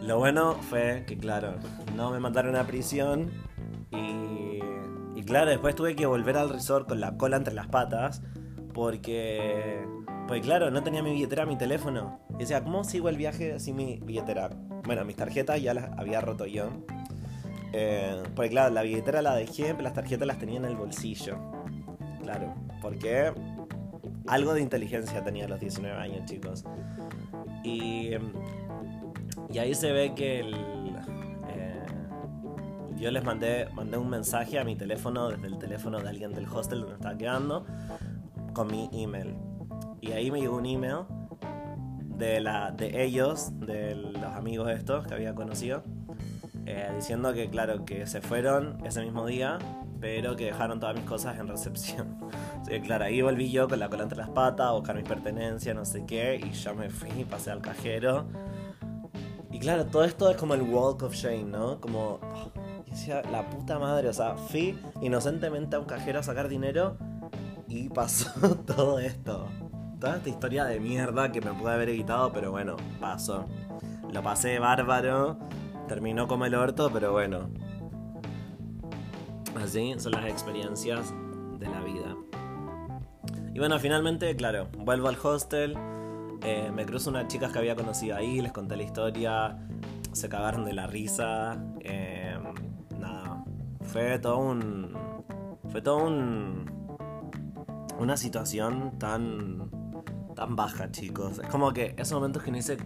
lo 0.01 0.17
bueno 0.17 0.53
fue 0.55 1.03
que, 1.05 1.17
claro, 1.17 1.55
no 1.95 2.11
me 2.11 2.19
mandaron 2.19 2.55
a 2.55 2.65
prisión. 2.65 3.31
Y, 3.91 4.59
claro, 5.25 5.49
después 5.49 5.75
tuve 5.75 5.95
que 5.95 6.05
volver 6.05 6.37
al 6.37 6.49
resort 6.49 6.87
con 6.87 6.99
la 6.99 7.17
cola 7.17 7.37
entre 7.37 7.53
las 7.53 7.67
patas. 7.67 8.21
Porque, 8.73 9.85
pues 10.27 10.41
claro, 10.41 10.71
no 10.71 10.83
tenía 10.83 11.03
mi 11.03 11.11
billetera, 11.11 11.45
mi 11.45 11.57
teléfono. 11.57 12.19
Y 12.35 12.39
decía, 12.39 12.63
¿cómo 12.63 12.83
sigo 12.83 13.09
el 13.09 13.17
viaje 13.17 13.59
sin 13.59 13.75
mi 13.75 13.99
billetera? 14.03 14.49
Bueno, 14.85 15.05
mis 15.05 15.15
tarjetas 15.15 15.61
ya 15.61 15.73
las 15.73 15.91
había 15.97 16.21
roto 16.21 16.45
yo. 16.45 16.69
Eh, 17.71 18.21
porque 18.35 18.49
claro, 18.51 18.73
la 18.73 18.83
billetera 18.83 19.21
la 19.21 19.35
dejé, 19.35 19.71
pero 19.71 19.83
las 19.83 19.93
tarjetas 19.93 20.27
las 20.27 20.39
tenía 20.39 20.57
en 20.57 20.65
el 20.65 20.75
bolsillo. 20.75 21.37
Claro, 22.21 22.53
porque 22.81 23.31
algo 24.27 24.53
de 24.53 24.61
inteligencia 24.61 25.23
tenía 25.23 25.45
a 25.45 25.47
los 25.49 25.59
19 25.59 25.95
años, 25.95 26.25
chicos. 26.25 26.63
Y, 27.63 28.11
y 29.49 29.57
ahí 29.57 29.75
se 29.75 29.91
ve 29.91 30.13
que 30.15 30.39
el, 30.39 30.55
yo 33.03 33.11
les 33.11 33.23
mandé, 33.25 33.67
mandé 33.73 33.97
un 33.97 34.09
mensaje 34.09 34.57
a 34.57 34.63
mi 34.63 34.77
teléfono 34.77 35.27
desde 35.27 35.47
el 35.47 35.57
teléfono 35.57 35.99
de 35.99 36.07
alguien 36.07 36.33
del 36.33 36.47
hostel 36.47 36.79
donde 36.79 36.95
estaba 36.95 37.17
quedando 37.17 37.65
con 38.53 38.67
mi 38.67 38.89
email. 38.93 39.35
Y 39.99 40.13
ahí 40.13 40.31
me 40.31 40.39
llegó 40.39 40.55
un 40.55 40.65
email 40.65 40.99
de, 42.17 42.39
la, 42.39 42.71
de 42.71 43.03
ellos, 43.03 43.51
de 43.59 43.95
los 43.95 44.23
amigos 44.23 44.69
estos 44.71 45.05
que 45.05 45.15
había 45.15 45.35
conocido, 45.35 45.83
eh, 46.65 46.89
diciendo 46.95 47.33
que, 47.33 47.49
claro, 47.49 47.83
que 47.83 48.07
se 48.07 48.21
fueron 48.21 48.77
ese 48.85 49.01
mismo 49.01 49.25
día, 49.25 49.59
pero 49.99 50.37
que 50.37 50.45
dejaron 50.45 50.79
todas 50.79 50.95
mis 50.95 51.03
cosas 51.03 51.37
en 51.37 51.49
recepción. 51.49 52.17
Así 52.61 52.71
que, 52.71 52.81
claro, 52.81 53.03
ahí 53.03 53.21
volví 53.21 53.51
yo 53.51 53.67
con 53.67 53.79
la 53.79 53.89
cola 53.89 54.03
entre 54.03 54.17
las 54.17 54.29
patas 54.29 54.67
a 54.67 54.71
buscar 54.71 54.95
mis 54.95 55.03
pertenencias, 55.03 55.75
no 55.75 55.83
sé 55.83 56.05
qué, 56.05 56.39
y 56.41 56.51
ya 56.51 56.73
me 56.73 56.89
fui, 56.89 57.25
pasé 57.29 57.51
al 57.51 57.59
cajero. 57.59 58.27
Y 59.51 59.59
claro, 59.59 59.85
todo 59.87 60.05
esto 60.05 60.29
es 60.31 60.37
como 60.37 60.53
el 60.53 60.61
walk 60.61 61.03
of 61.03 61.13
shame, 61.13 61.43
¿no? 61.43 61.81
Como, 61.81 62.19
oh, 62.21 62.62
decía, 62.93 63.21
la 63.31 63.49
puta 63.49 63.79
madre, 63.79 64.07
o 64.07 64.13
sea, 64.13 64.35
fui 64.35 64.77
inocentemente 65.01 65.75
a 65.75 65.79
un 65.79 65.85
cajero 65.85 66.19
a 66.19 66.23
sacar 66.23 66.47
dinero 66.47 66.97
y 67.67 67.89
pasó 67.89 68.55
todo 68.67 68.99
esto. 68.99 69.47
Toda 69.99 70.17
esta 70.17 70.29
historia 70.29 70.65
de 70.65 70.79
mierda 70.79 71.31
que 71.31 71.41
me 71.41 71.53
pude 71.53 71.71
haber 71.71 71.89
evitado, 71.89 72.31
pero 72.31 72.51
bueno, 72.51 72.75
pasó. 72.99 73.45
Lo 74.11 74.21
pasé 74.21 74.59
bárbaro, 74.59 75.39
terminó 75.87 76.27
como 76.27 76.45
el 76.45 76.55
orto, 76.55 76.91
pero 76.91 77.11
bueno. 77.11 77.49
Así 79.55 79.95
son 79.97 80.11
las 80.11 80.25
experiencias 80.25 81.13
de 81.59 81.67
la 81.67 81.79
vida. 81.81 82.15
Y 83.53 83.59
bueno, 83.59 83.79
finalmente, 83.79 84.35
claro, 84.35 84.67
vuelvo 84.77 85.07
al 85.07 85.17
hostel. 85.21 85.77
Eh, 86.43 86.69
me 86.73 86.85
cruzo 86.85 87.09
unas 87.09 87.27
chicas 87.27 87.51
que 87.51 87.59
había 87.59 87.75
conocido 87.75 88.17
ahí, 88.17 88.41
les 88.41 88.51
conté 88.51 88.75
la 88.75 88.83
historia. 88.83 89.57
Se 90.11 90.27
cagaron 90.27 90.65
de 90.65 90.73
la 90.73 90.85
risa. 90.85 91.63
Eh, 91.79 92.22
fue 93.93 94.17
todo 94.17 94.39
un. 94.39 94.97
Fue 95.69 95.81
todo 95.81 96.03
un 96.03 96.65
una 97.99 98.17
situación 98.17 98.97
tan 98.97 99.69
tan 100.35 100.55
baja, 100.55 100.89
chicos. 100.91 101.37
Es 101.37 101.47
como 101.47 101.71
que 101.71 101.93
esos 101.97 102.13
momentos 102.13 102.41
que 102.41 102.49
no 102.49 102.57
hice 102.57 102.77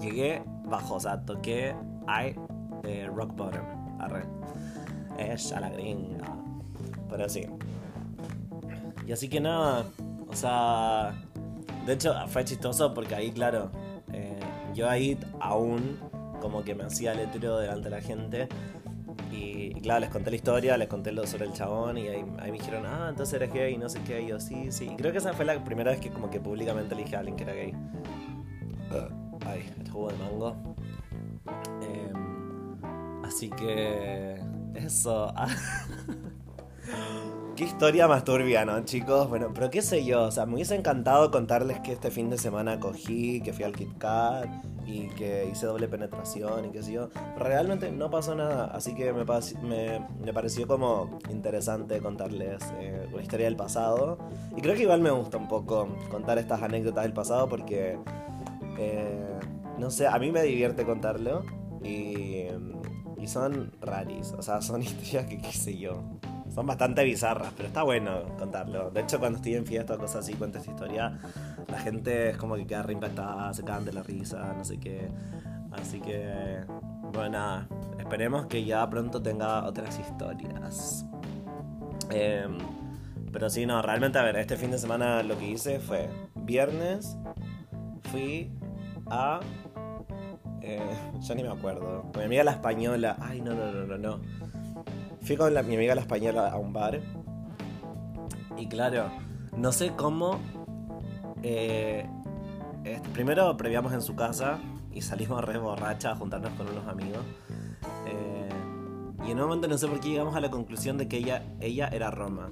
llegué 0.00 0.42
bajo, 0.64 0.94
o 0.94 1.00
sea, 1.00 1.20
toqué 1.20 1.76
I 2.08 2.34
eh, 2.84 3.06
rock 3.14 3.36
bottom. 3.36 4.00
Arre. 4.00 4.24
Ella 5.18 5.60
la 5.60 5.68
gringa. 5.68 6.26
Pero 7.10 7.28
sí. 7.28 7.46
Y 9.06 9.12
así 9.12 9.28
que 9.28 9.40
nada, 9.40 9.84
o 10.26 10.34
sea, 10.34 11.14
de 11.84 11.92
hecho 11.92 12.14
fue 12.28 12.44
chistoso 12.44 12.94
porque 12.94 13.14
ahí, 13.14 13.30
claro, 13.30 13.70
eh, 14.12 14.40
yo 14.74 14.88
ahí 14.88 15.18
aún 15.38 15.98
como 16.40 16.64
que 16.64 16.74
me 16.74 16.84
hacía 16.84 17.14
letrero 17.14 17.58
delante 17.58 17.84
de 17.84 17.90
la 17.90 18.00
gente 18.00 18.48
y, 19.36 19.74
claro, 19.80 20.00
les 20.00 20.10
conté 20.10 20.30
la 20.30 20.36
historia, 20.36 20.76
les 20.76 20.88
conté 20.88 21.12
lo 21.12 21.26
sobre 21.26 21.44
el 21.44 21.52
chabón 21.52 21.98
y 21.98 22.08
ahí, 22.08 22.24
me 22.24 22.52
dijeron, 22.52 22.84
ah, 22.86 23.06
entonces 23.10 23.34
eres 23.34 23.52
gay 23.52 23.74
y 23.74 23.78
no 23.78 23.88
sé 23.88 24.00
qué. 24.06 24.22
Y 24.22 24.28
yo, 24.28 24.40
sí, 24.40 24.72
sí. 24.72 24.88
Y 24.92 24.96
creo 24.96 25.12
que 25.12 25.18
esa 25.18 25.32
fue 25.32 25.44
la 25.44 25.62
primera 25.62 25.90
vez 25.90 26.00
que 26.00 26.10
como 26.10 26.30
que 26.30 26.40
públicamente 26.40 26.94
le 26.94 27.04
dije 27.04 27.16
a 27.16 27.18
alguien 27.20 27.36
que 27.36 27.44
era 27.44 27.52
gay. 27.52 27.72
Uh, 28.90 29.36
ay, 29.46 29.70
este 29.78 29.90
jugo 29.90 30.08
de 30.08 30.16
mango. 30.16 30.56
Em, 31.82 33.24
así 33.24 33.50
que... 33.50 34.40
Eso. 34.74 35.32
Qué 37.56 37.64
historia 37.64 38.06
más 38.06 38.24
turbia, 38.24 38.66
¿no, 38.66 38.84
chicos? 38.84 39.30
Bueno, 39.30 39.50
pero 39.54 39.70
qué 39.70 39.80
sé 39.80 40.04
yo, 40.04 40.24
o 40.24 40.30
sea, 40.30 40.44
me 40.44 40.54
hubiese 40.54 40.74
encantado 40.74 41.30
contarles 41.30 41.80
que 41.80 41.92
este 41.92 42.10
fin 42.10 42.28
de 42.28 42.36
semana 42.36 42.78
cogí, 42.78 43.40
que 43.40 43.54
fui 43.54 43.64
al 43.64 43.74
Kit 43.74 43.96
Kat 43.96 44.46
y 44.86 45.08
que 45.08 45.48
hice 45.50 45.66
doble 45.66 45.88
penetración 45.88 46.66
y 46.66 46.70
qué 46.70 46.82
sé 46.82 46.92
yo. 46.92 47.08
Realmente 47.36 47.90
no 47.90 48.10
pasó 48.10 48.34
nada, 48.34 48.66
así 48.66 48.94
que 48.94 49.12
me, 49.12 49.24
me, 49.24 50.32
pareció 50.32 50.66
como 50.66 51.18
interesante 51.28 52.00
contarles 52.00 52.62
eh, 52.78 53.08
una 53.12 53.22
historia 53.22 53.46
del 53.46 53.56
pasado. 53.56 54.18
Y 54.56 54.60
creo 54.60 54.74
que 54.74 54.82
igual 54.82 55.00
me 55.00 55.10
gusta 55.10 55.36
un 55.36 55.48
poco 55.48 55.88
contar 56.10 56.38
estas 56.38 56.62
anécdotas 56.62 57.04
del 57.04 57.12
pasado 57.12 57.48
porque, 57.48 57.98
eh, 58.78 59.38
no 59.78 59.90
sé, 59.90 60.06
a 60.06 60.18
mí 60.18 60.30
me 60.30 60.42
divierte 60.42 60.84
contarlo 60.84 61.44
y, 61.82 62.46
y 63.18 63.26
son 63.26 63.72
raris, 63.80 64.32
o 64.38 64.42
sea, 64.42 64.60
son 64.60 64.82
historias 64.84 65.26
que 65.26 65.38
qué 65.38 65.52
sé 65.52 65.76
yo 65.76 66.04
son 66.56 66.66
bastante 66.66 67.04
bizarras, 67.04 67.52
pero 67.54 67.68
está 67.68 67.82
bueno 67.82 68.22
contarlo. 68.38 68.90
De 68.90 69.02
hecho, 69.02 69.18
cuando 69.18 69.36
estoy 69.36 69.56
en 69.56 69.66
fiesta 69.66 69.94
o 69.94 69.98
cosas 69.98 70.24
así, 70.24 70.32
cuento 70.32 70.56
esta 70.56 70.70
historia, 70.70 71.18
la 71.68 71.78
gente 71.78 72.30
es 72.30 72.36
como 72.36 72.56
que 72.56 72.66
queda 72.66 72.82
reimpactada, 72.82 73.52
se 73.52 73.64
cagan 73.64 73.84
de 73.84 73.92
la 73.92 74.02
risa, 74.02 74.54
no 74.56 74.64
sé 74.64 74.78
qué. 74.78 75.10
Así 75.72 76.00
que, 76.00 76.60
bueno, 77.12 77.30
nada, 77.30 77.68
esperemos 77.98 78.46
que 78.46 78.64
ya 78.64 78.88
pronto 78.88 79.20
tenga 79.20 79.64
otras 79.64 79.98
historias. 79.98 81.04
Em, 82.10 82.58
pero 83.32 83.50
sí, 83.50 83.66
no, 83.66 83.82
realmente, 83.82 84.18
a 84.18 84.22
ver, 84.22 84.36
este 84.36 84.56
fin 84.56 84.70
de 84.70 84.78
semana 84.78 85.22
lo 85.22 85.38
que 85.38 85.50
hice 85.50 85.78
fue 85.80 86.08
viernes, 86.34 87.16
fui 88.10 88.50
a... 89.10 89.40
Eh, 90.62 90.80
ya 91.20 91.34
ni 91.34 91.42
me 91.42 91.50
acuerdo. 91.50 92.04
Mi 92.16 92.24
amiga 92.24 92.44
la 92.44 92.52
española. 92.52 93.16
Ay, 93.20 93.40
no, 93.40 93.54
no, 93.54 93.72
no, 93.72 93.86
no, 93.86 93.98
no. 93.98 94.20
Fui 95.22 95.36
con 95.36 95.52
mi 95.52 95.74
amiga 95.74 95.94
la 95.94 96.00
española 96.00 96.48
a 96.50 96.56
un 96.56 96.72
bar. 96.72 97.00
Y 98.56 98.68
claro, 98.68 99.10
no 99.56 99.72
sé 99.72 99.92
cómo. 99.96 100.38
Eh, 101.42 102.06
primero 103.12 103.56
previamos 103.56 103.92
en 103.92 104.02
su 104.02 104.14
casa 104.14 104.58
y 104.92 105.02
salimos 105.02 105.44
re 105.44 105.58
borracha 105.58 106.12
a 106.12 106.16
juntarnos 106.16 106.52
con 106.52 106.68
unos 106.68 106.86
amigos. 106.86 107.22
Eh, 108.06 108.48
y 109.26 109.30
en 109.30 109.38
un 109.38 109.44
momento 109.44 109.68
no 109.68 109.76
sé 109.76 109.88
por 109.88 110.00
qué 110.00 110.10
llegamos 110.10 110.36
a 110.36 110.40
la 110.40 110.50
conclusión 110.50 110.96
de 110.96 111.08
que 111.08 111.18
ella, 111.18 111.42
ella 111.60 111.88
era 111.88 112.10
Roma. 112.10 112.50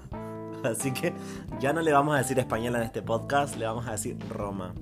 Así 0.64 0.92
que 0.92 1.14
ya 1.58 1.72
no 1.72 1.80
le 1.80 1.92
vamos 1.92 2.14
a 2.14 2.18
decir 2.18 2.38
española 2.38 2.78
en 2.78 2.84
este 2.84 3.00
podcast, 3.00 3.56
le 3.56 3.64
vamos 3.64 3.86
a 3.86 3.92
decir 3.92 4.18
Roma. 4.28 4.74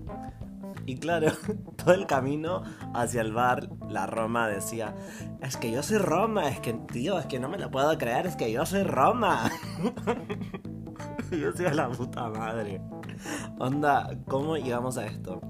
Y 0.86 0.96
claro, 0.96 1.30
todo 1.76 1.92
el 1.92 2.06
camino 2.06 2.62
hacia 2.94 3.20
el 3.20 3.32
bar, 3.32 3.68
la 3.88 4.06
Roma 4.06 4.48
decía, 4.48 4.94
es 5.42 5.56
que 5.56 5.70
yo 5.70 5.82
soy 5.82 5.98
Roma, 5.98 6.48
es 6.48 6.60
que, 6.60 6.72
tío, 6.72 7.18
es 7.18 7.26
que 7.26 7.38
no 7.38 7.48
me 7.48 7.58
lo 7.58 7.70
puedo 7.70 7.96
creer, 7.98 8.26
es 8.26 8.36
que 8.36 8.50
yo 8.50 8.64
soy 8.66 8.82
Roma. 8.82 9.50
yo 11.40 11.52
soy 11.52 11.74
la 11.74 11.88
puta 11.88 12.28
madre. 12.28 12.80
Onda, 13.58 14.10
¿cómo 14.26 14.56
llegamos 14.56 14.98
a 14.98 15.06
esto? 15.06 15.40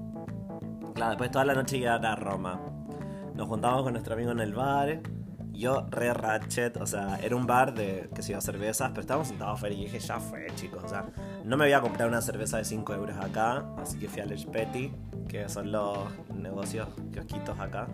Claro, 0.95 1.11
después 1.11 1.31
toda 1.31 1.45
la 1.45 1.53
noche 1.53 1.79
ya 1.79 1.95
a 1.95 2.15
Roma. 2.15 2.59
Nos 3.35 3.47
juntamos 3.47 3.83
con 3.83 3.93
nuestro 3.93 4.13
amigo 4.15 4.31
en 4.31 4.39
el 4.39 4.53
bar 4.53 5.01
yo 5.59 5.85
re 5.89 6.13
ratchet, 6.13 6.77
o 6.77 6.85
sea, 6.85 7.19
era 7.21 7.35
un 7.35 7.45
bar 7.45 7.73
de 7.73 8.09
que 8.15 8.23
se 8.23 8.31
iba 8.31 8.39
cervezas, 8.39 8.89
pero 8.91 9.01
estábamos 9.01 9.27
sentados 9.27 9.57
afuera 9.57 9.75
y 9.75 9.83
dije, 9.83 9.99
ya 9.99 10.17
fue, 10.17 10.47
chicos, 10.55 10.85
o 10.85 10.87
sea, 10.87 11.05
no 11.43 11.57
me 11.57 11.65
voy 11.65 11.73
a 11.73 11.81
comprar 11.81 12.07
una 12.07 12.21
cerveza 12.21 12.57
de 12.57 12.63
5 12.63 12.93
euros 12.93 13.17
acá, 13.17 13.65
así 13.77 13.99
que 13.99 14.07
fui 14.07 14.21
al 14.21 14.29
Petty, 14.29 14.93
que 15.27 15.49
son 15.49 15.71
los 15.71 15.97
negocios 16.33 16.87
kiosquitos 17.11 17.59
acá, 17.59 17.87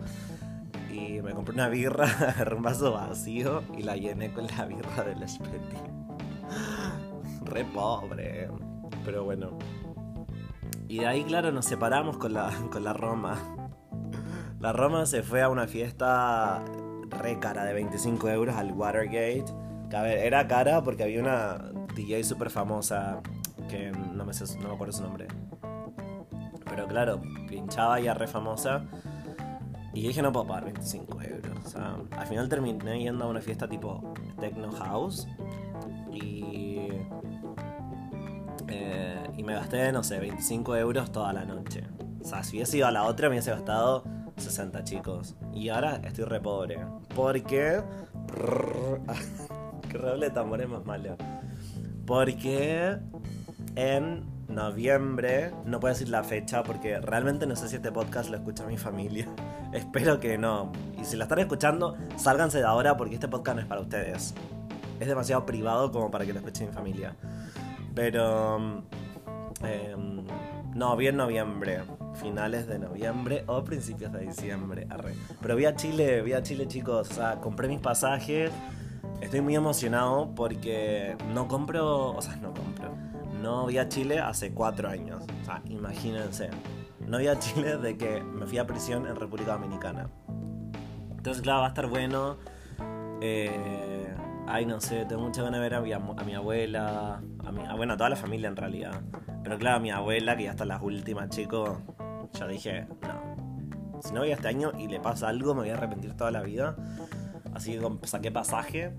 y 0.90 1.20
me 1.22 1.32
compré 1.32 1.54
una 1.54 1.68
birra, 1.68 2.06
un 2.56 2.62
vaso 2.62 2.92
vacío 2.92 3.64
y 3.76 3.82
la 3.82 3.96
llené 3.96 4.32
con 4.32 4.46
la 4.46 4.64
birra 4.64 5.02
del 5.02 5.18
Petty. 5.18 5.95
Re 7.46 7.64
pobre, 7.64 8.48
pero 9.04 9.24
bueno. 9.24 9.58
Y 10.88 10.98
de 11.00 11.06
ahí, 11.06 11.24
claro, 11.24 11.52
nos 11.52 11.64
separamos 11.66 12.16
con 12.18 12.32
la, 12.32 12.50
con 12.72 12.84
la 12.84 12.92
Roma. 12.92 13.36
La 14.60 14.72
Roma 14.72 15.06
se 15.06 15.22
fue 15.22 15.42
a 15.42 15.48
una 15.48 15.66
fiesta 15.66 16.64
re 17.10 17.38
cara 17.38 17.64
de 17.64 17.74
25 17.74 18.28
euros 18.30 18.56
al 18.56 18.72
Watergate. 18.72 19.44
A 19.94 20.02
ver, 20.02 20.18
era 20.18 20.46
cara 20.48 20.82
porque 20.82 21.04
había 21.04 21.20
una 21.20 21.58
DJ 21.94 22.24
súper 22.24 22.50
famosa 22.50 23.20
que 23.68 23.90
no 23.90 24.24
me, 24.24 24.32
no 24.32 24.68
me 24.68 24.74
acuerdo 24.74 24.92
su 24.92 25.02
nombre. 25.02 25.28
Pero 26.68 26.86
claro, 26.86 27.20
pinchaba 27.48 28.00
ya 28.00 28.14
re 28.14 28.26
famosa. 28.26 28.84
Y 29.94 30.08
dije, 30.08 30.20
no 30.20 30.30
puedo 30.30 30.46
pagar 30.46 30.64
25 30.64 31.22
euros. 31.22 31.74
Al 31.74 32.26
final 32.26 32.48
terminé 32.48 33.00
yendo 33.00 33.24
a 33.24 33.28
una 33.28 33.40
fiesta 33.40 33.68
tipo 33.68 34.14
Techno 34.38 34.70
House. 34.72 35.26
Y. 36.12 36.75
Eh, 38.68 39.30
y 39.36 39.42
me 39.42 39.54
gasté, 39.54 39.92
no 39.92 40.02
sé, 40.02 40.18
25 40.18 40.76
euros 40.76 41.12
toda 41.12 41.32
la 41.32 41.44
noche. 41.44 41.84
O 42.22 42.24
sea, 42.24 42.42
si 42.42 42.56
hubiese 42.56 42.78
ido 42.78 42.86
a 42.86 42.90
la 42.90 43.04
otra, 43.04 43.28
me 43.28 43.36
hubiese 43.36 43.50
gastado 43.50 44.04
60 44.36 44.84
chicos. 44.84 45.36
Y 45.54 45.68
ahora 45.68 46.00
estoy 46.04 46.24
re 46.24 46.40
pobre. 46.40 46.78
Porque 47.14 47.80
Qué 49.88 49.98
redoble 49.98 50.26
de 50.26 50.32
tambores 50.32 50.68
más 50.68 50.84
malo. 50.84 51.16
Porque 52.06 52.98
en 53.74 54.24
noviembre, 54.48 55.52
no 55.64 55.80
puedo 55.80 55.94
decir 55.94 56.08
la 56.08 56.22
fecha 56.22 56.62
porque 56.62 57.00
realmente 57.00 57.46
no 57.46 57.56
sé 57.56 57.68
si 57.68 57.76
este 57.76 57.92
podcast 57.92 58.30
lo 58.30 58.36
escucha 58.36 58.66
mi 58.66 58.76
familia. 58.76 59.28
Espero 59.72 60.20
que 60.20 60.38
no. 60.38 60.72
Y 61.00 61.04
si 61.04 61.16
la 61.16 61.24
están 61.24 61.40
escuchando, 61.40 61.96
sálganse 62.16 62.58
de 62.58 62.64
ahora 62.64 62.96
porque 62.96 63.14
este 63.14 63.28
podcast 63.28 63.56
no 63.56 63.62
es 63.62 63.68
para 63.68 63.80
ustedes. 63.80 64.34
Es 65.00 65.06
demasiado 65.06 65.44
privado 65.44 65.92
como 65.92 66.10
para 66.10 66.24
que 66.24 66.32
lo 66.32 66.38
escuche 66.38 66.66
mi 66.66 66.72
familia. 66.72 67.14
Pero... 67.96 68.84
Em, 69.64 70.24
no, 70.74 70.96
bien 70.96 71.16
noviembre. 71.16 71.80
Finales 72.14 72.66
de 72.66 72.78
noviembre 72.78 73.42
o 73.46 73.64
principios 73.64 74.12
de 74.12 74.20
diciembre. 74.20 74.86
Pero 75.40 75.56
vi 75.56 75.64
a 75.64 75.74
Chile, 75.74 76.20
vi 76.22 76.34
a 76.34 76.42
Chile 76.42 76.68
chicos. 76.68 77.10
O 77.10 77.14
sea, 77.14 77.40
compré 77.40 77.66
mis 77.66 77.80
pasajes. 77.80 78.52
Estoy 79.22 79.40
muy 79.40 79.56
emocionado 79.56 80.34
porque 80.34 81.16
no 81.32 81.48
compro... 81.48 82.10
O 82.10 82.20
sea, 82.20 82.36
no 82.36 82.52
compro. 82.52 82.94
No 83.42 83.66
vi 83.66 83.78
a 83.78 83.88
Chile 83.88 84.18
hace 84.18 84.52
cuatro 84.52 84.90
años. 84.90 85.24
O 85.42 85.44
sea, 85.46 85.62
imagínense. 85.64 86.50
No 87.06 87.16
vi 87.16 87.28
a 87.28 87.38
Chile 87.38 87.78
de 87.78 87.96
que 87.96 88.20
me 88.20 88.46
fui 88.46 88.58
a 88.58 88.66
prisión 88.66 89.06
en 89.06 89.16
República 89.16 89.52
Dominicana. 89.52 90.10
Entonces, 91.16 91.42
claro, 91.42 91.60
va 91.60 91.66
a 91.66 91.68
estar 91.68 91.86
bueno. 91.86 92.36
Eh, 93.22 94.14
ay, 94.46 94.66
no 94.66 94.80
sé, 94.80 95.04
tengo 95.06 95.22
mucha 95.22 95.42
ganas 95.42 95.60
de 95.60 95.68
ver 95.68 95.74
a 95.74 95.80
mi, 95.80 95.92
a 95.92 95.98
mi 95.98 96.34
abuela, 96.34 97.20
a 97.44 97.52
mi, 97.52 97.62
bueno, 97.76 97.94
a 97.94 97.96
toda 97.96 98.10
la 98.10 98.16
familia 98.16 98.48
en 98.48 98.56
realidad. 98.56 99.00
Pero 99.42 99.58
claro, 99.58 99.80
mi 99.80 99.90
abuela, 99.90 100.36
que 100.36 100.44
ya 100.44 100.50
está 100.50 100.64
en 100.64 100.68
las 100.68 100.82
últimas, 100.82 101.28
chicos, 101.30 101.78
ya 102.32 102.46
dije, 102.46 102.86
no. 103.02 104.00
Si 104.02 104.12
no 104.12 104.20
voy 104.20 104.30
a 104.30 104.34
este 104.34 104.48
año 104.48 104.72
y 104.78 104.88
le 104.88 105.00
pasa 105.00 105.28
algo, 105.28 105.54
me 105.54 105.62
voy 105.62 105.70
a 105.70 105.74
arrepentir 105.74 106.14
toda 106.14 106.30
la 106.30 106.42
vida. 106.42 106.76
Así 107.54 107.78
que 107.78 108.06
saqué 108.06 108.30
pasaje. 108.30 108.92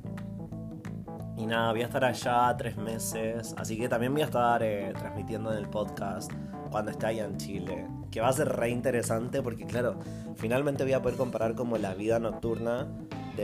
Y 1.38 1.46
nada, 1.46 1.72
voy 1.72 1.82
a 1.82 1.86
estar 1.86 2.04
allá 2.04 2.56
tres 2.58 2.78
meses. 2.78 3.54
Así 3.58 3.78
que 3.78 3.88
también 3.88 4.14
voy 4.14 4.24
a 4.24 4.26
estar 4.26 4.64
eh, 4.64 4.92
transmitiendo 4.98 5.52
en 5.52 5.60
el 5.60 5.70
podcast 5.70 6.32
cuando 6.72 6.92
esté 6.92 7.06
allá 7.06 7.26
en 7.26 7.38
Chile. 7.38 7.88
Que 8.10 8.22
va 8.22 8.30
a 8.30 8.34
ser 8.34 8.50
re 8.50 8.70
interesante 8.70 9.44
porque, 9.44 9.66
claro, 9.66 10.00
finalmente 10.36 10.84
voy 10.84 10.94
a 10.94 11.02
poder 11.02 11.18
comparar 11.18 11.54
como 11.54 11.78
la 11.78 11.94
vida 11.94 12.20
nocturna 12.20 12.88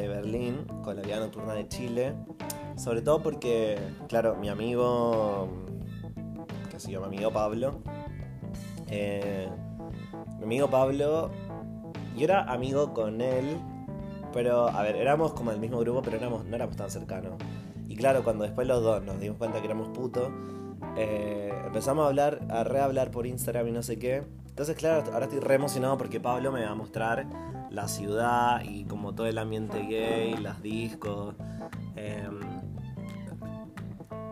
de 0.01 0.07
Berlín 0.07 0.65
con 0.83 0.95
la 0.97 1.01
vida 1.01 1.19
nocturna 1.19 1.53
de 1.53 1.67
Chile. 1.67 2.13
Sobre 2.75 3.01
todo 3.01 3.21
porque, 3.21 3.77
claro, 4.09 4.35
mi 4.35 4.49
amigo 4.49 5.47
que 6.69 6.79
se 6.79 6.91
llama 6.91 7.05
amigo 7.05 7.31
Pablo. 7.31 7.81
Eh, 8.87 9.47
mi 10.39 10.43
amigo 10.43 10.69
Pablo, 10.69 11.29
yo 12.17 12.23
era 12.23 12.43
amigo 12.51 12.93
con 12.93 13.21
él, 13.21 13.57
pero 14.33 14.67
a 14.67 14.81
ver, 14.81 14.95
éramos 14.95 15.33
como 15.33 15.51
del 15.51 15.59
mismo 15.59 15.79
grupo, 15.79 16.01
pero 16.01 16.17
éramos, 16.17 16.45
no 16.45 16.55
éramos 16.55 16.75
tan 16.75 16.89
cercanos. 16.89 17.33
Y 17.87 17.95
claro, 17.95 18.23
cuando 18.23 18.43
después 18.43 18.67
los 18.67 18.81
dos 18.81 19.03
nos 19.03 19.19
dimos 19.19 19.37
cuenta 19.37 19.59
que 19.59 19.65
éramos 19.65 19.89
putos, 19.89 20.29
eh, 20.97 21.53
empezamos 21.65 22.05
a 22.05 22.07
hablar, 22.07 22.41
a 22.49 22.63
rehablar 22.63 23.11
por 23.11 23.27
Instagram 23.27 23.67
y 23.67 23.71
no 23.71 23.83
sé 23.83 23.99
qué. 23.99 24.23
Entonces, 24.54 24.76
claro, 24.76 25.12
ahora 25.12 25.26
estoy 25.26 25.39
re 25.39 25.56
emocionado 25.56 25.97
porque 25.97 26.20
Pablo 26.20 26.51
me 26.51 26.64
va 26.64 26.70
a 26.70 26.76
mostrar 26.76 27.26
la 27.72 27.88
ciudad 27.88 28.62
y 28.64 28.86
como 28.86 29.16
todo 29.16 29.26
el 29.26 29.39
ambiente 29.39 29.80
gay, 29.82 30.38
las 30.38 30.62
discos. 30.62 31.34
Eh, 31.95 32.30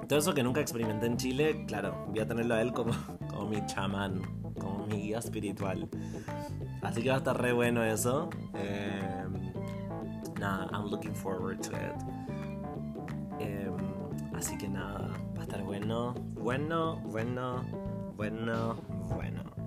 todo 0.08 0.20
eso 0.20 0.36
que 0.36 0.44
nunca 0.44 0.62
experimenté 0.62 1.08
en 1.08 1.18
Chile, 1.18 1.66
claro, 1.66 2.06
voy 2.10 2.20
a 2.20 2.28
tenerlo 2.28 2.54
a 2.54 2.62
él 2.62 2.72
como, 2.72 2.94
mi 3.50 3.66
chamán, 3.66 4.22
como 4.60 4.86
mi 4.86 4.98
guía 4.98 5.18
espiritual. 5.18 5.90
Así 6.84 7.02
que 7.02 7.10
va 7.10 7.16
a 7.16 7.18
estar 7.18 7.42
re 7.42 7.52
bueno 7.52 7.84
eso. 7.84 8.30
Eh, 8.54 9.26
nada, 10.40 10.70
I'm 10.72 10.92
looking 10.92 11.16
forward 11.16 11.62
to 11.62 11.72
it. 11.72 11.96
Eh, 13.40 13.72
así 14.36 14.56
que 14.56 14.70
nada, 14.70 15.10
va 15.36 15.40
a 15.40 15.44
estar 15.46 15.64
bueno, 15.64 16.14
bueno, 16.36 16.98
bueno, 17.08 17.64
bueno, 18.16 18.76
bueno. 19.16 19.61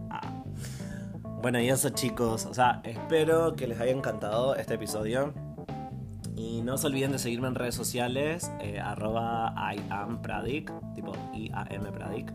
Bueno, 1.44 1.60
y 1.60 1.68
eso 1.68 1.90
chicos, 1.90 2.46
o 2.46 2.54
sea, 2.54 2.80
espero 2.84 3.54
que 3.54 3.66
les 3.66 3.78
haya 3.78 3.92
encantado 3.92 4.56
este 4.56 4.76
episodio. 4.76 5.34
Y 6.34 6.62
no 6.62 6.78
se 6.78 6.86
olviden 6.86 7.12
de 7.12 7.18
seguirme 7.18 7.48
en 7.48 7.54
redes 7.54 7.74
sociales, 7.74 8.50
eh, 8.60 8.80
arroba 8.80 9.54
iampradic, 9.74 10.72
tipo 10.94 11.12
I-A-M 11.34 11.92
Pradic. 11.92 12.32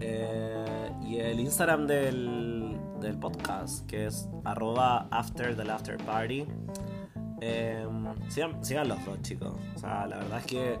Eh, 0.00 0.90
y 1.02 1.16
el 1.18 1.38
Instagram 1.38 1.86
del, 1.86 2.78
del, 2.98 3.18
podcast, 3.18 3.84
que 3.86 4.06
es 4.06 4.26
arroba 4.46 5.06
after 5.10 5.54
sigan, 8.28 8.64
sigan, 8.64 8.88
los 8.88 9.04
dos, 9.04 9.20
chicos. 9.20 9.52
O 9.76 9.78
sea, 9.78 10.06
la 10.06 10.16
verdad 10.16 10.38
es 10.38 10.46
que 10.46 10.78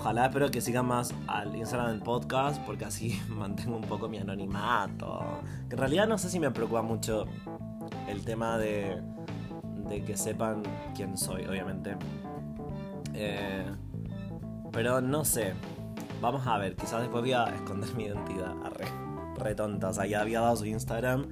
ojalá 0.00 0.26
espero 0.26 0.50
que 0.50 0.62
sigan 0.62 0.86
más 0.86 1.14
al 1.26 1.54
Instagram 1.54 1.90
del 1.90 2.00
podcast, 2.00 2.60
porque 2.64 2.86
así 2.86 3.20
mantengo 3.28 3.76
un 3.76 3.84
poco 3.84 4.08
mi 4.08 4.18
anonimato. 4.18 5.40
En 5.70 5.76
realidad 5.76 6.08
no 6.08 6.16
sé 6.16 6.30
si 6.30 6.40
me 6.40 6.50
preocupa 6.50 6.80
mucho 6.80 7.26
el 8.08 8.24
tema 8.24 8.56
de 8.56 9.02
de 9.90 10.02
que 10.04 10.16
sepan 10.16 10.62
quién 10.94 11.18
soy, 11.18 11.44
obviamente. 11.44 11.96
Eh, 13.12 13.66
pero 14.72 15.00
no 15.00 15.24
sé. 15.24 15.52
Vamos 16.22 16.46
a 16.46 16.56
ver, 16.58 16.76
quizás 16.76 17.00
después 17.00 17.22
voy 17.22 17.32
a 17.32 17.44
esconder 17.44 17.94
mi 17.96 18.04
identidad. 18.04 18.54
Arre, 18.64 18.86
re 19.36 19.54
tonta. 19.54 19.90
Ya 20.06 20.22
había 20.22 20.40
dado 20.40 20.56
su 20.56 20.64
Instagram 20.64 21.26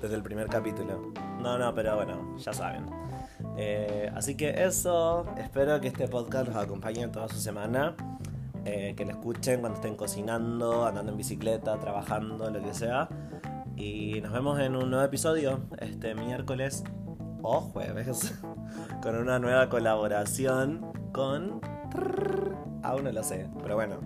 desde 0.00 0.14
el 0.14 0.22
primer 0.22 0.48
capítulo. 0.48 1.12
No, 1.40 1.58
no, 1.58 1.74
pero 1.74 1.96
bueno, 1.96 2.36
ya 2.38 2.52
saben. 2.54 2.86
Eh, 3.58 4.10
así 4.14 4.34
que 4.36 4.64
eso. 4.64 5.26
Espero 5.36 5.80
que 5.80 5.88
este 5.88 6.08
podcast 6.08 6.46
los 6.46 6.56
acompañe 6.56 7.06
toda 7.08 7.28
su 7.28 7.38
semana. 7.38 7.96
Eh, 8.64 8.94
que 8.96 9.04
lo 9.04 9.10
escuchen 9.10 9.60
cuando 9.60 9.76
estén 9.76 9.94
cocinando, 9.94 10.86
andando 10.86 11.12
en 11.12 11.18
bicicleta, 11.18 11.78
trabajando, 11.78 12.50
lo 12.50 12.62
que 12.62 12.72
sea. 12.72 13.08
Y 13.76 14.20
nos 14.22 14.32
vemos 14.32 14.58
en 14.58 14.76
un 14.76 14.90
nuevo 14.90 15.04
episodio 15.04 15.60
este 15.78 16.14
miércoles 16.14 16.84
o 17.42 17.60
jueves 17.60 18.34
con 19.02 19.16
una 19.16 19.38
nueva 19.38 19.68
colaboración 19.68 20.92
con... 21.12 21.60
Aún 22.82 23.04
no 23.04 23.12
lo 23.12 23.22
sé, 23.22 23.48
pero 23.62 23.76
bueno, 23.76 23.96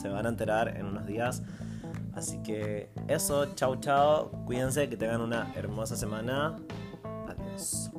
se 0.00 0.08
van 0.08 0.26
a 0.26 0.28
enterar 0.28 0.76
en 0.76 0.86
unos 0.86 1.06
días. 1.06 1.42
Así 2.14 2.42
que 2.42 2.90
eso, 3.06 3.54
chao 3.54 3.76
chao, 3.76 4.30
cuídense, 4.46 4.88
que 4.88 4.96
tengan 4.96 5.20
una 5.20 5.52
hermosa 5.54 5.96
semana. 5.96 6.56
Adiós. 7.28 7.90